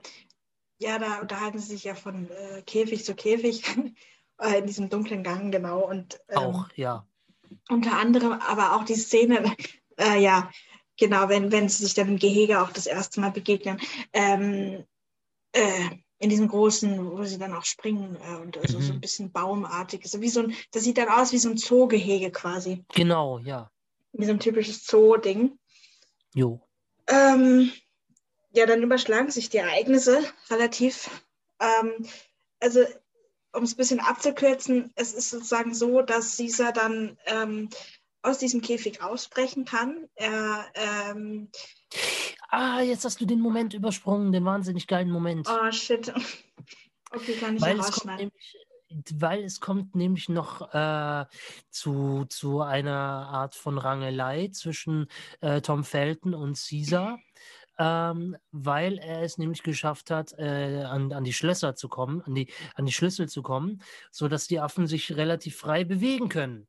Ja, 0.78 0.99
da 0.99 1.21
unterhalten 1.21 1.57
sie 1.57 1.69
sich 1.69 1.84
ja 1.84 1.95
von 1.95 2.30
äh, 2.30 2.61
Käfig 2.61 3.03
zu 3.03 3.15
Käfig 3.15 3.63
äh, 4.38 4.59
in 4.59 4.67
diesem 4.67 4.89
dunklen 4.89 5.23
Gang, 5.23 5.51
genau. 5.51 5.80
Und, 5.80 6.19
ähm, 6.30 6.38
auch, 6.38 6.69
ja. 6.75 7.07
Unter 7.69 7.97
anderem 7.97 8.34
aber 8.34 8.75
auch 8.75 8.84
die 8.84 8.93
Szene, 8.93 9.55
äh, 9.97 10.21
ja, 10.21 10.51
genau, 10.97 11.29
wenn, 11.29 11.51
wenn 11.51 11.69
sie 11.69 11.83
sich 11.83 11.93
dann 11.93 12.09
im 12.09 12.19
Gehege 12.19 12.61
auch 12.61 12.71
das 12.71 12.85
erste 12.85 13.19
Mal 13.19 13.31
begegnen, 13.31 13.79
ähm, 14.13 14.83
äh, 15.53 15.89
in 16.19 16.29
diesem 16.29 16.47
großen, 16.47 17.11
wo 17.11 17.23
sie 17.23 17.37
dann 17.37 17.53
auch 17.53 17.65
springen 17.65 18.17
äh, 18.27 18.35
und 18.37 18.57
also 18.57 18.79
mhm. 18.79 18.83
so 18.83 18.93
ein 18.93 19.01
bisschen 19.01 19.31
baumartig. 19.31 20.01
Wie 20.19 20.29
so 20.29 20.41
ein, 20.41 20.55
das 20.71 20.83
sieht 20.83 20.97
dann 20.97 21.09
aus 21.09 21.31
wie 21.31 21.37
so 21.37 21.49
ein 21.49 21.57
Zoogehege 21.57 22.31
quasi. 22.31 22.83
Genau, 22.93 23.39
ja. 23.39 23.71
Wie 24.13 24.25
so 24.25 24.31
ein 24.31 24.39
typisches 24.39 24.85
Zoo-Ding. 24.85 25.57
Jo. 26.33 26.59
Ähm, 27.07 27.71
ja, 28.51 28.65
dann 28.65 28.81
überschlagen 28.81 29.29
sich 29.29 29.49
die 29.49 29.57
Ereignisse 29.57 30.23
relativ. 30.49 31.09
Ähm, 31.59 32.07
also, 32.59 32.83
um 33.53 33.63
es 33.63 33.73
ein 33.73 33.77
bisschen 33.77 33.99
abzukürzen, 33.99 34.91
es 34.95 35.13
ist 35.13 35.29
sozusagen 35.29 35.73
so, 35.73 36.01
dass 36.01 36.37
Caesar 36.37 36.73
dann 36.73 37.17
ähm, 37.25 37.69
aus 38.22 38.38
diesem 38.38 38.61
Käfig 38.61 39.01
ausbrechen 39.01 39.65
kann. 39.65 40.07
Er, 40.15 40.65
ähm, 40.76 41.49
ah, 42.49 42.82
jetzt 42.82 43.05
hast 43.05 43.22
du 43.22 43.26
den 43.26 43.39
Moment 43.39 43.74
übersprungen, 43.74 44.32
den 44.32 44.45
wahnsinnig 44.45 44.88
geilen 44.88 45.09
Moment. 45.09 45.47
Oh, 45.49 45.72
shit. 45.72 46.11
Okay, 47.09 47.36
kann 47.36 47.55
ich 47.55 47.61
weil 47.61 47.80
es, 47.80 48.03
nämlich, 48.03 48.57
weil 49.13 49.43
es 49.45 49.61
kommt 49.61 49.95
nämlich 49.95 50.28
noch 50.28 50.74
äh, 50.74 51.26
zu, 51.70 52.26
zu 52.28 52.59
einer 52.59 53.30
Art 53.30 53.55
von 53.55 53.78
Rangelei 53.78 54.49
zwischen 54.49 55.07
äh, 55.39 55.61
Tom 55.61 55.86
Felton 55.86 56.34
und 56.34 56.59
Caesar. 56.59 57.18
ähm, 57.80 58.36
weil 58.51 58.97
er 58.97 59.22
es 59.22 59.38
nämlich 59.38 59.63
geschafft 59.63 60.09
hat, 60.09 60.34
äh, 60.38 60.84
an, 60.84 61.13
an 61.13 61.24
die 61.24 61.34
Schlösser 61.34 61.76
zu 61.76 61.88
kommen, 61.88 62.22
an 62.24 62.36
die, 62.36 62.51
an 62.76 62.86
die 62.86 62.91
Schlüssel 62.91 63.30
zu 63.30 63.41
kommen, 63.41 63.82
sodass 64.11 64.47
die 64.47 64.59
Affen 64.59 64.88
sich 64.88 65.15
relativ 65.15 65.57
frei 65.57 65.84
bewegen 65.84 66.30
können. 66.30 66.68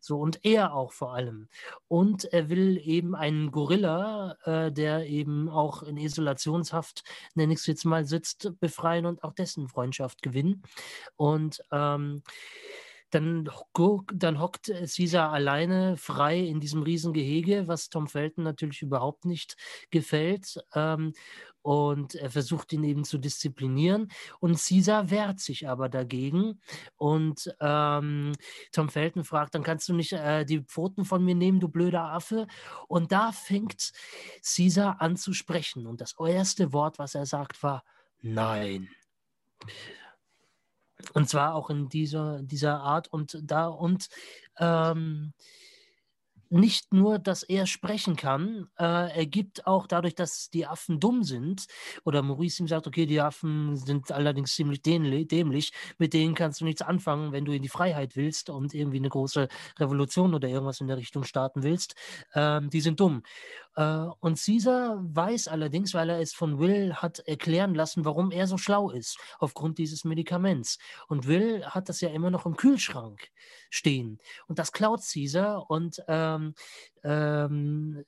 So, 0.00 0.18
und 0.18 0.44
er 0.44 0.74
auch 0.74 0.92
vor 0.92 1.14
allem. 1.14 1.48
Und 1.88 2.24
er 2.24 2.48
will 2.48 2.80
eben 2.82 3.14
einen 3.14 3.50
Gorilla, 3.50 4.36
äh, 4.44 4.72
der 4.72 5.06
eben 5.06 5.48
auch 5.48 5.82
in 5.82 5.96
Isolationshaft, 5.96 7.04
nenne 7.34 7.52
ich 7.52 7.60
es 7.60 7.66
jetzt 7.66 7.84
mal, 7.84 8.04
sitzt, 8.04 8.52
befreien 8.60 9.06
und 9.06 9.22
auch 9.24 9.32
dessen 9.32 9.68
Freundschaft 9.68 10.22
gewinnen. 10.22 10.62
Und 11.16 11.62
ähm, 11.72 12.22
dann, 13.14 13.48
dann 14.14 14.40
hockt 14.40 14.66
Caesar 14.66 15.32
alleine 15.32 15.96
frei 15.96 16.40
in 16.40 16.60
diesem 16.60 16.82
Riesengehege, 16.82 17.68
was 17.68 17.88
Tom 17.88 18.08
Felton 18.08 18.44
natürlich 18.44 18.82
überhaupt 18.82 19.24
nicht 19.24 19.56
gefällt. 19.90 20.62
Ähm, 20.74 21.12
und 21.62 22.14
er 22.14 22.30
versucht 22.30 22.74
ihn 22.74 22.84
eben 22.84 23.04
zu 23.04 23.16
disziplinieren. 23.16 24.10
Und 24.38 24.58
Caesar 24.58 25.10
wehrt 25.10 25.40
sich 25.40 25.66
aber 25.66 25.88
dagegen. 25.88 26.60
Und 26.96 27.54
ähm, 27.58 28.32
Tom 28.70 28.90
Felton 28.90 29.24
fragt, 29.24 29.54
dann 29.54 29.62
kannst 29.62 29.88
du 29.88 29.94
nicht 29.94 30.12
äh, 30.12 30.44
die 30.44 30.60
Pfoten 30.60 31.06
von 31.06 31.24
mir 31.24 31.34
nehmen, 31.34 31.60
du 31.60 31.68
blöder 31.68 32.02
Affe. 32.02 32.46
Und 32.86 33.12
da 33.12 33.32
fängt 33.32 33.92
Caesar 34.42 35.00
an 35.00 35.16
zu 35.16 35.32
sprechen. 35.32 35.86
Und 35.86 36.02
das 36.02 36.14
erste 36.18 36.74
Wort, 36.74 36.98
was 36.98 37.14
er 37.14 37.24
sagt, 37.24 37.62
war 37.62 37.82
Nein. 38.20 38.88
Und 41.12 41.28
zwar 41.28 41.54
auch 41.54 41.70
in 41.70 41.88
dieser, 41.88 42.42
dieser 42.42 42.80
Art 42.80 43.08
und 43.08 43.38
da 43.42 43.66
und 43.66 44.08
ähm, 44.58 45.32
nicht 46.50 46.92
nur, 46.92 47.18
dass 47.18 47.42
er 47.42 47.66
sprechen 47.66 48.16
kann, 48.16 48.68
äh, 48.78 48.84
er 48.84 49.26
gibt 49.26 49.66
auch 49.66 49.86
dadurch, 49.86 50.14
dass 50.14 50.50
die 50.50 50.66
Affen 50.66 51.00
dumm 51.00 51.24
sind, 51.24 51.66
oder 52.04 52.22
Maurice 52.22 52.62
ihm 52.62 52.68
sagt, 52.68 52.86
okay, 52.86 53.06
die 53.06 53.20
Affen 53.20 53.76
sind 53.76 54.12
allerdings 54.12 54.54
ziemlich 54.54 54.82
dämlich, 54.82 55.72
mit 55.98 56.12
denen 56.12 56.34
kannst 56.34 56.60
du 56.60 56.64
nichts 56.64 56.82
anfangen, 56.82 57.32
wenn 57.32 57.44
du 57.44 57.52
in 57.52 57.62
die 57.62 57.68
Freiheit 57.68 58.14
willst 58.14 58.50
und 58.50 58.72
irgendwie 58.74 58.98
eine 58.98 59.08
große 59.08 59.48
Revolution 59.78 60.34
oder 60.34 60.48
irgendwas 60.48 60.80
in 60.80 60.86
der 60.86 60.96
Richtung 60.98 61.24
starten 61.24 61.62
willst, 61.62 61.94
ähm, 62.34 62.70
die 62.70 62.80
sind 62.80 63.00
dumm. 63.00 63.22
Äh, 63.76 64.06
und 64.20 64.42
Caesar 64.42 64.98
weiß 65.02 65.48
allerdings, 65.48 65.94
weil 65.94 66.10
er 66.10 66.20
es 66.20 66.34
von 66.34 66.58
Will 66.58 66.94
hat 66.94 67.20
erklären 67.20 67.74
lassen, 67.74 68.04
warum 68.04 68.30
er 68.30 68.46
so 68.46 68.58
schlau 68.58 68.90
ist, 68.90 69.18
aufgrund 69.38 69.78
dieses 69.78 70.04
Medikaments. 70.04 70.78
Und 71.08 71.26
Will 71.26 71.64
hat 71.66 71.88
das 71.88 72.00
ja 72.00 72.10
immer 72.10 72.30
noch 72.30 72.46
im 72.46 72.56
Kühlschrank 72.56 73.28
stehen. 73.70 74.18
Und 74.46 74.58
das 74.58 74.72
klaut 74.72 75.00
Caesar 75.02 75.70
und 75.70 76.02
ähm, 76.08 76.54
ähm, 77.02 78.04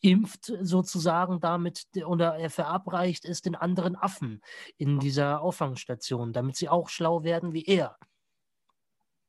impft 0.00 0.52
sozusagen 0.60 1.40
damit 1.40 1.86
oder 2.04 2.36
er 2.36 2.50
verabreicht 2.50 3.24
es 3.24 3.40
den 3.40 3.54
anderen 3.54 3.94
Affen 3.94 4.42
in 4.76 4.98
dieser 4.98 5.40
Auffangstation, 5.40 6.32
damit 6.32 6.56
sie 6.56 6.68
auch 6.68 6.88
schlau 6.88 7.22
werden 7.22 7.52
wie 7.52 7.64
er. 7.64 7.96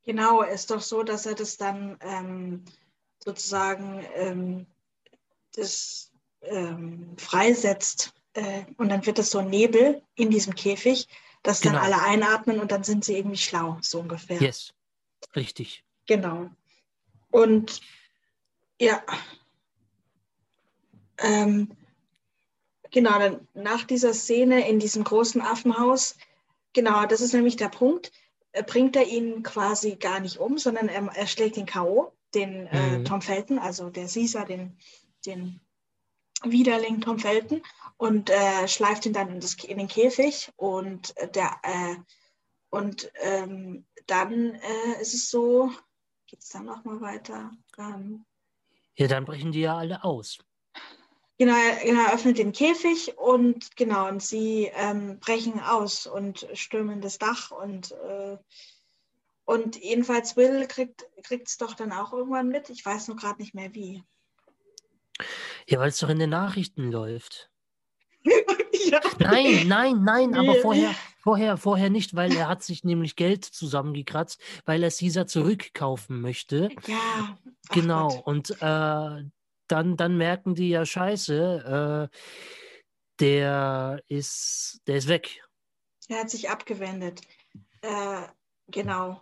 Genau, 0.04 0.42
ist 0.42 0.72
doch 0.72 0.82
so, 0.82 1.04
dass 1.04 1.26
er 1.26 1.36
das 1.36 1.58
dann 1.58 1.98
ähm, 2.02 2.66
sozusagen 3.24 4.04
ähm, 4.16 4.66
das 5.54 6.12
ähm, 6.42 7.16
freisetzt 7.18 8.14
äh, 8.34 8.66
und 8.78 8.90
dann 8.90 9.06
wird 9.06 9.20
es 9.20 9.32
so 9.32 9.40
ein 9.40 9.50
Nebel 9.50 10.02
in 10.16 10.30
diesem 10.30 10.56
Käfig, 10.56 11.08
dass 11.42 11.62
genau. 11.62 11.76
dann 11.76 11.84
alle 11.84 12.02
einatmen 12.02 12.60
und 12.60 12.72
dann 12.72 12.84
sind 12.84 13.06
sie 13.06 13.18
irgendwie 13.18 13.38
schlau, 13.38 13.78
so 13.82 14.00
ungefähr. 14.00 14.42
Yes, 14.42 14.74
richtig. 15.36 15.84
Genau. 16.08 16.50
Und 17.32 17.82
ja, 18.80 19.02
ähm, 21.20 21.76
genau, 22.92 23.20
dann 23.20 23.48
nach 23.54 23.84
dieser 23.84 24.14
Szene 24.14 24.68
in 24.68 24.80
diesem 24.80 25.04
großen 25.04 25.42
Affenhaus, 25.42 26.16
genau, 26.74 27.06
das 27.06 27.22
ist 27.22 27.34
nämlich 27.34 27.56
der 27.56 27.70
Punkt, 27.70 28.12
äh, 28.52 28.64
bringt 28.64 28.96
er 28.96 29.08
ihn 29.08 29.44
quasi 29.44 29.96
gar 29.96 30.20
nicht 30.20 30.38
um, 30.38 30.58
sondern 30.58 30.90
er, 30.90 31.04
er 31.14 31.28
schlägt 31.28 31.56
den 31.56 31.66
K.O., 31.66 32.12
den 32.34 32.68
äh, 32.68 32.98
mhm. 32.98 33.06
Tom 33.06 33.22
Felton, 33.22 33.60
also 33.60 33.90
der 33.90 34.08
Caesar, 34.08 34.46
den 34.46 34.78
den 35.26 35.60
Widerling 36.44 37.02
Tom 37.02 37.20
Felton 37.20 37.62
und 37.98 38.30
äh, 38.30 38.68
schleift 38.68 39.06
ihn 39.06 39.14
dann 39.14 39.30
in, 39.30 39.40
das, 39.40 39.56
in, 39.64 39.78
den 39.78 39.88
Käfig 39.88 40.52
und 40.58 41.14
der 41.36 41.52
äh, 41.64 41.96
und 42.70 43.12
ähm, 43.22 43.86
dann 44.08 44.56
äh, 44.56 45.02
ist 45.02 45.14
es 45.14 45.30
so, 45.30 45.72
geht 46.28 46.42
es 46.42 46.50
dann 46.50 46.66
nochmal 46.66 47.00
weiter? 47.02 47.52
Ähm, 47.78 48.26
ja, 48.96 49.08
dann 49.08 49.26
brechen 49.26 49.52
die 49.52 49.62
ja 49.62 49.78
alle 49.78 50.04
aus. 50.04 50.40
Genau, 51.38 51.56
er, 51.56 51.84
genau, 51.84 52.14
öffnet 52.14 52.38
den 52.38 52.52
Käfig 52.52 53.18
und 53.18 53.76
genau, 53.76 54.08
und 54.08 54.22
sie 54.22 54.72
ähm, 54.74 55.20
brechen 55.20 55.60
aus 55.60 56.08
und 56.08 56.48
stürmen 56.54 57.02
das 57.02 57.18
Dach 57.18 57.52
und 57.52 57.92
äh, 57.92 58.38
und 59.46 59.76
jedenfalls 59.76 60.38
Will 60.38 60.68
kriegt 60.68 61.48
es 61.48 61.58
doch 61.58 61.74
dann 61.74 61.92
auch 61.92 62.14
irgendwann 62.14 62.48
mit. 62.48 62.70
Ich 62.70 62.86
weiß 62.86 63.10
nur 63.10 63.18
gerade 63.18 63.42
nicht 63.42 63.54
mehr 63.54 63.74
wie. 63.74 64.04
Ja, 65.68 65.80
weil 65.80 65.90
es 65.90 66.00
doch 66.00 66.10
in 66.10 66.20
den 66.20 66.30
Nachrichten 66.30 66.92
läuft. 66.92 67.50
ja. 68.24 69.02
Nein, 69.20 69.68
nein, 69.68 70.04
nein, 70.04 70.36
aber 70.36 70.56
vorher, 70.56 70.94
vorher, 71.20 71.58
vorher 71.58 71.90
nicht, 71.90 72.16
weil 72.16 72.36
er 72.36 72.48
hat 72.48 72.64
sich 72.64 72.84
nämlich 72.84 73.16
Geld 73.16 73.46
zusammengekratzt, 73.46 74.42
weil 74.66 74.84
er 74.84 74.92
Caesar 74.92 75.28
zurückkaufen 75.28 76.22
möchte. 76.22 76.70
Ja. 76.88 77.38
Ach 77.70 77.74
genau. 77.74 78.08
Gott. 78.10 78.28
Und 78.28 78.50
äh, 78.62 79.30
dann, 79.68 79.98
dann 79.98 80.18
merken 80.18 80.56
die 80.56 80.70
ja 80.70 80.86
Scheiße, 80.86 82.10
äh, 82.12 82.18
der 83.20 84.02
ist, 84.08 84.82
der 84.88 84.98
ist 84.98 85.08
weg. 85.08 85.42
Er 86.08 86.20
hat 86.20 86.30
sich 86.30 86.50
abgewendet. 86.50 87.22
Äh, 87.82 88.28
genau. 88.68 89.22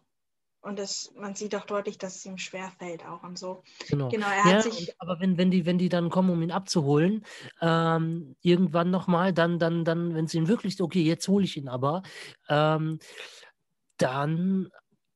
Und 0.62 0.78
das, 0.78 1.12
man 1.16 1.34
sieht 1.34 1.55
auch 1.55 1.66
deutlich, 1.66 1.97
dass 1.97 2.18
es 2.18 2.26
ihm 2.26 2.38
schwerfällt 2.38 3.03
auch 3.05 3.24
und 3.24 3.38
so. 3.38 3.64
Genau. 3.89 4.09
genau 4.09 4.28
er 4.28 4.43
hat 4.43 4.53
ja, 4.53 4.62
sich 4.62 4.93
aber 4.99 5.20
wenn, 5.20 5.38
wenn, 5.38 5.49
die, 5.49 5.66
wenn 5.66 5.80
die 5.80 5.89
dann 5.89 6.12
kommen, 6.12 6.30
um 6.30 6.41
ihn 6.41 6.51
abzuholen, 6.51 7.26
ähm, 7.62 8.36
irgendwann 8.41 8.91
nochmal, 8.91 9.34
dann, 9.34 9.57
dann, 9.57 9.84
dann, 9.84 10.14
wenn 10.14 10.26
es 10.26 10.34
ihm 10.36 10.47
wirklich, 10.47 10.80
okay, 10.80 11.01
jetzt 11.01 11.28
hole 11.28 11.45
ich 11.45 11.57
ihn 11.57 11.68
aber, 11.68 12.03
ähm, 12.47 12.99
dann, 13.97 14.70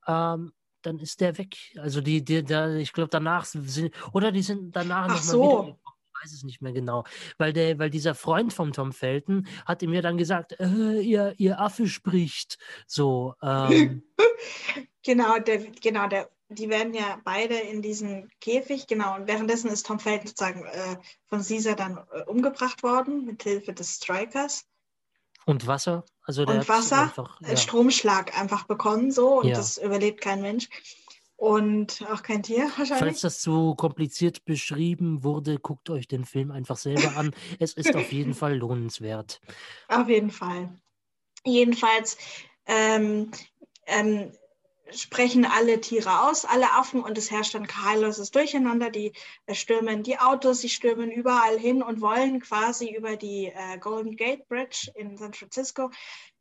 ähm, 0.07 0.51
dann 0.81 0.99
ist 0.99 1.21
der 1.21 1.37
weg. 1.37 1.55
Also 1.77 2.01
die, 2.01 2.23
die, 2.23 2.43
die 2.43 2.79
ich 2.79 2.91
glaube 2.91 3.09
danach 3.09 3.45
sind, 3.45 3.93
oder 4.13 4.31
die 4.31 4.41
sind 4.41 4.75
danach 4.75 5.07
nochmal 5.07 5.21
so. 5.21 5.79
Weiß 6.25 6.33
es 6.33 6.43
nicht 6.43 6.61
mehr 6.61 6.73
genau. 6.73 7.03
Weil, 7.37 7.53
der, 7.53 7.77
weil 7.79 7.89
dieser 7.89 8.15
Freund 8.15 8.51
von 8.53 8.73
Tom 8.73 8.91
Felton 8.93 9.47
hat 9.65 9.81
ihm 9.83 9.93
ja 9.93 10.01
dann 10.01 10.17
gesagt, 10.17 10.59
äh, 10.59 10.99
ihr, 10.99 11.35
ihr 11.37 11.59
Affe 11.59 11.87
spricht. 11.87 12.57
So. 12.87 13.35
Ähm. 13.41 14.03
genau, 15.03 15.39
der, 15.39 15.59
genau, 15.59 16.07
der, 16.07 16.29
die 16.49 16.69
werden 16.69 16.93
ja 16.93 17.19
beide 17.23 17.55
in 17.55 17.81
diesen 17.81 18.29
Käfig, 18.41 18.87
genau, 18.87 19.15
und 19.15 19.27
währenddessen 19.27 19.69
ist 19.69 19.85
Tom 19.85 19.99
Felton 19.99 20.27
sozusagen 20.27 20.65
äh, 20.65 20.97
von 21.27 21.43
Caesar 21.43 21.75
dann 21.75 21.99
äh, 22.11 22.21
umgebracht 22.23 22.81
worden, 22.83 23.25
mit 23.25 23.43
Hilfe 23.43 23.73
des 23.73 23.95
Strikers. 23.95 24.65
Und 25.45 25.67
Wasser? 25.67 26.03
Also 26.23 26.41
und 26.41 26.67
Wasser, 26.67 27.03
einfach, 27.03 27.39
ja. 27.41 27.55
Stromschlag 27.55 28.35
einfach 28.35 28.63
bekommen 28.63 29.11
so 29.11 29.41
und 29.41 29.47
ja. 29.47 29.55
das 29.55 29.77
überlebt 29.77 30.21
kein 30.21 30.41
Mensch. 30.41 30.69
Und 31.45 32.03
auch 32.11 32.23
kein 32.23 32.41
Tier 32.41 32.71
wahrscheinlich. 32.75 32.97
Falls 32.97 33.21
das 33.21 33.39
zu 33.39 33.75
kompliziert 33.75 34.45
beschrieben 34.45 35.23
wurde, 35.23 35.59
guckt 35.59 35.91
euch 35.91 36.07
den 36.07 36.25
Film 36.25 36.49
einfach 36.49 36.75
selber 36.75 37.17
an. 37.17 37.35
es 37.59 37.73
ist 37.73 37.95
auf 37.95 38.11
jeden 38.11 38.33
Fall 38.33 38.57
lohnenswert. 38.57 39.41
Auf 39.87 40.09
jeden 40.09 40.31
Fall. 40.31 40.71
Jedenfalls 41.43 42.17
ähm, 42.65 43.29
ähm, 43.85 44.31
sprechen 44.89 45.45
alle 45.45 45.79
Tiere 45.81 46.23
aus, 46.27 46.45
alle 46.45 46.71
Affen 46.71 47.03
und 47.03 47.15
es 47.15 47.29
herrscht 47.29 47.55
ein 47.55 47.67
heilloses 47.67 48.31
Durcheinander. 48.31 48.89
Die 48.89 49.13
äh, 49.45 49.53
stürmen 49.53 50.01
die 50.01 50.17
Autos, 50.17 50.61
sie 50.61 50.69
stürmen 50.69 51.11
überall 51.11 51.59
hin 51.59 51.83
und 51.83 52.01
wollen 52.01 52.39
quasi 52.39 52.91
über 52.91 53.17
die 53.17 53.51
äh, 53.53 53.77
Golden 53.77 54.15
Gate 54.15 54.47
Bridge 54.47 54.91
in 54.95 55.15
San 55.15 55.35
Francisco 55.35 55.91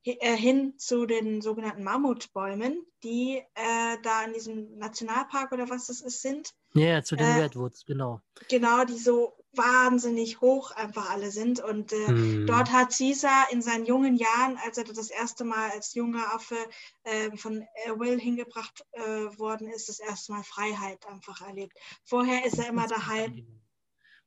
hin 0.04 0.74
zu 0.76 1.06
den 1.06 1.40
sogenannten 1.40 1.82
Mammutbäumen, 1.82 2.84
die 3.02 3.42
äh, 3.54 3.96
da 4.02 4.24
in 4.24 4.34
diesem 4.34 4.76
Nationalpark 4.76 5.52
oder 5.52 5.70
was 5.70 5.86
das 5.86 6.02
ist 6.02 6.20
sind. 6.20 6.50
Ja, 6.74 7.02
zu 7.02 7.16
den 7.16 7.26
äh, 7.26 7.42
Redwoods, 7.42 7.84
genau. 7.86 8.20
Genau, 8.48 8.84
die 8.84 8.98
so 8.98 9.32
wahnsinnig 9.52 10.40
hoch 10.40 10.72
einfach 10.72 11.10
alle 11.10 11.30
sind. 11.30 11.60
Und 11.60 11.92
äh, 11.92 12.06
hm. 12.06 12.46
dort 12.46 12.72
hat 12.72 12.96
Caesar 12.96 13.46
in 13.50 13.62
seinen 13.62 13.86
jungen 13.86 14.16
Jahren, 14.16 14.58
als 14.64 14.76
er 14.76 14.84
das 14.84 15.10
erste 15.10 15.44
Mal 15.44 15.70
als 15.70 15.94
junger 15.94 16.34
Affe 16.34 16.56
äh, 17.04 17.34
von 17.36 17.62
äh, 17.62 17.98
Will 17.98 18.20
hingebracht 18.20 18.84
äh, 18.92 19.00
worden 19.38 19.68
ist, 19.68 19.88
das 19.88 20.00
erste 20.00 20.32
Mal 20.32 20.42
Freiheit 20.42 21.06
einfach 21.06 21.40
erlebt. 21.40 21.78
Vorher 22.04 22.44
ist 22.44 22.58
er 22.58 22.68
immer 22.68 22.86
daheim. 22.86 23.46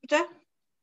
Bitte? 0.02 0.18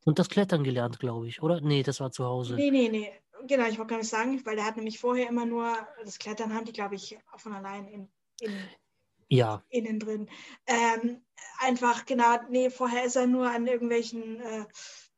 Und 0.05 0.19
das 0.19 0.29
Klettern 0.29 0.63
gelernt, 0.63 0.99
glaube 0.99 1.27
ich, 1.27 1.41
oder? 1.41 1.59
Nee, 1.61 1.83
das 1.83 1.99
war 1.99 2.11
zu 2.11 2.25
Hause. 2.25 2.55
Nee, 2.55 2.69
nee, 2.69 2.89
nee. 2.89 3.11
Genau, 3.47 3.67
ich 3.67 3.77
wollte 3.77 3.91
gar 3.91 3.97
nicht 3.97 4.09
sagen, 4.09 4.45
weil 4.45 4.55
der 4.55 4.65
hat 4.65 4.77
nämlich 4.77 4.99
vorher 4.99 5.29
immer 5.29 5.45
nur, 5.45 5.75
das 6.03 6.19
Klettern 6.19 6.53
haben 6.53 6.65
die, 6.65 6.73
glaube 6.73 6.95
ich, 6.95 7.17
von 7.37 7.53
allein 7.53 7.87
in, 7.87 8.09
in 8.41 8.67
ja. 9.29 9.63
innen 9.69 9.99
drin. 9.99 10.29
Ähm, 10.67 11.21
einfach, 11.59 12.05
genau, 12.05 12.37
nee, 12.49 12.69
vorher 12.69 13.05
ist 13.05 13.15
er 13.15 13.27
nur 13.27 13.49
an 13.49 13.67
irgendwelchen 13.67 14.41
äh, 14.41 14.65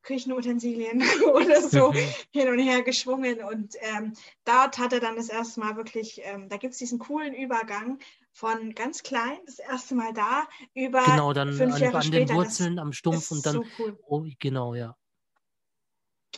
Küchenutensilien 0.04 1.02
oder 1.34 1.62
so 1.62 1.92
mhm. 1.92 1.98
hin 2.32 2.50
und 2.50 2.60
her 2.60 2.82
geschwungen. 2.82 3.44
Und 3.44 3.76
ähm, 3.82 4.14
dort 4.46 4.78
hat 4.78 4.94
er 4.94 5.00
dann 5.00 5.18
das 5.18 5.30
erste 5.30 5.60
Mal 5.60 5.76
wirklich, 5.76 6.22
ähm, 6.24 6.50
da 6.50 6.58
gibt 6.58 6.74
es 6.74 6.80
diesen 6.80 7.00
coolen 7.00 7.34
Übergang 7.34 8.00
von 8.32 8.74
ganz 8.74 9.04
klein, 9.04 9.38
das 9.46 9.60
erste 9.60 9.96
Mal 9.96 10.14
da, 10.14 10.48
über 10.74 11.04
genau, 11.04 11.34
dann 11.34 11.54
fünf 11.54 11.76
an, 11.76 11.82
Jahre 11.82 11.98
an 11.98 12.04
später. 12.04 12.26
den 12.26 12.36
Wurzeln 12.36 12.80
am 12.80 12.94
Stumpf 12.94 13.32
und 13.32 13.46
dann, 13.46 13.56
so 13.56 13.64
cool. 13.80 14.00
oh, 14.08 14.26
genau, 14.40 14.76
ja. 14.76 14.96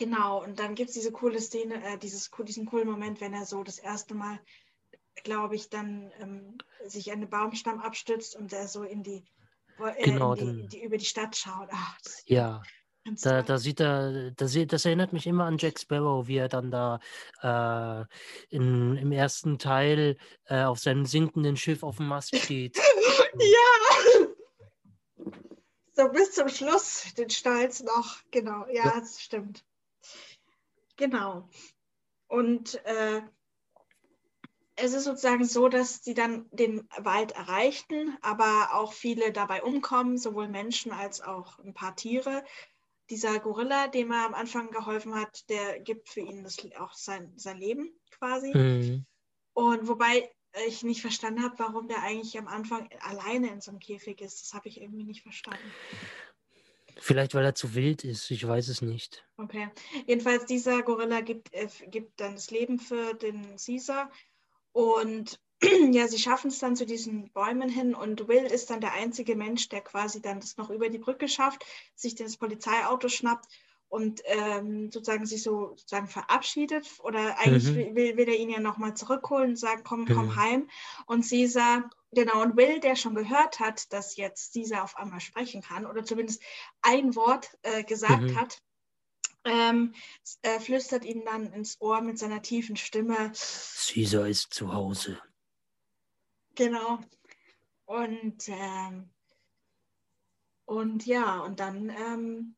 Genau, 0.00 0.42
und 0.42 0.58
dann 0.58 0.74
gibt 0.74 0.88
es 0.88 0.94
diese 0.94 1.12
coole 1.12 1.38
Szene, 1.42 1.74
äh, 1.84 1.98
dieses, 1.98 2.30
diesen 2.46 2.64
coolen 2.64 2.88
Moment, 2.88 3.20
wenn 3.20 3.34
er 3.34 3.44
so 3.44 3.62
das 3.62 3.78
erste 3.78 4.14
Mal, 4.14 4.40
glaube 5.24 5.56
ich, 5.56 5.68
dann 5.68 6.10
ähm, 6.20 6.56
sich 6.86 7.12
an 7.12 7.20
den 7.20 7.28
Baumstamm 7.28 7.80
abstützt 7.80 8.34
und 8.34 8.50
er 8.54 8.66
so 8.66 8.82
in 8.82 9.02
die, 9.02 9.26
äh, 9.78 10.02
genau, 10.02 10.32
in 10.32 10.56
die, 10.56 10.68
die, 10.68 10.82
über 10.82 10.96
die 10.96 11.04
Stadt 11.04 11.36
schaut. 11.36 11.68
Ach, 11.70 11.98
ja, 12.24 12.62
da, 13.20 13.42
da 13.42 13.58
sieht 13.58 13.80
er, 13.80 14.30
das, 14.30 14.56
das 14.68 14.86
erinnert 14.86 15.12
mich 15.12 15.26
immer 15.26 15.44
an 15.44 15.58
Jack 15.58 15.78
Sparrow, 15.78 16.26
wie 16.26 16.38
er 16.38 16.48
dann 16.48 16.70
da 16.70 16.98
äh, 17.42 18.06
in, 18.48 18.96
im 18.96 19.12
ersten 19.12 19.58
Teil 19.58 20.16
äh, 20.46 20.62
auf 20.62 20.78
seinem 20.78 21.04
sinkenden 21.04 21.58
Schiff 21.58 21.82
auf 21.82 21.98
dem 21.98 22.08
Mast 22.08 22.34
steht. 22.34 22.78
ja! 23.38 24.26
So 25.92 26.08
bis 26.08 26.32
zum 26.32 26.48
Schluss 26.48 27.12
den 27.18 27.28
Stolz 27.28 27.82
noch, 27.82 28.16
genau, 28.30 28.64
ja. 28.72 28.98
das 28.98 29.20
stimmt. 29.20 29.62
Genau. 31.00 31.48
Und 32.28 32.74
äh, 32.84 33.22
es 34.76 34.92
ist 34.92 35.04
sozusagen 35.04 35.44
so, 35.44 35.68
dass 35.68 36.04
sie 36.04 36.14
dann 36.14 36.46
den 36.52 36.86
Wald 36.98 37.32
erreichten, 37.32 38.16
aber 38.22 38.74
auch 38.74 38.92
viele 38.92 39.32
dabei 39.32 39.62
umkommen, 39.62 40.18
sowohl 40.18 40.48
Menschen 40.48 40.92
als 40.92 41.20
auch 41.20 41.58
ein 41.58 41.74
paar 41.74 41.96
Tiere 41.96 42.44
dieser 43.08 43.40
Gorilla, 43.40 43.88
dem 43.88 44.12
er 44.12 44.26
am 44.26 44.34
Anfang 44.34 44.70
geholfen 44.70 45.14
hat, 45.14 45.48
der 45.48 45.80
gibt 45.80 46.08
für 46.08 46.20
ihn 46.20 46.44
das, 46.44 46.58
auch 46.78 46.94
sein, 46.94 47.32
sein 47.36 47.58
Leben 47.58 47.92
quasi. 48.10 48.56
Mhm. 48.56 49.06
Und 49.52 49.88
wobei 49.88 50.30
ich 50.68 50.82
nicht 50.82 51.00
verstanden 51.00 51.42
habe, 51.42 51.58
warum 51.58 51.88
der 51.88 52.02
eigentlich 52.02 52.38
am 52.38 52.46
Anfang 52.46 52.88
alleine 53.00 53.48
in 53.48 53.60
so 53.60 53.70
einem 53.70 53.80
Käfig 53.80 54.20
ist. 54.20 54.42
Das 54.42 54.54
habe 54.54 54.68
ich 54.68 54.80
irgendwie 54.80 55.04
nicht 55.04 55.22
verstanden. 55.22 55.72
Vielleicht, 56.98 57.34
weil 57.34 57.44
er 57.44 57.54
zu 57.54 57.74
wild 57.74 58.04
ist, 58.04 58.30
ich 58.30 58.46
weiß 58.46 58.68
es 58.68 58.82
nicht. 58.82 59.24
Okay. 59.36 59.68
Jedenfalls, 60.06 60.46
dieser 60.46 60.82
Gorilla 60.82 61.20
gibt, 61.20 61.52
äh, 61.52 61.68
gibt 61.88 62.20
dann 62.20 62.34
das 62.34 62.50
Leben 62.50 62.78
für 62.78 63.14
den 63.14 63.56
Caesar 63.56 64.10
und 64.72 65.40
ja, 65.92 66.08
sie 66.08 66.18
schaffen 66.18 66.48
es 66.48 66.58
dann 66.58 66.76
zu 66.76 66.86
diesen 66.86 67.30
Bäumen 67.32 67.68
hin 67.68 67.94
und 67.94 68.28
Will 68.28 68.44
ist 68.44 68.70
dann 68.70 68.80
der 68.80 68.94
einzige 68.94 69.36
Mensch, 69.36 69.68
der 69.68 69.82
quasi 69.82 70.22
dann 70.22 70.40
das 70.40 70.56
noch 70.56 70.70
über 70.70 70.88
die 70.88 70.98
Brücke 70.98 71.28
schafft, 71.28 71.64
sich 71.94 72.14
das 72.14 72.36
Polizeiauto 72.36 73.08
schnappt 73.08 73.46
und 73.90 74.22
ähm, 74.24 74.90
sozusagen 74.92 75.26
sich 75.26 75.42
so 75.42 75.74
sozusagen 75.76 76.06
verabschiedet 76.06 76.86
oder 77.02 77.38
eigentlich 77.40 77.64
mhm. 77.64 77.96
will, 77.96 78.16
will 78.16 78.28
er 78.28 78.38
ihn 78.38 78.48
ja 78.48 78.60
nochmal 78.60 78.94
zurückholen 78.94 79.50
und 79.50 79.56
sagen, 79.56 79.82
komm, 79.84 80.06
komm 80.06 80.26
mhm. 80.26 80.36
heim. 80.36 80.70
Und 81.06 81.28
Caesar, 81.28 81.90
genau, 82.12 82.40
und 82.40 82.56
Will, 82.56 82.78
der 82.78 82.94
schon 82.94 83.16
gehört 83.16 83.58
hat, 83.58 83.92
dass 83.92 84.16
jetzt 84.16 84.52
Caesar 84.54 84.84
auf 84.84 84.96
einmal 84.96 85.20
sprechen 85.20 85.60
kann 85.60 85.86
oder 85.86 86.04
zumindest 86.04 86.40
ein 86.82 87.16
Wort 87.16 87.58
äh, 87.62 87.82
gesagt 87.82 88.22
mhm. 88.22 88.40
hat, 88.40 88.62
ähm, 89.44 89.92
äh, 90.42 90.60
flüstert 90.60 91.04
ihm 91.04 91.24
dann 91.24 91.52
ins 91.52 91.80
Ohr 91.80 92.00
mit 92.00 92.16
seiner 92.16 92.42
tiefen 92.42 92.76
Stimme. 92.76 93.32
Caesar 93.32 94.28
ist 94.28 94.54
zu 94.54 94.72
Hause. 94.72 95.20
Genau. 96.54 97.00
Und, 97.86 98.48
ähm, 98.48 99.10
und 100.64 101.06
ja, 101.06 101.40
und 101.40 101.58
dann, 101.58 101.88
ähm, 101.88 102.54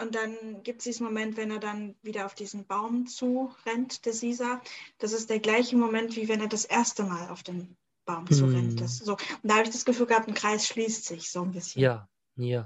und 0.00 0.14
dann 0.14 0.62
gibt 0.62 0.78
es 0.78 0.84
diesen 0.84 1.04
Moment, 1.04 1.36
wenn 1.36 1.50
er 1.50 1.58
dann 1.58 1.94
wieder 2.02 2.24
auf 2.24 2.34
diesen 2.34 2.66
Baum 2.66 3.06
zu 3.06 3.54
rennt, 3.66 4.06
der 4.06 4.14
Sisa. 4.14 4.60
Das 4.98 5.12
ist 5.12 5.28
der 5.28 5.40
gleiche 5.40 5.76
Moment, 5.76 6.16
wie 6.16 6.28
wenn 6.28 6.40
er 6.40 6.48
das 6.48 6.64
erste 6.64 7.04
Mal 7.04 7.28
auf 7.28 7.42
den 7.42 7.76
Baum 8.06 8.26
zu 8.30 8.46
hm. 8.46 8.54
rennt. 8.54 8.80
Das, 8.80 8.98
so. 8.98 9.12
Und 9.12 9.20
da 9.42 9.54
habe 9.54 9.64
ich 9.64 9.70
das 9.70 9.84
Gefühl 9.84 10.06
gehabt, 10.06 10.28
ein 10.28 10.34
Kreis 10.34 10.66
schließt 10.66 11.04
sich 11.04 11.30
so 11.30 11.42
ein 11.42 11.52
bisschen. 11.52 11.82
Ja, 11.82 12.08
ja. 12.36 12.64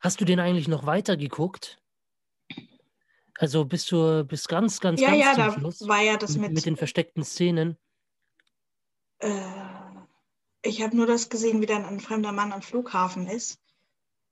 Hast 0.00 0.20
du 0.20 0.24
den 0.24 0.40
eigentlich 0.40 0.68
noch 0.68 0.84
weiter 0.84 1.16
geguckt? 1.16 1.80
Also 3.38 3.64
bist 3.64 3.90
du 3.90 4.24
bis 4.24 4.46
ganz, 4.48 4.80
ganz, 4.80 5.00
ja, 5.00 5.10
ganz 5.10 5.20
ja, 5.20 5.34
da 5.34 5.52
Schluss 5.52 5.86
war 5.88 6.02
ja 6.02 6.16
das 6.16 6.36
mit, 6.36 6.52
mit 6.52 6.66
den 6.66 6.76
versteckten 6.76 7.24
Szenen. 7.24 7.76
Äh, 9.18 9.42
ich 10.62 10.82
habe 10.82 10.96
nur 10.96 11.06
das 11.06 11.28
gesehen, 11.28 11.60
wie 11.60 11.66
dann 11.66 11.84
ein 11.84 12.00
fremder 12.00 12.32
Mann 12.32 12.52
am 12.52 12.62
Flughafen 12.62 13.26
ist 13.26 13.60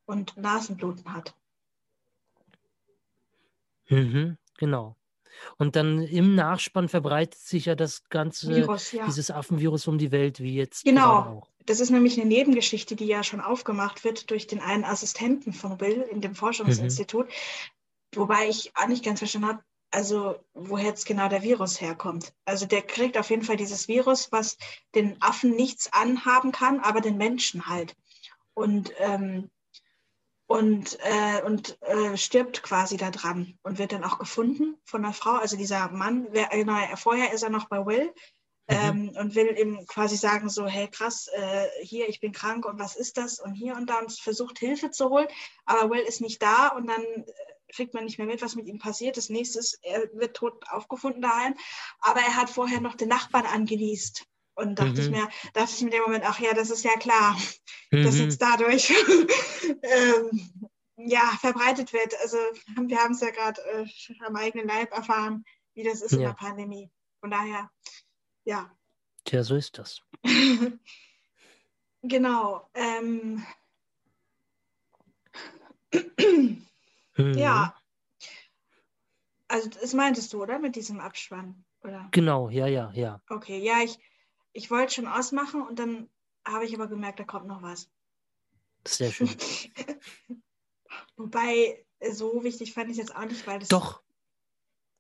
und 0.07 0.37
Nasenbluten 0.37 1.13
hat. 1.13 1.35
Mhm, 3.93 4.39
genau. 4.59 4.97
Und 5.59 5.77
dann 5.77 6.03
im 6.03 6.35
Nachspann 6.35 6.89
verbreitet 6.89 7.41
sich 7.41 7.67
ja 7.67 7.75
das 7.75 8.05
ganze, 8.09 8.55
Virus, 8.55 8.93
ja. 8.93 9.07
dieses 9.07 9.31
Affenvirus 9.31 9.89
um 9.89 9.99
die 9.99 10.13
Welt, 10.13 10.41
wie 10.41 10.55
jetzt. 10.55 10.85
Genau. 10.85 11.47
Das 11.67 11.81
ist 11.81 11.91
nämlich 11.91 12.21
eine 12.21 12.29
Nebengeschichte, 12.29 12.97
die 12.97 13.07
ja 13.07 13.23
schon 13.23 13.41
aufgemacht 13.41 14.05
wird 14.05 14.31
durch 14.31 14.47
den 14.47 14.61
einen 14.61 14.85
Assistenten 14.85 15.53
von 15.53 15.79
Bill 15.79 16.05
in 16.11 16.21
dem 16.21 16.35
Forschungsinstitut. 16.35 17.27
Mhm. 17.27 17.33
Wobei 18.17 18.49
ich 18.49 18.73
auch 18.75 18.89
nicht 18.89 19.05
ganz 19.05 19.21
verstanden 19.21 19.49
habe, 19.49 19.63
also 19.93 20.37
woher 20.55 20.87
jetzt 20.87 21.07
genau 21.07 21.29
der 21.29 21.43
Virus 21.43 21.81
herkommt. 21.81 22.33
Also 22.45 22.67
der 22.67 22.83
kriegt 22.83 23.17
auf 23.17 23.31
jeden 23.31 23.43
Fall 23.43 23.57
dieses 23.57 23.89
Virus, 23.89 24.33
was 24.33 24.57
den 24.95 25.21
Affen 25.21 25.55
nichts 25.55 25.93
anhaben 25.93 26.51
kann, 26.51 26.81
aber 26.81 27.01
den 27.01 27.17
Menschen 27.17 27.67
halt. 27.67 27.95
Und, 28.55 28.93
ähm, 28.99 29.51
und, 30.47 30.99
äh, 31.03 31.43
und 31.45 31.81
äh, 31.83 32.17
stirbt 32.17 32.63
quasi 32.63 32.97
da 32.97 33.11
dran 33.11 33.59
und 33.63 33.79
wird 33.79 33.93
dann 33.93 34.05
auch 34.05 34.19
gefunden 34.19 34.77
von 34.85 35.05
einer 35.05 35.15
Frau. 35.15 35.33
Also 35.33 35.57
dieser 35.57 35.91
Mann, 35.91 36.27
wer, 36.31 36.49
genau, 36.49 36.77
vorher 36.97 37.33
ist 37.33 37.43
er 37.43 37.51
noch 37.51 37.69
bei 37.69 37.85
Will. 37.87 38.13
Mhm. 38.69 38.77
Ähm, 38.77 39.13
und 39.19 39.35
will 39.35 39.57
ihm 39.59 39.87
quasi 39.87 40.17
sagen, 40.17 40.49
so, 40.49 40.67
hey 40.67 40.89
krass, 40.89 41.29
äh, 41.33 41.67
hier, 41.83 42.09
ich 42.09 42.21
bin 42.21 42.33
krank 42.33 42.65
und 42.65 42.79
was 42.79 42.95
ist 42.95 43.17
das? 43.17 43.41
Und 43.41 43.55
hier 43.55 43.75
und 43.75 43.91
da 43.91 43.99
und 43.99 44.13
versucht 44.13 44.59
Hilfe 44.59 44.91
zu 44.93 45.11
holen, 45.11 45.27
aber 45.65 45.91
Will 45.91 46.03
ist 46.03 46.21
nicht 46.21 46.41
da 46.41 46.69
und 46.69 46.87
dann 46.87 47.03
kriegt 47.73 47.95
man 47.95 48.05
nicht 48.05 48.19
mehr 48.19 48.27
mit, 48.27 48.43
was 48.43 48.55
mit 48.55 48.67
ihm 48.67 48.79
passiert. 48.79 49.17
Das 49.17 49.31
nächste 49.31 49.59
ist, 49.59 49.79
er 49.83 50.13
wird 50.13 50.37
tot 50.37 50.63
aufgefunden 50.71 51.23
daheim. 51.23 51.55
Aber 52.01 52.21
er 52.21 52.37
hat 52.37 52.51
vorher 52.51 52.81
noch 52.81 52.95
den 52.95 53.09
Nachbarn 53.09 53.47
angenießt. 53.47 54.27
Und 54.55 54.79
dachte 54.79 54.93
mhm. 54.93 54.99
ich 54.99 55.11
mir, 55.11 55.29
dachte 55.55 55.73
ich 55.75 55.81
mir 55.81 55.87
in 55.89 55.93
dem 55.93 56.03
Moment, 56.03 56.25
ach 56.27 56.39
ja, 56.39 56.53
das 56.55 56.71
ist 56.71 56.85
ja 56.85 56.97
klar, 56.97 57.37
mhm. 57.91 58.05
dass 58.05 58.19
jetzt 58.19 58.41
dadurch 58.41 58.91
ähm, 59.83 60.71
ja, 60.97 61.33
verbreitet 61.41 61.93
wird. 61.93 62.15
Also 62.21 62.37
wir 62.77 62.99
haben 62.99 63.13
es 63.13 63.21
ja 63.21 63.31
gerade 63.31 63.61
äh, 63.63 63.87
am 64.27 64.37
eigenen 64.37 64.69
Leib 64.69 64.93
erfahren, 64.93 65.45
wie 65.75 65.83
das 65.83 66.03
ist 66.03 66.13
ja. 66.13 66.19
in 66.19 66.25
der 66.25 66.35
Pandemie. 66.35 66.91
Von 67.21 67.31
daher, 67.31 67.71
ja. 68.45 68.71
Tja, 69.25 69.43
so 69.43 69.57
ist 69.57 69.79
das. 69.79 70.03
genau. 72.03 72.69
Ähm, 72.75 73.45
Mhm. 77.17 77.35
Ja. 77.35 77.75
Also 79.49 79.69
das 79.69 79.93
meintest 79.93 80.33
du, 80.33 80.43
oder? 80.43 80.59
Mit 80.59 80.77
diesem 80.77 81.01
Abspann, 81.01 81.65
oder? 81.83 82.09
Genau, 82.11 82.49
ja, 82.49 82.67
ja, 82.67 82.91
ja. 82.95 83.21
Okay, 83.29 83.59
ja, 83.59 83.81
ich, 83.83 83.99
ich 84.53 84.71
wollte 84.71 84.95
schon 84.95 85.07
ausmachen 85.07 85.63
und 85.63 85.79
dann 85.79 86.09
habe 86.45 86.65
ich 86.65 86.75
aber 86.75 86.89
gemerkt, 86.89 87.21
da 87.21 87.25
kommt 87.25 87.47
noch 87.47 87.63
was. 87.63 87.91
Sehr 88.87 89.13
schön. 89.13 89.29
Wobei, 91.17 91.87
so 92.11 92.43
wichtig 92.43 92.73
fand 92.73 92.87
ich 92.91 92.93
es 92.93 93.09
jetzt 93.09 93.17
auch 93.17 93.25
nicht, 93.25 93.47
weil 93.47 93.61
das. 93.61 93.69
Doch. 93.69 94.03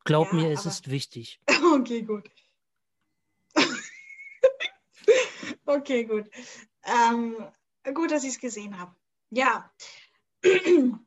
Glaub 0.05 0.29
ja, 0.29 0.35
mir, 0.35 0.51
es 0.51 0.61
aber... 0.61 0.71
ist 0.71 0.91
wichtig. 0.91 1.41
okay, 1.75 2.03
gut. 2.03 2.31
okay, 5.67 6.05
gut. 6.05 6.29
Ähm, 6.85 7.37
gut, 7.95 8.11
dass 8.11 8.25
ich 8.25 8.31
es 8.31 8.41
gesehen 8.41 8.79
habe. 8.79 8.95
Ja. 9.31 9.73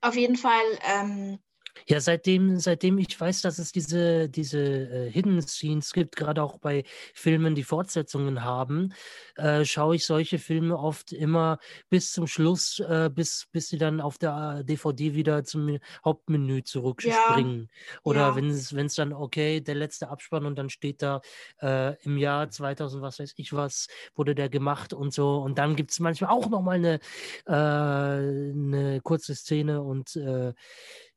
auf 0.00 0.14
jeden 0.14 0.36
Fall 0.36 0.78
ähm, 0.82 1.38
ja, 1.86 2.00
seitdem, 2.00 2.58
seitdem 2.58 2.98
ich 2.98 3.18
weiß, 3.18 3.42
dass 3.42 3.58
es 3.58 3.72
diese, 3.72 4.28
diese 4.28 4.60
äh, 4.60 5.10
Hidden 5.10 5.42
Scenes 5.42 5.92
gibt, 5.92 6.16
gerade 6.16 6.42
auch 6.42 6.58
bei 6.58 6.84
Filmen, 7.14 7.54
die 7.54 7.62
Fortsetzungen 7.62 8.42
haben, 8.42 8.94
äh, 9.36 9.64
schaue 9.64 9.96
ich 9.96 10.06
solche 10.06 10.38
Filme 10.38 10.78
oft 10.78 11.12
immer 11.12 11.58
bis 11.90 12.12
zum 12.12 12.26
Schluss, 12.26 12.80
äh, 12.80 13.10
bis, 13.12 13.46
bis 13.52 13.68
sie 13.68 13.78
dann 13.78 14.00
auf 14.00 14.18
der 14.18 14.62
DVD 14.64 15.14
wieder 15.14 15.44
zum 15.44 15.78
Hauptmenü 16.04 16.62
zurückspringen. 16.62 17.68
Ja. 17.70 17.98
Oder 18.02 18.20
ja. 18.20 18.36
wenn 18.36 18.50
es 18.50 18.94
dann, 18.94 19.12
okay, 19.12 19.60
der 19.60 19.74
letzte 19.74 20.08
Abspann 20.08 20.46
und 20.46 20.56
dann 20.56 20.70
steht 20.70 21.02
da 21.02 21.20
äh, 21.60 21.94
im 22.02 22.16
Jahr 22.16 22.50
2000, 22.50 23.02
was 23.02 23.18
weiß 23.18 23.34
ich 23.36 23.52
was, 23.52 23.88
wurde 24.14 24.34
der 24.34 24.48
gemacht 24.48 24.92
und 24.92 25.12
so. 25.12 25.38
Und 25.38 25.58
dann 25.58 25.76
gibt 25.76 25.90
es 25.90 26.00
manchmal 26.00 26.30
auch 26.30 26.48
nochmal 26.48 26.76
eine, 26.76 27.00
äh, 27.46 27.52
eine 27.52 29.00
kurze 29.02 29.34
Szene 29.34 29.82
und 29.82 30.16
äh, 30.16 30.52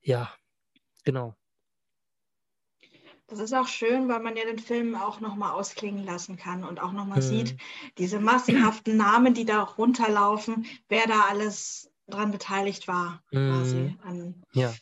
ja, 0.02 0.34
Genau. 1.04 1.36
Das 3.30 3.40
ist 3.40 3.54
auch 3.54 3.68
schön, 3.68 4.10
weil 4.10 4.22
man 4.22 4.36
ja 4.36 4.46
den 4.46 4.58
Film 4.58 4.96
auch 4.96 5.20
nochmal 5.20 5.52
ausklingen 5.52 6.04
lassen 6.04 6.36
kann 6.36 6.64
und 6.64 6.80
auch 6.80 6.92
nochmal 6.92 7.20
mhm. 7.20 7.24
sieht, 7.24 7.58
diese 7.98 8.20
massenhaften 8.20 8.98
Namen, 8.98 9.36
die 9.36 9.46
da 9.46 9.62
runterlaufen, 9.62 10.66
wer 10.88 11.06
da 11.06 11.22
alles 11.30 11.92
daran 12.08 12.32
beteiligt 12.32 12.88
war, 12.88 13.22
mhm. 13.32 13.52
quasi 13.52 13.98
an, 14.04 14.44
ja. 14.54 14.74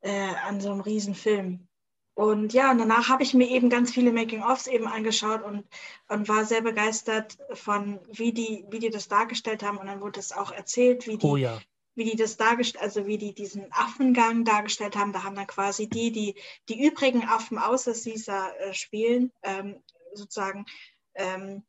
äh, 0.00 0.34
an 0.46 0.60
so 0.60 0.72
einem 0.72 0.80
Riesenfilm. 0.80 1.68
Und 2.14 2.52
ja, 2.52 2.72
und 2.72 2.78
danach 2.78 3.08
habe 3.08 3.22
ich 3.22 3.34
mir 3.34 3.48
eben 3.48 3.70
ganz 3.70 3.92
viele 3.92 4.12
Making-ofs 4.12 4.66
eben 4.66 4.86
angeschaut 4.86 5.42
und, 5.42 5.64
und 6.08 6.28
war 6.28 6.44
sehr 6.44 6.60
begeistert 6.60 7.38
von, 7.54 8.00
wie 8.12 8.32
die, 8.32 8.66
wie 8.68 8.80
die 8.80 8.90
das 8.90 9.08
dargestellt 9.08 9.62
haben. 9.62 9.78
Und 9.78 9.86
dann 9.86 10.00
wurde 10.00 10.20
es 10.20 10.32
auch 10.32 10.50
erzählt, 10.50 11.06
wie 11.06 11.16
die, 11.16 11.26
oh 11.26 11.36
ja. 11.36 11.58
Wie 11.94 12.04
die 12.04 12.16
das 12.16 12.36
dargestellt, 12.36 12.82
also 12.82 13.06
wie 13.06 13.18
die 13.18 13.34
diesen 13.34 13.72
Affengang 13.72 14.44
dargestellt 14.44 14.96
haben. 14.96 15.12
Da 15.12 15.22
haben 15.24 15.36
dann 15.36 15.46
quasi 15.46 15.88
die, 15.88 16.12
die 16.12 16.34
die 16.68 16.86
übrigen 16.86 17.24
Affen 17.24 17.58
außer 17.58 17.92
Caesar 17.92 18.58
äh, 18.60 18.74
spielen, 18.74 19.32
ähm, 19.42 19.82
sozusagen 20.14 20.66
ähm, 21.14 21.62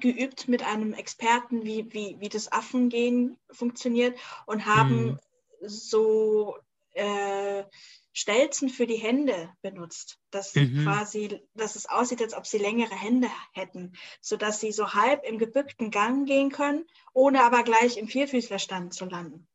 geübt 0.00 0.48
mit 0.48 0.62
einem 0.64 0.92
Experten, 0.92 1.64
wie, 1.64 1.92
wie, 1.92 2.16
wie 2.18 2.28
das 2.28 2.50
Affengehen 2.50 3.38
funktioniert 3.50 4.18
und 4.46 4.66
haben 4.66 5.04
mhm. 5.06 5.18
so 5.60 6.56
äh, 6.92 7.64
Stelzen 8.16 8.70
für 8.70 8.86
die 8.86 8.96
Hände 8.96 9.52
benutzt, 9.60 10.18
dass 10.30 10.54
mhm. 10.54 10.84
quasi, 10.84 11.38
dass 11.52 11.76
es 11.76 11.86
aussieht, 11.86 12.22
als 12.22 12.32
ob 12.32 12.46
sie 12.46 12.56
längere 12.56 12.94
Hände 12.94 13.28
hätten, 13.52 13.92
sodass 14.22 14.58
sie 14.58 14.72
so 14.72 14.94
halb 14.94 15.22
im 15.26 15.36
gebückten 15.36 15.90
Gang 15.90 16.26
gehen 16.26 16.50
können, 16.50 16.86
ohne 17.12 17.44
aber 17.44 17.62
gleich 17.62 17.98
im 17.98 18.08
Vierfüßlerstand 18.08 18.94
zu 18.94 19.04
landen. 19.04 19.46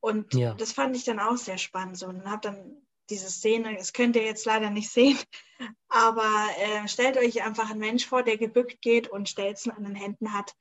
Und 0.00 0.34
ja. 0.34 0.52
das 0.52 0.72
fand 0.72 0.94
ich 0.94 1.04
dann 1.04 1.18
auch 1.18 1.38
sehr 1.38 1.56
spannend. 1.56 1.96
So, 1.96 2.06
und 2.06 2.30
habe 2.30 2.42
dann 2.42 2.86
diese 3.08 3.30
Szene, 3.30 3.74
das 3.74 3.94
könnt 3.94 4.16
ihr 4.16 4.24
jetzt 4.24 4.44
leider 4.44 4.68
nicht 4.68 4.90
sehen, 4.90 5.18
aber 5.88 6.48
äh, 6.58 6.86
stellt 6.86 7.16
euch 7.16 7.42
einfach 7.42 7.70
einen 7.70 7.80
Mensch 7.80 8.06
vor, 8.06 8.22
der 8.22 8.36
gebückt 8.36 8.82
geht 8.82 9.08
und 9.08 9.30
Stelzen 9.30 9.72
an 9.72 9.84
den 9.84 9.94
Händen 9.94 10.34
hat 10.34 10.54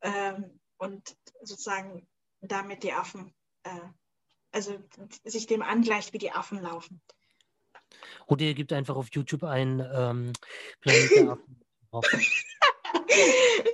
ähm, 0.00 0.60
und 0.78 1.14
sozusagen 1.42 2.08
damit 2.40 2.84
die 2.84 2.94
Affen 2.94 3.34
äh, 3.64 3.80
also 4.56 4.82
sich 5.24 5.46
dem 5.46 5.60
angleicht, 5.60 6.14
wie 6.14 6.18
die 6.18 6.32
Affen 6.32 6.62
laufen. 6.62 7.02
Oder 8.26 8.46
ihr 8.46 8.54
gebt 8.54 8.72
einfach 8.72 8.96
auf 8.96 9.08
YouTube 9.12 9.44
ein 9.44 9.80
ähm, 9.80 10.32
Planet 10.80 11.10
der 11.14 11.32
Affen. 11.32 11.60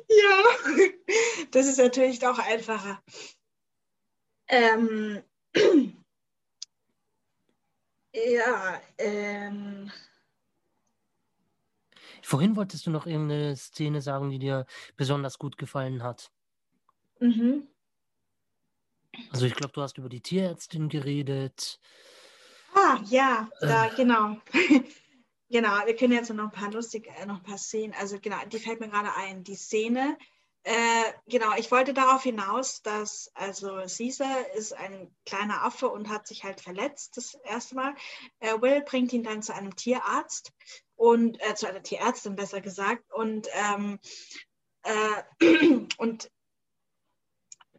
ja, 0.09 0.43
das 1.53 1.67
ist 1.67 1.79
natürlich 1.79 2.27
auch 2.27 2.39
einfacher. 2.39 3.01
Ähm, 4.49 5.23
ja, 8.13 8.83
ähm, 8.99 9.91
Vorhin 12.23 12.57
wolltest 12.57 12.87
du 12.87 12.91
noch 12.91 13.07
irgendeine 13.07 13.57
Szene 13.57 14.01
sagen, 14.01 14.31
die 14.31 14.39
dir 14.41 14.67
besonders 14.97 15.39
gut 15.39 15.59
gefallen 15.59 16.03
hat. 16.03 16.33
Mhm. 17.21 17.69
Also 19.31 19.47
ich 19.47 19.55
glaube, 19.55 19.73
du 19.73 19.83
hast 19.83 19.99
über 19.99 20.09
die 20.09 20.21
Tierärztin 20.21 20.89
geredet. 20.89 21.79
Ah, 22.75 22.99
ja, 23.05 23.51
da, 23.61 23.87
äh. 23.87 23.95
genau. 23.95 24.37
genau, 25.51 25.87
wir 25.87 25.97
können 25.97 26.15
jetzt 26.15 26.33
noch 26.33 26.45
ein 26.45 26.51
paar 26.51 26.73
lustige, 26.73 27.11
äh, 27.11 27.27
noch 27.27 27.37
ein 27.37 27.43
paar 27.43 27.59
Szenen, 27.59 27.95
also 27.99 28.19
genau, 28.19 28.39
die 28.47 28.59
fällt 28.59 28.81
mir 28.81 28.89
gerade 28.89 29.15
ein, 29.15 29.45
die 29.45 29.57
Szene. 29.57 30.17
Äh, 30.65 31.13
genau, 31.27 31.57
ich 31.57 31.71
wollte 31.73 31.93
darauf 31.93 32.23
hinaus, 32.23 32.83
dass 32.83 33.31
also 33.35 33.83
Caesar 33.85 34.55
ist 34.55 34.73
ein 34.73 35.13
kleiner 35.27 35.65
Affe 35.65 35.89
und 35.89 36.09
hat 36.09 36.29
sich 36.29 36.45
halt 36.45 36.61
verletzt 36.61 37.17
das 37.17 37.35
erste 37.45 37.75
Mal. 37.75 37.95
Äh, 38.39 38.61
Will 38.61 38.81
bringt 38.83 39.13
ihn 39.13 39.25
dann 39.25 39.43
zu 39.43 39.53
einem 39.53 39.75
Tierarzt 39.75 40.53
und 40.95 41.41
äh, 41.43 41.57
zu 41.57 41.67
einer 41.67 41.83
Tierärztin 41.83 42.37
besser 42.37 42.61
gesagt 42.61 43.13
und 43.13 43.49
ähm, 43.55 43.99
äh, 44.85 45.81
und 45.99 46.31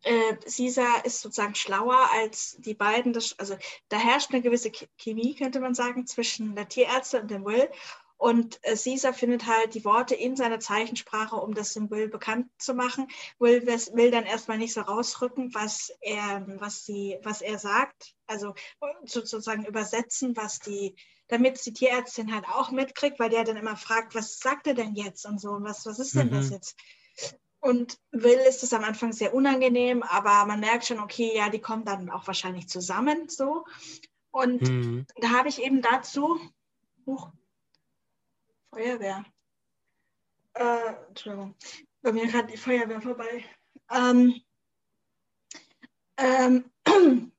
äh, 0.03 0.35
Caesar 0.35 1.05
ist 1.05 1.21
sozusagen 1.21 1.55
schlauer 1.55 2.09
als 2.13 2.57
die 2.59 2.73
beiden. 2.73 3.13
Das, 3.13 3.37
also 3.39 3.55
da 3.89 3.97
herrscht 3.97 4.31
eine 4.31 4.41
gewisse 4.41 4.71
Chemie, 4.97 5.35
könnte 5.35 5.59
man 5.59 5.73
sagen, 5.73 6.05
zwischen 6.05 6.55
der 6.55 6.67
Tierärztin 6.67 7.21
und 7.21 7.31
dem 7.31 7.45
Will. 7.45 7.69
Und 8.17 8.63
äh, 8.63 8.77
Caesar 8.77 9.13
findet 9.13 9.47
halt 9.47 9.73
die 9.73 9.83
Worte 9.83 10.15
in 10.15 10.37
seiner 10.37 10.59
Zeichensprache, 10.59 11.35
um 11.35 11.53
das 11.53 11.73
dem 11.73 11.89
Will 11.89 12.07
bekannt 12.07 12.47
zu 12.57 12.73
machen. 12.73 13.07
Will 13.37 13.65
will 13.65 14.11
dann 14.11 14.23
erstmal 14.23 14.57
nicht 14.57 14.73
so 14.73 14.81
rausrücken, 14.81 15.53
was 15.53 15.91
er, 15.99 16.45
was 16.59 16.85
sie, 16.85 17.17
was 17.23 17.41
er 17.41 17.59
sagt. 17.59 18.15
Also 18.27 18.55
sozusagen 19.03 19.65
übersetzen, 19.65 20.37
was 20.37 20.59
die, 20.59 20.95
damit 21.27 21.65
die 21.65 21.73
Tierärztin 21.73 22.33
halt 22.33 22.45
auch 22.47 22.71
mitkriegt, 22.71 23.19
weil 23.19 23.29
der 23.29 23.43
dann 23.43 23.57
immer 23.57 23.75
fragt, 23.75 24.15
was 24.15 24.39
sagt 24.39 24.67
er 24.67 24.73
denn 24.73 24.95
jetzt 24.95 25.25
und 25.25 25.41
so, 25.41 25.57
was, 25.59 25.85
was 25.85 25.99
ist 25.99 26.15
denn 26.15 26.27
mhm. 26.27 26.35
das 26.35 26.49
jetzt? 26.49 26.77
Und 27.63 27.97
Will 28.11 28.39
ist 28.39 28.61
es 28.61 28.73
am 28.73 28.83
Anfang 28.83 29.13
sehr 29.13 29.33
unangenehm, 29.33 30.03
aber 30.03 30.45
man 30.45 30.59
merkt 30.59 30.85
schon, 30.85 30.99
okay, 30.99 31.31
ja, 31.33 31.47
die 31.47 31.61
kommen 31.61 31.85
dann 31.85 32.09
auch 32.09 32.27
wahrscheinlich 32.27 32.67
zusammen 32.67 33.29
so. 33.29 33.63
Und 34.31 34.63
mhm. 34.63 35.05
da 35.15 35.29
habe 35.29 35.47
ich 35.47 35.61
eben 35.63 35.81
dazu, 35.81 36.41
huch, 37.05 37.31
Feuerwehr. 38.69 39.23
Äh, 40.55 40.93
Entschuldigung, 41.07 41.55
bei 42.01 42.11
mir 42.11 42.27
gerade 42.27 42.51
die 42.51 42.57
Feuerwehr 42.57 42.99
vorbei. 42.99 43.45
Ähm, 43.89 44.41
ähm, 46.17 46.65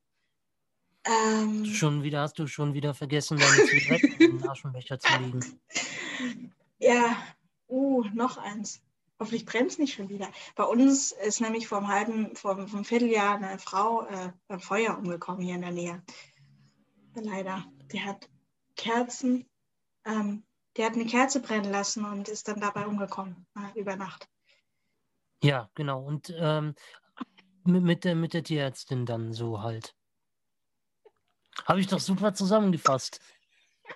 ähm, 1.05 1.67
schon 1.67 2.03
wieder 2.03 2.23
hast 2.23 2.39
du 2.39 2.47
schon 2.47 2.73
wieder 2.73 2.95
vergessen, 2.95 3.37
deine 3.37 3.67
Zigaretten 3.67 4.13
in 4.23 4.39
den 4.39 4.49
Aschenbecher 4.49 4.99
zu 4.99 5.13
legen. 5.19 5.61
Ja, 6.79 7.17
uh, 7.69 8.05
noch 8.13 8.37
eins. 8.37 8.84
Hoffentlich 9.21 9.47
brennt 9.47 9.71
es 9.71 9.79
nicht 9.79 9.95
schon 9.95 10.09
wieder. 10.09 10.29
Bei 10.57 10.65
uns 10.65 11.13
ist 11.13 11.41
nämlich 11.41 11.69
vor 11.69 11.79
einem 11.79 11.89
halben, 11.89 12.37
vor, 12.37 12.57
einem 12.57 12.85
Vierteljahr 12.85 13.37
eine 13.37 13.59
Frau 13.59 14.07
äh, 14.07 14.33
beim 14.49 14.61
Feuer 14.61 14.99
umgekommen 14.99 15.43
hier 15.43 15.55
in 15.55 15.63
der 15.63 15.71
Nähe. 15.71 16.03
Leider. 17.15 17.65
Die 17.93 18.03
hat 18.03 18.29
Kerzen, 18.77 19.49
ähm, 20.05 20.45
die 20.77 20.85
hat 20.85 20.95
eine 20.95 21.07
Kerze 21.07 21.41
brennen 21.41 21.71
lassen 21.71 22.05
und 22.05 22.29
ist 22.29 22.49
dann 22.49 22.61
dabei 22.61 22.87
umgekommen 22.87 23.47
äh, 23.57 23.79
über 23.79 23.95
Nacht. 23.95 24.29
Ja, 25.43 25.71
genau. 25.75 26.03
Und 26.03 26.35
ähm, 26.37 26.75
mit, 27.65 28.05
der, 28.05 28.17
mit 28.17 28.35
der 28.35 28.43
Tierärztin 28.43 29.07
dann 29.07 29.33
so 29.33 29.63
halt. 29.63 29.95
Habe 31.67 31.81
ich 31.81 31.87
doch 31.87 32.01
super 32.01 32.35
zusammengefasst. 32.35 33.21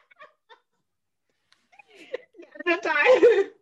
ja, 2.66 2.76
total. 2.76 3.57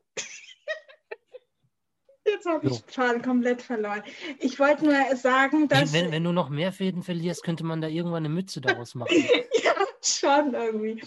Jetzt 2.27 2.47
habe 2.47 2.67
ich. 2.67 2.83
Faden 2.89 3.23
komplett 3.23 3.63
verloren. 3.63 4.03
Ich 4.41 4.59
wollte 4.59 4.85
nur 4.85 5.17
sagen, 5.17 5.69
dass. 5.69 5.93
Wenn, 5.93 6.11
wenn, 6.11 6.25
du 6.25 6.33
noch 6.33 6.49
mehr 6.49 6.73
Fäden 6.73 7.03
verlierst, 7.03 7.45
könnte 7.45 7.65
man 7.65 7.81
da 7.81 7.89
irgendwann 7.89 8.25
eine 8.25 8.35
Mütze 8.35 8.61
daraus 8.61 8.95
machen. 8.95 9.15
ja, 9.63 9.75
schon 10.03 10.55
irgendwie. 10.55 11.03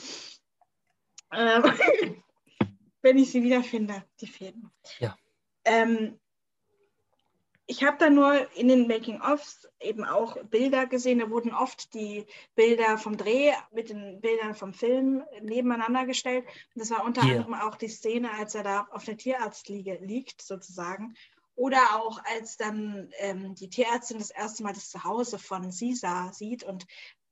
Ähm, 1.33 1.63
wenn 3.01 3.17
ich 3.17 3.31
sie 3.31 3.43
wiederfinde, 3.43 4.03
die 4.21 4.27
Fäden. 4.27 4.71
Ja. 4.99 5.17
Ähm, 5.65 6.19
ich 7.69 7.83
habe 7.83 7.97
da 7.99 8.09
nur 8.09 8.51
in 8.55 8.67
den 8.67 8.87
Making-ofs 8.87 9.67
eben 9.79 10.03
auch 10.03 10.43
Bilder 10.45 10.87
gesehen. 10.87 11.19
Da 11.19 11.29
wurden 11.29 11.53
oft 11.53 11.93
die 11.93 12.25
Bilder 12.55 12.97
vom 12.97 13.15
Dreh 13.15 13.53
mit 13.71 13.91
den 13.91 14.19
Bildern 14.21 14.55
vom 14.55 14.73
Film 14.73 15.23
nebeneinander 15.43 16.07
gestellt. 16.07 16.45
Und 16.73 16.81
das 16.81 16.89
war 16.89 17.05
unter 17.05 17.21
yeah. 17.21 17.35
anderem 17.35 17.53
auch 17.53 17.75
die 17.75 17.87
Szene, 17.87 18.31
als 18.33 18.55
er 18.55 18.63
da 18.63 18.87
auf 18.89 19.05
der 19.05 19.17
Tierarztliege 19.17 19.99
liegt, 20.01 20.41
sozusagen. 20.41 21.13
Oder 21.53 21.77
auch 21.93 22.19
als 22.25 22.57
dann 22.57 23.11
ähm, 23.19 23.53
die 23.53 23.69
Tierärztin 23.69 24.17
das 24.17 24.31
erste 24.31 24.63
Mal 24.63 24.73
das 24.73 24.89
Zuhause 24.89 25.37
von 25.37 25.71
Sisa 25.71 26.33
sieht 26.33 26.63
und 26.63 26.87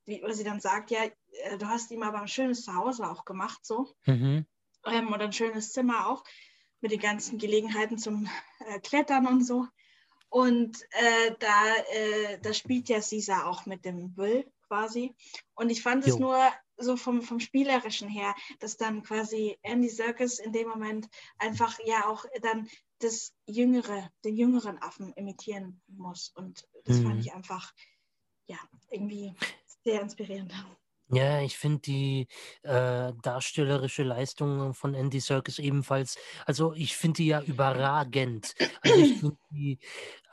wie, 0.06 0.22
sie 0.34 0.44
dann 0.44 0.60
sagt, 0.60 0.92
ja, 0.92 1.06
äh, 1.46 1.58
du 1.58 1.66
hast 1.66 1.90
ihm 1.90 2.04
aber 2.04 2.22
ein 2.22 2.28
schönes 2.28 2.64
Zuhause 2.64 3.10
auch 3.10 3.26
gemacht, 3.26 3.66
so. 3.66 3.92
Mhm. 4.06 4.46
Ähm, 4.86 5.08
und 5.12 5.20
ein 5.20 5.34
schönes 5.34 5.74
Zimmer 5.74 6.08
auch 6.08 6.24
mit 6.80 6.92
den 6.92 7.00
ganzen 7.00 7.40
Gelegenheiten 7.40 7.98
zum 7.98 8.30
äh, 8.60 8.80
Klettern 8.82 9.26
und 9.26 9.44
so. 9.44 9.66
Und 10.30 10.82
äh, 10.92 11.36
da, 11.40 11.76
äh, 11.94 12.40
da 12.40 12.54
spielt 12.54 12.90
ja 12.90 13.00
Caesar 13.00 13.48
auch 13.48 13.66
mit 13.66 13.86
dem 13.86 14.16
Will 14.18 14.46
quasi. 14.68 15.16
Und 15.56 15.70
ich 15.70 15.82
fand 15.82 16.06
jo. 16.06 16.14
es 16.14 16.20
nur 16.20 16.38
so 16.78 16.98
vom, 16.98 17.22
vom 17.22 17.40
Spielerischen 17.40 18.10
her, 18.10 18.36
dass 18.60 18.78
dann 18.78 19.04
quasi 19.04 19.58
Andy 19.62 19.90
Serkis 19.90 20.40
in 20.40 20.54
dem 20.54 20.68
Moment 20.68 21.10
einfach 21.38 21.78
ja 21.86 22.08
auch 22.08 22.26
dann 22.42 22.70
das 23.00 23.34
Jüngere, 23.46 24.12
den 24.24 24.36
jüngeren 24.36 24.82
Affen 24.82 25.14
imitieren 25.14 25.82
muss. 25.88 26.30
Und 26.36 26.68
das 26.86 26.98
mhm. 26.98 27.04
fand 27.04 27.20
ich 27.22 27.34
einfach, 27.34 27.74
ja, 28.48 28.58
irgendwie 28.90 29.34
sehr 29.84 30.02
inspirierend. 30.02 30.54
Ja, 31.10 31.40
ich 31.42 31.58
finde 31.58 31.80
die 31.80 32.28
äh, 32.64 33.14
darstellerische 33.22 34.04
Leistung 34.04 34.74
von 34.74 34.94
Andy 34.94 35.22
Serkis 35.22 35.58
ebenfalls, 35.58 36.18
also 36.46 36.74
ich 36.74 36.98
finde 36.98 37.18
die 37.18 37.28
ja 37.28 37.42
überragend. 37.42 38.54
Also 38.82 39.00
ich 39.00 39.14
finde 39.14 39.38
die 39.52 39.80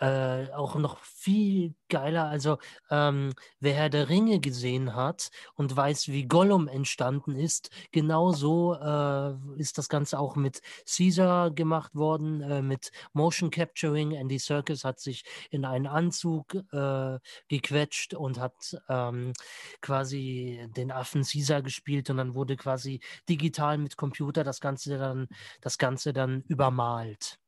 äh, 0.01 0.51
auch 0.53 0.75
noch 0.77 0.99
viel 0.99 1.75
geiler. 1.89 2.27
Also 2.27 2.59
ähm, 2.91 3.33
wer 3.61 3.75
Herr 3.75 3.91
der 3.91 4.09
Ringe 4.09 4.41
gesehen 4.41 4.95
hat 4.95 5.31
und 5.55 5.77
weiß, 5.77 6.09
wie 6.09 6.27
Gollum 6.27 6.69
entstanden 6.69 7.37
ist, 7.37 7.71
genauso 7.93 8.75
äh, 8.75 9.35
ist 9.61 9.79
das 9.79 9.89
Ganze 9.89 10.19
auch 10.19 10.37
mit 10.37 10.61
Caesar 10.87 11.51
gemacht 11.51 11.95
worden, 11.95 12.41
äh, 12.43 12.63
mit 12.63 12.91
Motion 13.13 13.51
Capturing. 13.51 14.13
Andy 14.13 14.39
Serkis 14.39 14.85
hat 14.85 15.01
sich 15.01 15.25
in 15.51 15.65
einen 15.65 15.87
Anzug 15.87 16.55
äh, 16.73 17.19
gequetscht 17.49 18.15
und 18.15 18.39
hat 18.41 18.77
ähm, 18.89 19.33
quasi 19.81 20.67
den 20.77 20.91
Affen 20.91 21.23
Caesar 21.23 21.63
gespielt 21.63 22.11
und 22.11 22.17
dann 22.17 22.35
wurde 22.35 22.57
quasi 22.57 23.01
digital 23.29 23.79
mit 23.79 23.97
Computer 23.97 24.45
das 24.45 24.61
Ganze 24.61 24.99
dann, 24.99 25.29
das 25.61 25.79
Ganze 25.79 26.13
dann 26.13 26.43
übermalt. 26.49 27.39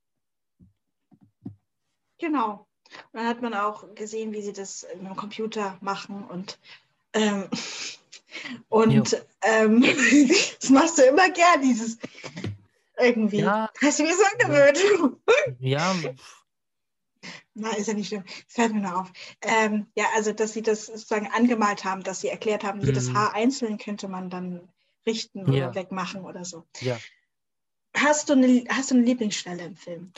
Genau. 2.19 2.67
Und 3.13 3.21
dann 3.21 3.27
hat 3.27 3.43
man 3.43 3.55
auch 3.55 3.95
gesehen, 3.95 4.33
wie 4.33 4.43
sie 4.43 4.53
das 4.53 4.87
mit 4.97 5.07
dem 5.07 5.17
Computer 5.17 5.77
machen 5.81 6.25
und 6.25 6.59
ähm, 7.13 7.49
und 8.69 9.23
ähm, 9.43 9.83
das 10.61 10.71
machst 10.71 10.99
du 10.99 11.03
immer 11.03 11.31
gern, 11.31 11.63
dieses 11.63 11.99
irgendwie. 12.99 13.41
Ja. 13.41 13.71
Hast 13.83 13.99
du 13.99 14.05
mir 14.05 14.15
so 14.15 14.25
angewöhnt? 14.33 14.79
Ja. 15.59 15.95
Na, 17.55 17.71
ist 17.71 17.89
ja 17.89 17.95
nicht 17.95 18.09
schlimm. 18.09 18.25
Fällt 18.47 18.75
mir 18.75 18.81
nur 18.81 19.01
auf. 19.01 19.13
Ähm, 19.41 19.87
ja, 19.95 20.05
also, 20.15 20.33
dass 20.33 20.53
sie 20.53 20.63
das 20.63 20.87
sozusagen 20.87 21.29
angemalt 21.29 21.85
haben, 21.85 22.03
dass 22.03 22.21
sie 22.21 22.29
erklärt 22.29 22.65
haben, 22.65 22.81
jedes 22.81 23.09
mhm. 23.09 23.17
Haar 23.17 23.35
einzeln 23.35 23.79
könnte 23.79 24.09
man 24.09 24.29
dann 24.29 24.69
richten 25.07 25.45
oder 25.45 25.57
ja. 25.57 25.75
wegmachen 25.75 26.25
oder 26.25 26.45
so. 26.45 26.65
Ja. 26.81 26.99
Hast 27.97 28.29
du, 28.29 28.35
eine, 28.35 28.65
hast 28.69 28.91
du 28.91 28.97
eine 28.97 29.05
Lieblingsstelle 29.05 29.65
im 29.65 29.77
Film? 29.77 30.13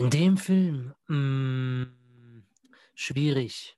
In 0.00 0.10
dem 0.10 0.36
Film, 0.38 0.94
mh, 1.08 1.14
hm, 1.14 2.46
schwierig. 2.94 3.76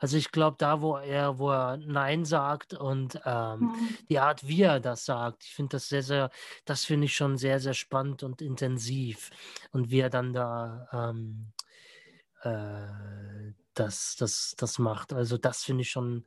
Also 0.00 0.16
ich 0.16 0.32
glaube, 0.32 0.56
da, 0.58 0.80
wo 0.80 0.96
er, 0.96 1.38
wo 1.38 1.50
er 1.50 1.76
Nein 1.76 2.24
sagt 2.24 2.74
und 2.74 3.20
ähm, 3.24 3.60
mhm. 3.60 3.96
die 4.08 4.18
Art, 4.18 4.46
wie 4.46 4.62
er 4.62 4.80
das 4.80 5.04
sagt, 5.04 5.44
ich 5.44 5.54
finde 5.54 5.76
das 5.76 5.88
sehr, 5.88 6.02
sehr, 6.02 6.30
das 6.64 6.84
finde 6.84 7.04
ich 7.04 7.14
schon 7.14 7.38
sehr, 7.38 7.60
sehr 7.60 7.74
spannend 7.74 8.24
und 8.24 8.42
intensiv. 8.42 9.30
Und 9.70 9.90
wie 9.90 10.00
er 10.00 10.10
dann 10.10 10.32
da 10.32 10.88
ähm, 10.92 11.52
äh, 12.42 13.52
das, 13.74 14.16
das, 14.16 14.54
das 14.58 14.78
macht. 14.80 15.12
Also 15.12 15.38
das 15.38 15.62
finde 15.62 15.82
ich 15.82 15.90
schon. 15.90 16.26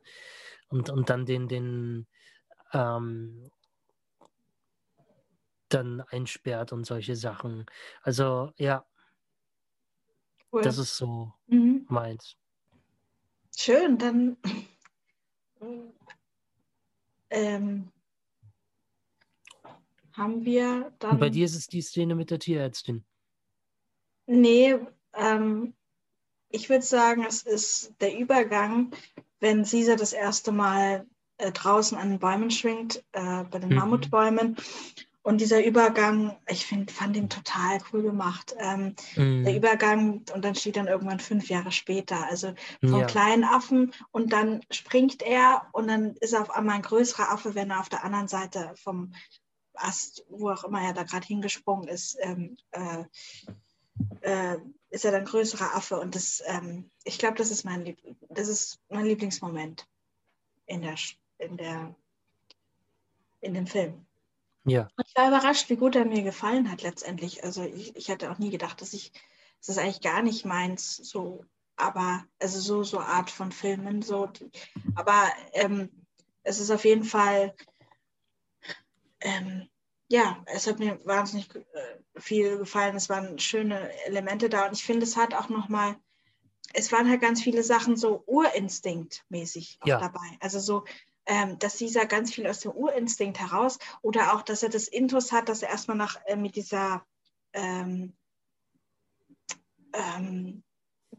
Und, 0.68 0.88
und 0.88 1.10
dann 1.10 1.26
den, 1.26 1.48
den 1.48 2.06
ähm, 2.72 3.50
dann 5.68 6.00
einsperrt 6.00 6.72
und 6.72 6.84
solche 6.84 7.16
Sachen. 7.16 7.66
Also 8.02 8.52
ja, 8.56 8.86
Cool. 10.54 10.62
Das 10.62 10.78
ist 10.78 10.96
so 10.96 11.32
mhm. 11.48 11.84
meins. 11.88 12.36
Schön, 13.56 13.98
dann 13.98 14.36
ähm, 17.30 17.88
haben 20.12 20.44
wir 20.44 20.92
dann. 21.00 21.10
Und 21.10 21.18
bei 21.18 21.30
dir 21.30 21.44
ist 21.44 21.56
es 21.56 21.66
die 21.66 21.82
Szene 21.82 22.14
mit 22.14 22.30
der 22.30 22.38
Tierärztin. 22.38 23.04
Nee, 24.26 24.78
ähm, 25.14 25.74
ich 26.50 26.68
würde 26.68 26.84
sagen, 26.84 27.24
es 27.24 27.42
ist 27.42 27.92
der 28.00 28.16
Übergang, 28.16 28.92
wenn 29.40 29.64
Caesar 29.64 29.96
das 29.96 30.12
erste 30.12 30.52
Mal 30.52 31.04
äh, 31.38 31.50
draußen 31.50 31.98
an 31.98 32.10
den 32.10 32.18
Bäumen 32.20 32.52
schwingt, 32.52 33.04
äh, 33.10 33.42
bei 33.42 33.58
den 33.58 33.70
mhm. 33.70 33.74
Mammutbäumen 33.74 34.56
und 35.24 35.40
dieser 35.40 35.64
Übergang, 35.64 36.36
ich 36.46 36.66
find, 36.66 36.90
fand 36.90 37.16
ihn 37.16 37.30
total 37.30 37.78
cool 37.92 38.02
gemacht. 38.02 38.54
Ähm, 38.58 38.94
mm. 39.16 39.44
Der 39.44 39.56
Übergang, 39.56 40.22
und 40.34 40.44
dann 40.44 40.54
steht 40.54 40.76
dann 40.76 40.86
irgendwann 40.86 41.18
fünf 41.18 41.48
Jahre 41.48 41.72
später, 41.72 42.26
also 42.28 42.52
vom 42.80 43.00
ja. 43.00 43.06
kleinen 43.06 43.42
Affen 43.42 43.92
und 44.12 44.34
dann 44.34 44.60
springt 44.70 45.22
er 45.22 45.66
und 45.72 45.88
dann 45.88 46.14
ist 46.16 46.34
er 46.34 46.42
auf 46.42 46.50
einmal 46.50 46.76
ein 46.76 46.82
größerer 46.82 47.32
Affe, 47.32 47.54
wenn 47.54 47.70
er 47.70 47.80
auf 47.80 47.88
der 47.88 48.04
anderen 48.04 48.28
Seite 48.28 48.74
vom 48.76 49.14
Ast, 49.72 50.26
wo 50.28 50.50
auch 50.50 50.64
immer 50.64 50.82
er 50.82 50.92
da 50.92 51.04
gerade 51.04 51.26
hingesprungen 51.26 51.88
ist, 51.88 52.18
ähm, 52.20 52.58
äh, 52.72 53.04
äh, 54.20 54.58
ist 54.90 55.06
er 55.06 55.12
dann 55.12 55.24
größerer 55.24 55.74
Affe. 55.74 55.98
Und 55.98 56.14
das, 56.14 56.42
ähm, 56.46 56.90
ich 57.02 57.18
glaube, 57.18 57.38
das 57.38 57.50
ist 57.50 57.64
mein 57.64 57.82
Lieb 57.82 57.98
das 58.28 58.48
ist 58.48 58.78
mein 58.90 59.06
Lieblingsmoment 59.06 59.88
in 60.66 60.82
der, 60.82 60.96
in 61.38 61.56
der, 61.56 61.94
in 63.40 63.54
dem 63.54 63.66
Film. 63.66 64.06
Ja. 64.64 64.88
Ich 65.06 65.14
war 65.14 65.28
überrascht, 65.28 65.68
wie 65.68 65.76
gut 65.76 65.94
er 65.96 66.04
mir 66.04 66.22
gefallen 66.22 66.70
hat 66.70 66.82
letztendlich. 66.82 67.44
Also 67.44 67.62
ich, 67.62 67.94
ich 67.96 68.10
hatte 68.10 68.30
auch 68.30 68.38
nie 68.38 68.50
gedacht, 68.50 68.80
dass 68.80 68.92
ich, 68.92 69.12
das 69.60 69.68
ist 69.68 69.78
eigentlich 69.78 70.00
gar 70.00 70.22
nicht 70.22 70.44
meins, 70.44 70.96
so, 70.96 71.44
aber, 71.76 72.24
also 72.38 72.60
so, 72.60 72.82
so 72.82 73.00
Art 73.00 73.30
von 73.30 73.52
Filmen, 73.52 74.02
so, 74.02 74.30
aber 74.94 75.30
ähm, 75.52 75.90
es 76.42 76.60
ist 76.60 76.70
auf 76.70 76.84
jeden 76.84 77.04
Fall, 77.04 77.54
ähm, 79.20 79.68
ja, 80.08 80.42
es 80.46 80.66
hat 80.66 80.78
mir 80.78 81.00
wahnsinnig 81.04 81.54
äh, 81.54 82.20
viel 82.20 82.58
gefallen. 82.58 82.94
Es 82.94 83.08
waren 83.08 83.38
schöne 83.38 83.90
Elemente 84.04 84.48
da 84.48 84.66
und 84.66 84.74
ich 84.74 84.84
finde, 84.84 85.04
es 85.04 85.16
hat 85.16 85.34
auch 85.34 85.48
nochmal, 85.48 85.96
es 86.74 86.92
waren 86.92 87.08
halt 87.08 87.20
ganz 87.20 87.42
viele 87.42 87.62
Sachen 87.62 87.96
so 87.96 88.22
Urinstinkt-mäßig 88.26 89.78
ja. 89.84 89.98
dabei. 89.98 90.36
Also 90.40 90.60
so, 90.60 90.84
ähm, 91.26 91.58
dass 91.58 91.76
dieser 91.76 92.06
ganz 92.06 92.34
viel 92.34 92.46
aus 92.46 92.60
dem 92.60 92.72
Urinstinkt 92.72 93.40
heraus 93.40 93.78
oder 94.02 94.34
auch, 94.34 94.42
dass 94.42 94.62
er 94.62 94.68
das 94.68 94.88
Intus 94.88 95.32
hat, 95.32 95.48
dass 95.48 95.62
er 95.62 95.70
erstmal 95.70 95.96
nach 95.96 96.18
äh, 96.26 96.36
mit 96.36 96.56
dieser 96.56 97.04
ähm, 97.52 98.14
ähm, 99.92 100.62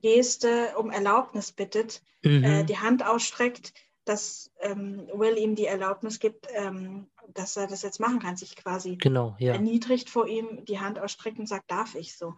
Geste 0.02 0.78
um 0.78 0.92
Erlaubnis 0.92 1.52
bittet, 1.52 2.04
mhm. 2.24 2.44
äh, 2.44 2.64
die 2.64 2.78
Hand 2.78 3.06
ausstreckt, 3.06 3.74
dass 4.06 4.52
ähm, 4.60 5.08
Will 5.14 5.38
ihm 5.38 5.56
die 5.56 5.66
Erlaubnis 5.66 6.20
gibt, 6.20 6.48
ähm, 6.54 7.08
dass 7.34 7.58
er 7.58 7.66
das 7.66 7.82
jetzt 7.82 8.00
machen 8.00 8.20
kann, 8.20 8.38
sich 8.38 8.56
quasi 8.56 8.98
genau, 8.98 9.36
ja. 9.40 9.54
erniedrigt 9.54 10.12
vor 10.12 10.28
ihm, 10.28 10.64
die 10.66 10.80
Hand 10.80 11.00
ausstreckt 11.00 11.40
und 11.40 11.48
sagt, 11.48 11.72
darf 11.72 11.96
ich 11.96 12.16
so. 12.16 12.36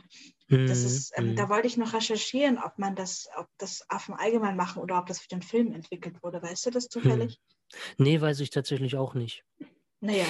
Mhm. 0.47 0.67
Das 0.67 0.83
ist, 0.83 1.11
ähm, 1.17 1.31
mhm. 1.31 1.35
Da 1.35 1.49
wollte 1.49 1.67
ich 1.67 1.75
noch 1.75 1.93
recherchieren, 1.93 2.57
ob 2.57 2.79
man 2.79 2.95
das, 2.95 3.27
ob 3.35 3.47
das 3.57 3.89
Affen 3.89 4.15
allgemein 4.15 4.55
machen 4.55 4.81
oder 4.81 4.97
ob 4.97 5.07
das 5.07 5.19
für 5.19 5.27
den 5.27 5.41
Film 5.41 5.73
entwickelt 5.73 6.23
wurde. 6.23 6.41
Weißt 6.41 6.65
du 6.65 6.69
das 6.69 6.87
zufällig? 6.87 7.41
Nee, 7.97 8.19
weiß 8.21 8.39
ich 8.39 8.49
tatsächlich 8.49 8.95
auch 8.95 9.13
nicht. 9.13 9.43
Naja. 9.99 10.25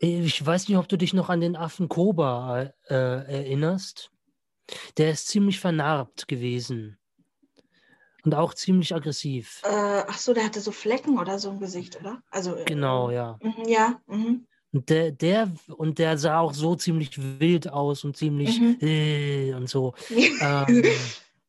Äh, 0.00 0.20
ich 0.20 0.44
weiß 0.44 0.68
nicht, 0.68 0.78
ob 0.78 0.88
du 0.88 0.96
dich 0.96 1.14
noch 1.14 1.28
an 1.28 1.40
den 1.40 1.56
Affen 1.56 1.88
Koba 1.88 2.72
äh, 2.88 2.94
erinnerst. 2.94 4.10
Der 4.96 5.10
ist 5.10 5.28
ziemlich 5.28 5.60
vernarbt 5.60 6.28
gewesen. 6.28 6.98
Und 8.24 8.34
auch 8.34 8.54
ziemlich 8.54 8.92
aggressiv. 8.92 9.62
Äh, 9.64 10.02
ach 10.08 10.18
so, 10.18 10.34
der 10.34 10.44
hatte 10.44 10.60
so 10.60 10.72
Flecken 10.72 11.18
oder 11.18 11.38
so 11.38 11.50
im 11.50 11.60
Gesicht, 11.60 12.00
oder? 12.00 12.22
Also, 12.30 12.56
äh, 12.56 12.64
genau, 12.64 13.10
ja. 13.10 13.38
Mhm, 13.40 13.68
ja. 13.68 14.00
Mhm. 14.08 14.46
Und 14.72 14.90
der, 14.90 15.12
der, 15.12 15.52
und 15.76 16.00
der 16.00 16.18
sah 16.18 16.40
auch 16.40 16.52
so 16.52 16.74
ziemlich 16.74 17.40
wild 17.40 17.68
aus 17.68 18.02
und 18.02 18.16
ziemlich 18.16 18.60
mhm. 18.60 18.78
äh, 18.80 19.54
und 19.54 19.68
so. 19.68 19.94
ähm, 20.10 20.82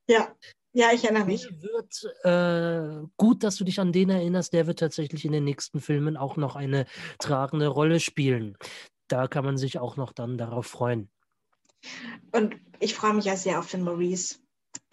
ja. 0.07 0.31
Ja, 0.77 0.91
ich 0.93 1.05
erinnere 1.05 1.25
mich. 1.25 1.49
Wird, 1.59 2.23
äh, 2.23 3.07
gut, 3.17 3.43
dass 3.43 3.55
du 3.55 3.63
dich 3.63 3.79
an 3.79 3.91
den 3.91 4.11
erinnerst. 4.11 4.53
Der 4.53 4.67
wird 4.67 4.77
tatsächlich 4.77 5.25
in 5.25 5.31
den 5.31 5.43
nächsten 5.43 5.81
Filmen 5.81 6.15
auch 6.15 6.37
noch 6.37 6.55
eine 6.55 6.85
tragende 7.17 7.65
Rolle 7.65 7.99
spielen. 7.99 8.55
Da 9.07 9.27
kann 9.27 9.43
man 9.43 9.57
sich 9.57 9.79
auch 9.79 9.97
noch 9.97 10.13
dann 10.13 10.37
darauf 10.37 10.67
freuen. 10.67 11.09
Und 12.31 12.57
ich 12.79 12.93
freue 12.93 13.15
mich 13.15 13.25
ja 13.25 13.35
sehr 13.35 13.57
auf 13.57 13.71
den 13.71 13.81
Maurice. 13.81 14.35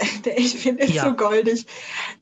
Ich 0.36 0.56
finde 0.56 0.84
es 0.84 0.94
ja. 0.94 1.04
so 1.04 1.14
goldig, 1.14 1.66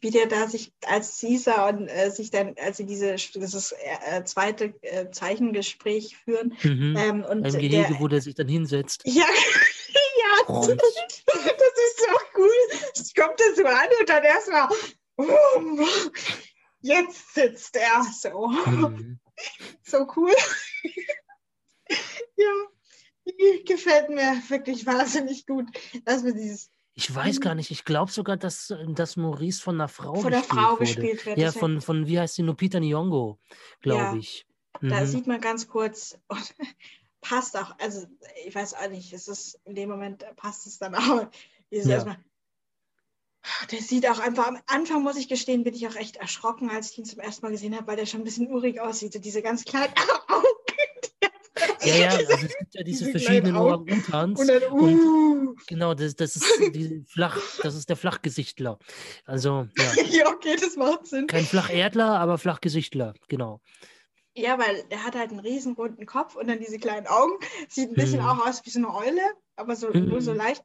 wie 0.01 0.11
der 0.11 0.27
da 0.27 0.49
sich 0.49 0.73
als 0.85 1.21
Caesar 1.21 1.69
und 1.69 1.87
äh, 1.87 2.11
sich 2.11 2.31
dann, 2.31 2.55
als 2.61 2.79
sie 2.79 2.87
diese 2.87 3.15
dieses 3.15 3.73
äh, 3.73 4.25
zweite 4.25 4.75
äh, 4.83 5.11
Zeichengespräch 5.11 6.17
führen. 6.17 6.55
Mhm. 6.63 6.97
Ähm, 6.99 7.25
und 7.25 7.47
Ein 7.47 7.53
Gehege, 7.53 7.87
der, 7.89 8.01
wo 8.01 8.09
der 8.09 8.21
sich 8.21 8.35
dann 8.35 8.49
hinsetzt. 8.49 9.03
Ja, 9.05 9.25
ja, 10.19 10.45
das, 10.49 10.67
das, 10.67 10.77
ist 10.77 11.99
so 11.99 12.17
cool. 12.37 12.52
Es 12.95 13.15
kommt 13.15 13.39
da 13.39 13.45
so 13.55 13.65
an 13.65 13.89
und 14.01 14.09
dann 14.09 14.25
erstmal, 14.25 14.69
um, 15.17 15.87
jetzt 16.81 17.35
sitzt 17.35 17.77
er 17.77 18.03
so. 18.03 18.49
Mhm. 18.49 19.19
So 19.85 20.07
cool. 20.17 20.35
ja, 22.37 22.53
gefällt 23.67 24.11
mir 24.11 24.43
wirklich 24.49 24.87
wahnsinnig 24.87 25.47
gut, 25.47 25.67
dass 26.05 26.25
wir 26.25 26.33
dieses 26.33 26.71
ich 26.95 27.15
weiß 27.15 27.41
gar 27.41 27.55
nicht, 27.55 27.71
ich 27.71 27.85
glaube 27.85 28.13
sogar, 28.13 28.37
dass, 28.37 28.73
dass 28.89 29.17
Maurice 29.17 29.63
von 29.63 29.77
einer 29.77 29.89
Frau, 29.89 30.15
von 30.15 30.31
gespielt, 30.31 30.47
Frau 30.47 30.77
gespielt 30.77 31.27
wird. 31.27 31.39
Ja, 31.39 31.51
von, 31.51 31.81
von, 31.81 32.07
wie 32.07 32.21
heißt 32.21 32.35
sie, 32.35 32.43
Lupita 32.43 32.79
Nyong'o, 32.79 33.39
glaube 33.81 34.03
ja, 34.03 34.17
ich. 34.17 34.47
Mhm. 34.81 34.91
Da 34.91 35.07
sieht 35.07 35.27
man 35.27 35.41
ganz 35.41 35.69
kurz, 35.69 36.19
passt 37.23 37.57
auch, 37.57 37.79
also 37.79 38.07
ich 38.45 38.55
weiß 38.55 38.75
auch 38.75 38.91
nicht, 38.91 39.13
es 39.13 39.27
ist 39.27 39.59
in 39.65 39.75
dem 39.75 39.89
Moment 39.89 40.25
passt 40.37 40.67
es 40.67 40.79
dann 40.79 40.95
auch. 40.95 41.31
Ja. 41.71 41.89
erstmal, 41.89 42.19
der 43.71 43.81
sieht 43.81 44.09
auch 44.09 44.19
einfach, 44.19 44.47
am 44.47 44.59
Anfang 44.67 45.03
muss 45.03 45.17
ich 45.17 45.29
gestehen, 45.29 45.65
bin 45.65 45.75
ich 45.75 45.87
auch 45.87 45.97
echt 45.97 46.17
erschrocken, 46.17 46.71
als 46.71 46.91
ich 46.91 46.99
ihn 46.99 47.05
zum 47.05 47.21
ersten 47.21 47.45
Mal 47.45 47.53
gesehen 47.53 47.77
habe, 47.77 47.87
weil 47.87 47.97
der 47.97 48.07
schon 48.07 48.21
ein 48.21 48.25
bisschen 48.25 48.51
urig 48.51 48.81
aussieht. 48.81 49.23
diese 49.25 49.43
ganz 49.43 49.65
kleinen 49.65 49.95
Augen. 50.29 50.47
Ja, 51.85 51.95
ja, 51.97 52.09
also 52.17 52.33
es 52.33 52.59
gibt 52.59 52.75
ja 52.75 52.83
diese, 52.83 53.05
diese 53.05 53.11
verschiedenen 53.19 53.57
Orang-Utans. 53.57 54.41
Und, 54.41 54.49
dann, 54.49 54.63
uh. 54.71 54.79
und, 54.79 55.67
genau, 55.67 55.95
das, 55.95 56.15
das 56.15 56.37
ist 56.37 56.47
die 56.75 57.05
flach, 57.09 57.39
das 57.63 57.75
ist 57.75 57.89
der 57.89 57.97
Flachgesichtler. 57.97 58.79
Also, 59.25 59.69
ja. 59.77 60.03
ja, 60.09 60.29
okay, 60.29 60.57
das 60.61 60.77
macht 60.77 61.07
Sinn. 61.07 61.27
Kein 61.27 61.45
Flacherdler, 61.45 62.19
aber 62.19 62.39
Flachgesichtler, 62.39 63.15
genau. 63.29 63.61
Ja, 64.35 64.59
weil 64.59 64.85
der 64.85 65.05
hat 65.05 65.15
halt 65.15 65.31
einen 65.31 65.41
riesen 65.41 65.75
runden 65.75 66.07
Kopf 66.07 66.37
und 66.37 66.47
dann 66.49 66.59
diese 66.59 66.79
kleinen 66.79 67.07
Augen. 67.07 67.33
Sieht 67.69 67.91
ein 67.91 67.95
bisschen 67.95 68.23
hm. 68.23 68.29
auch 68.29 68.47
aus 68.47 68.65
wie 68.65 68.71
so 68.71 68.79
eine 68.79 68.95
Eule, 68.95 69.21
aber 69.57 69.77
so, 69.77 69.93
hm. 69.93 70.09
nur 70.09 70.23
so 70.23 70.33
leicht. 70.33 70.65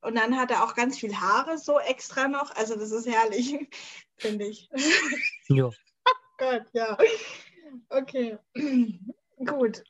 Und 0.00 0.14
dann 0.14 0.36
hat 0.36 0.50
er 0.50 0.64
auch 0.64 0.74
ganz 0.74 0.98
viel 0.98 1.14
Haare 1.16 1.58
so 1.58 1.78
extra 1.80 2.28
noch. 2.28 2.54
Also 2.54 2.76
das 2.76 2.92
ist 2.92 3.06
herrlich, 3.06 3.68
finde 4.16 4.46
ich. 4.46 4.70
Ja. 5.48 5.66
oh 5.66 5.72
Gott, 6.38 6.64
ja. 6.72 6.96
Okay. 7.88 8.38
Gut. 9.44 9.82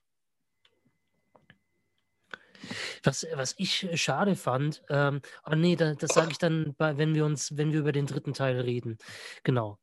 Was, 3.03 3.27
was 3.35 3.55
ich 3.59 3.89
schade 3.95 4.37
fand, 4.37 4.83
ähm, 4.91 5.23
oh 5.47 5.55
nee, 5.55 5.77
da, 5.77 5.95
das 5.95 6.11
sage 6.11 6.33
ich 6.33 6.39
dann, 6.39 6.75
bei, 6.77 6.99
wenn 6.99 7.15
wir 7.15 7.25
uns, 7.25 7.57
wenn 7.57 7.73
wir 7.73 7.81
über 7.81 7.93
den 7.93 8.07
dritten 8.07 8.35
Teil 8.35 8.61
reden. 8.61 8.99
Genau. 9.45 9.79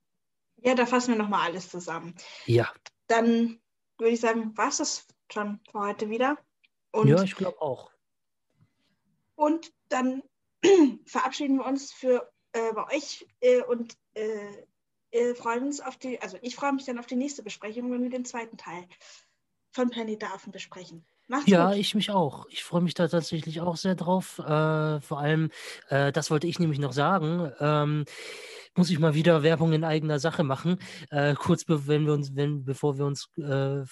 Ja, 0.57 0.76
da 0.76 0.86
fassen 0.86 1.13
wir 1.13 1.17
nochmal 1.17 1.49
alles 1.49 1.69
zusammen. 1.69 2.15
Ja. 2.45 2.71
Dann 3.07 3.59
würde 3.97 4.13
ich 4.13 4.19
sagen, 4.19 4.55
war 4.57 4.69
es 4.69 4.78
das 4.78 5.07
schon 5.32 5.59
für 5.71 5.80
heute 5.80 6.09
wieder. 6.09 6.38
Und, 6.91 7.07
ja, 7.07 7.21
ich 7.23 7.36
glaube 7.36 7.61
auch. 7.61 7.91
Und 9.36 9.71
dann 9.90 10.24
verabschieden 11.06 11.58
wir 11.58 11.66
uns 11.66 11.92
für 11.92 12.32
äh, 12.54 12.74
bei 12.74 12.96
euch 12.96 13.28
äh, 13.42 13.62
und 13.62 13.98
äh, 14.14 14.48
äh, 15.12 15.36
freuen 15.36 15.64
uns 15.64 15.82
auf 15.82 15.98
die, 15.98 16.22
also 16.22 16.38
ich 16.42 16.56
freue 16.56 16.74
mich 16.74 16.86
dann 16.86 17.00
auf 17.00 17.06
die 17.06 17.16
nächste 17.16 17.44
Besprechung, 17.44 17.92
wenn 17.92 18.04
wir 18.04 18.10
den 18.10 18.26
zweiten 18.26 18.58
Teil 18.58 18.86
von 19.72 19.90
Planet 19.90 20.22
der 20.22 20.34
Affen 20.34 20.52
besprechen. 20.52 21.06
Macht's 21.28 21.50
ja, 21.50 21.70
gut. 21.70 21.78
ich 21.78 21.96
mich 21.96 22.12
auch. 22.12 22.46
Ich 22.50 22.64
freue 22.64 22.82
mich 22.82 22.94
da 22.94 23.08
tatsächlich 23.08 23.60
auch 23.60 23.78
sehr 23.78 23.96
drauf. 23.96 24.40
Äh, 24.40 25.02
vor 25.02 25.20
allem, 25.20 25.50
das 25.90 26.30
wollte 26.30 26.46
ich 26.48 26.60
nämlich 26.60 26.80
noch 26.80 26.94
sagen. 26.94 27.52
Ähm, 27.60 28.06
muss 28.76 28.89
ich 28.89 28.99
mal 28.99 29.13
wieder 29.13 29.43
Werbung 29.43 29.73
in 29.73 29.84
eigener 29.84 30.19
Sache 30.19 30.43
machen. 30.43 30.78
Äh, 31.09 31.36
kurz 31.36 31.65
be 31.65 31.88
wenn 31.88 32.05
wir 32.05 32.13
uns, 32.13 32.36
wenn, 32.36 32.65
bevor 32.65 32.97
wir 32.97 33.05
uns, 33.05 33.30
äh, 33.38 33.84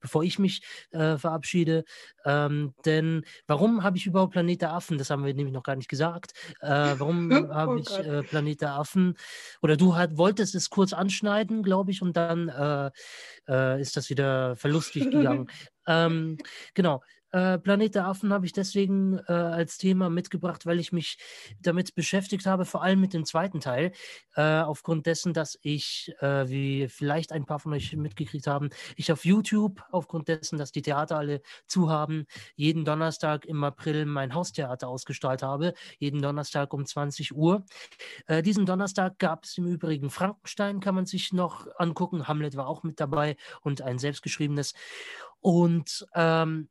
bevor 0.00 0.22
ich 0.22 0.38
mich 0.38 0.62
äh, 0.90 1.16
verabschiede. 1.16 1.84
Ähm, 2.24 2.74
denn 2.84 3.24
warum 3.46 3.82
habe 3.82 3.96
ich 3.96 4.06
überhaupt 4.06 4.32
Planet 4.32 4.62
der 4.62 4.72
Affen? 4.72 4.98
Das 4.98 5.10
haben 5.10 5.24
wir 5.24 5.34
nämlich 5.34 5.54
noch 5.54 5.62
gar 5.62 5.76
nicht 5.76 5.88
gesagt. 5.88 6.32
Äh, 6.60 6.94
warum 6.98 7.30
oh 7.50 7.54
habe 7.54 7.80
ich 7.80 7.90
äh, 7.90 8.22
Planet 8.22 8.60
der 8.60 8.74
Affen? 8.74 9.16
Oder 9.62 9.76
du 9.76 9.96
hat, 9.96 10.16
wolltest 10.16 10.54
es 10.54 10.70
kurz 10.70 10.92
anschneiden, 10.92 11.62
glaube 11.62 11.90
ich, 11.90 12.02
und 12.02 12.16
dann 12.16 12.48
äh, 12.48 13.80
ist 13.80 13.96
das 13.96 14.10
wieder 14.10 14.56
verlustig 14.56 15.10
gegangen. 15.10 15.48
ähm, 15.86 16.38
genau. 16.74 17.02
Äh, 17.32 17.58
Planet 17.58 17.94
der 17.94 18.06
Affen 18.06 18.32
habe 18.32 18.46
ich 18.46 18.52
deswegen 18.52 19.18
äh, 19.28 19.32
als 19.32 19.78
Thema 19.78 20.10
mitgebracht, 20.10 20.66
weil 20.66 20.80
ich 20.80 20.92
mich 20.92 21.18
damit 21.60 21.94
beschäftigt 21.94 22.46
habe, 22.46 22.64
vor 22.64 22.82
allem 22.82 23.00
mit 23.00 23.12
dem 23.14 23.24
zweiten 23.24 23.60
Teil, 23.60 23.92
äh, 24.36 24.60
aufgrund 24.60 25.06
dessen, 25.06 25.32
dass 25.34 25.58
ich, 25.62 26.12
äh, 26.20 26.48
wie 26.48 26.88
vielleicht 26.88 27.32
ein 27.32 27.44
paar 27.46 27.58
von 27.58 27.72
euch 27.72 27.94
mitgekriegt 27.96 28.46
haben, 28.46 28.70
ich 28.96 29.12
auf 29.12 29.24
YouTube, 29.24 29.82
aufgrund 29.90 30.28
dessen, 30.28 30.58
dass 30.58 30.72
die 30.72 30.82
Theater 30.82 31.18
alle 31.18 31.42
zu 31.66 31.90
haben, 31.90 32.26
jeden 32.56 32.84
Donnerstag 32.84 33.44
im 33.46 33.62
April 33.64 34.06
mein 34.06 34.34
Haustheater 34.34 34.88
ausgestrahlt 34.88 35.42
habe, 35.42 35.74
jeden 35.98 36.22
Donnerstag 36.22 36.72
um 36.72 36.86
20 36.86 37.34
Uhr. 37.34 37.64
Äh, 38.26 38.42
diesen 38.42 38.66
Donnerstag 38.66 39.18
gab 39.18 39.44
es 39.44 39.58
im 39.58 39.66
Übrigen 39.66 40.10
Frankenstein, 40.10 40.80
kann 40.80 40.94
man 40.94 41.06
sich 41.06 41.32
noch 41.32 41.66
angucken, 41.76 42.28
Hamlet 42.28 42.56
war 42.56 42.68
auch 42.68 42.82
mit 42.82 43.00
dabei 43.00 43.36
und 43.62 43.82
ein 43.82 43.98
selbstgeschriebenes. 43.98 44.74
Und 45.40 46.06
ähm, 46.14 46.68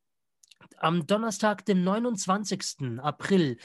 am 0.77 1.07
Donnerstag, 1.07 1.65
dem 1.65 1.83
29. 1.83 2.99
April, 2.99 3.57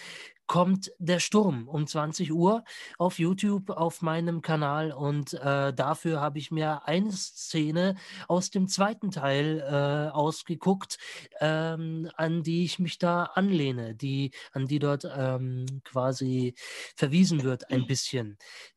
kommt 0.47 0.93
der 0.99 1.19
Sturm 1.19 1.67
um 1.67 1.87
20 1.87 2.31
Uhr 2.33 2.65
auf 2.99 3.19
YouTube 3.19 3.71
auf 3.71 4.03
meinem 4.03 4.43
Kanal 4.43 4.93
und 4.93 5.33
äh, 5.35 5.73
dafür 5.73 6.21
habe 6.21 6.39
ich 6.39 6.51
mir 6.51 6.87
eine 6.87 7.11
Szene 7.11 7.97
aus 8.29 8.51
dem 8.51 8.69
zweiten 8.69 9.11
Teil 9.11 9.61
äh, 9.61 10.11
ausgeguckt, 10.13 10.99
ähm, 11.41 12.11
an 12.17 12.43
die 12.43 12.65
ich 12.65 12.79
mich 12.79 12.99
da 12.99 13.25
anlehne, 13.35 13.95
die 13.95 14.33
an 14.53 14.67
die 14.67 14.79
dort 14.79 15.07
ähm, 15.17 15.65
quasi 15.85 16.55
verwiesen 16.97 17.45
wird 17.45 17.71
ein 17.71 17.87
bisschen. 17.87 18.37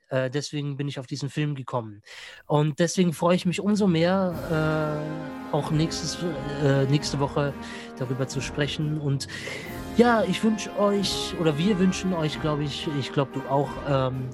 Äh, 0.09 0.29
deswegen 0.29 0.77
bin 0.77 0.87
ich 0.87 0.99
auf 0.99 1.07
diesen 1.07 1.29
Film 1.29 1.55
gekommen. 1.55 2.01
Und 2.45 2.79
deswegen 2.79 3.13
freue 3.13 3.35
ich 3.35 3.45
mich 3.45 3.59
umso 3.59 3.87
mehr, 3.87 5.01
äh, 5.51 5.55
auch 5.55 5.71
nächstes, 5.71 6.17
äh, 6.63 6.85
nächste 6.85 7.19
Woche 7.19 7.53
darüber 7.97 8.27
zu 8.27 8.41
sprechen. 8.41 8.99
Und 8.99 9.27
ja, 9.97 10.23
ich 10.23 10.43
wünsche 10.43 10.77
euch, 10.77 11.33
oder 11.39 11.57
wir 11.57 11.79
wünschen 11.79 12.13
euch, 12.13 12.41
glaube 12.41 12.63
ich, 12.63 12.87
ich 12.99 13.13
glaube 13.13 13.31
du 13.33 13.41
auch, 13.49 13.69
ähm, 13.87 14.29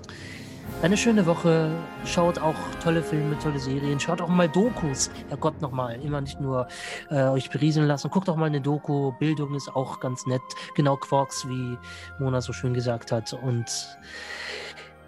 eine 0.81 0.97
schöne 0.97 1.25
Woche. 1.27 1.69
Schaut 2.05 2.39
auch 2.39 2.55
tolle 2.81 3.03
Filme, 3.03 3.37
tolle 3.37 3.59
Serien. 3.59 3.99
Schaut 3.99 4.19
auch 4.19 4.27
mal 4.27 4.49
Dokus. 4.49 5.11
Herrgott 5.29 5.61
nochmal. 5.61 6.01
Immer 6.01 6.21
nicht 6.21 6.41
nur 6.41 6.67
äh, 7.11 7.25
euch 7.25 7.51
berieseln 7.51 7.85
lassen. 7.87 8.09
Guckt 8.09 8.27
auch 8.29 8.35
mal 8.35 8.45
eine 8.45 8.61
Doku. 8.61 9.11
Bildung 9.19 9.53
ist 9.53 9.69
auch 9.75 9.99
ganz 9.99 10.25
nett. 10.25 10.41
Genau 10.75 10.97
Quarks, 10.97 11.47
wie 11.47 11.77
Mona 12.19 12.41
so 12.41 12.51
schön 12.51 12.73
gesagt 12.73 13.11
hat. 13.11 13.31
Und 13.33 13.65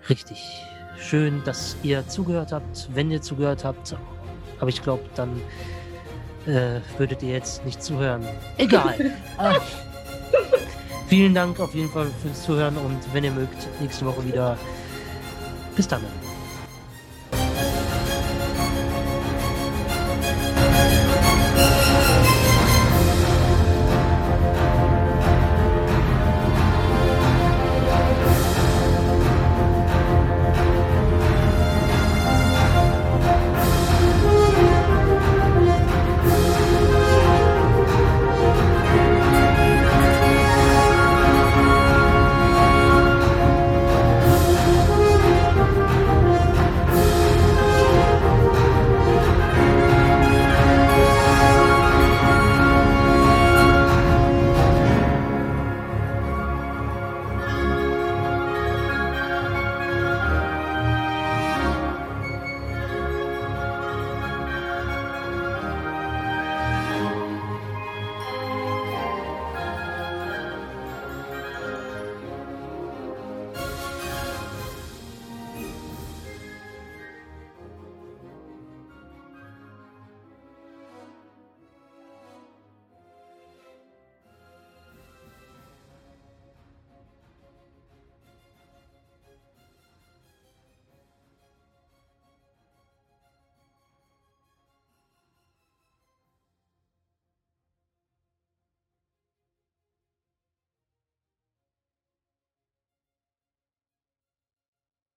richtig 0.09 0.63
schön, 0.99 1.43
dass 1.43 1.75
ihr 1.83 2.07
zugehört 2.07 2.51
habt. 2.51 2.89
Wenn 2.93 3.11
ihr 3.11 3.21
zugehört 3.21 3.63
habt. 3.63 3.95
Aber 4.59 4.69
ich 4.69 4.81
glaube, 4.81 5.03
dann 5.15 5.41
äh, 6.45 6.79
würdet 6.97 7.23
ihr 7.23 7.33
jetzt 7.33 7.65
nicht 7.65 7.83
zuhören. 7.83 8.25
Egal. 8.57 8.99
äh, 8.99 9.59
Vielen 11.07 11.33
Dank 11.33 11.59
auf 11.59 11.75
jeden 11.75 11.89
Fall 11.89 12.07
fürs 12.21 12.43
Zuhören 12.43 12.77
und 12.77 12.99
wenn 13.13 13.23
ihr 13.23 13.31
mögt, 13.31 13.67
nächste 13.79 14.05
Woche 14.05 14.25
wieder. 14.25 14.57
Bis 15.75 15.87
dann. 15.87 16.01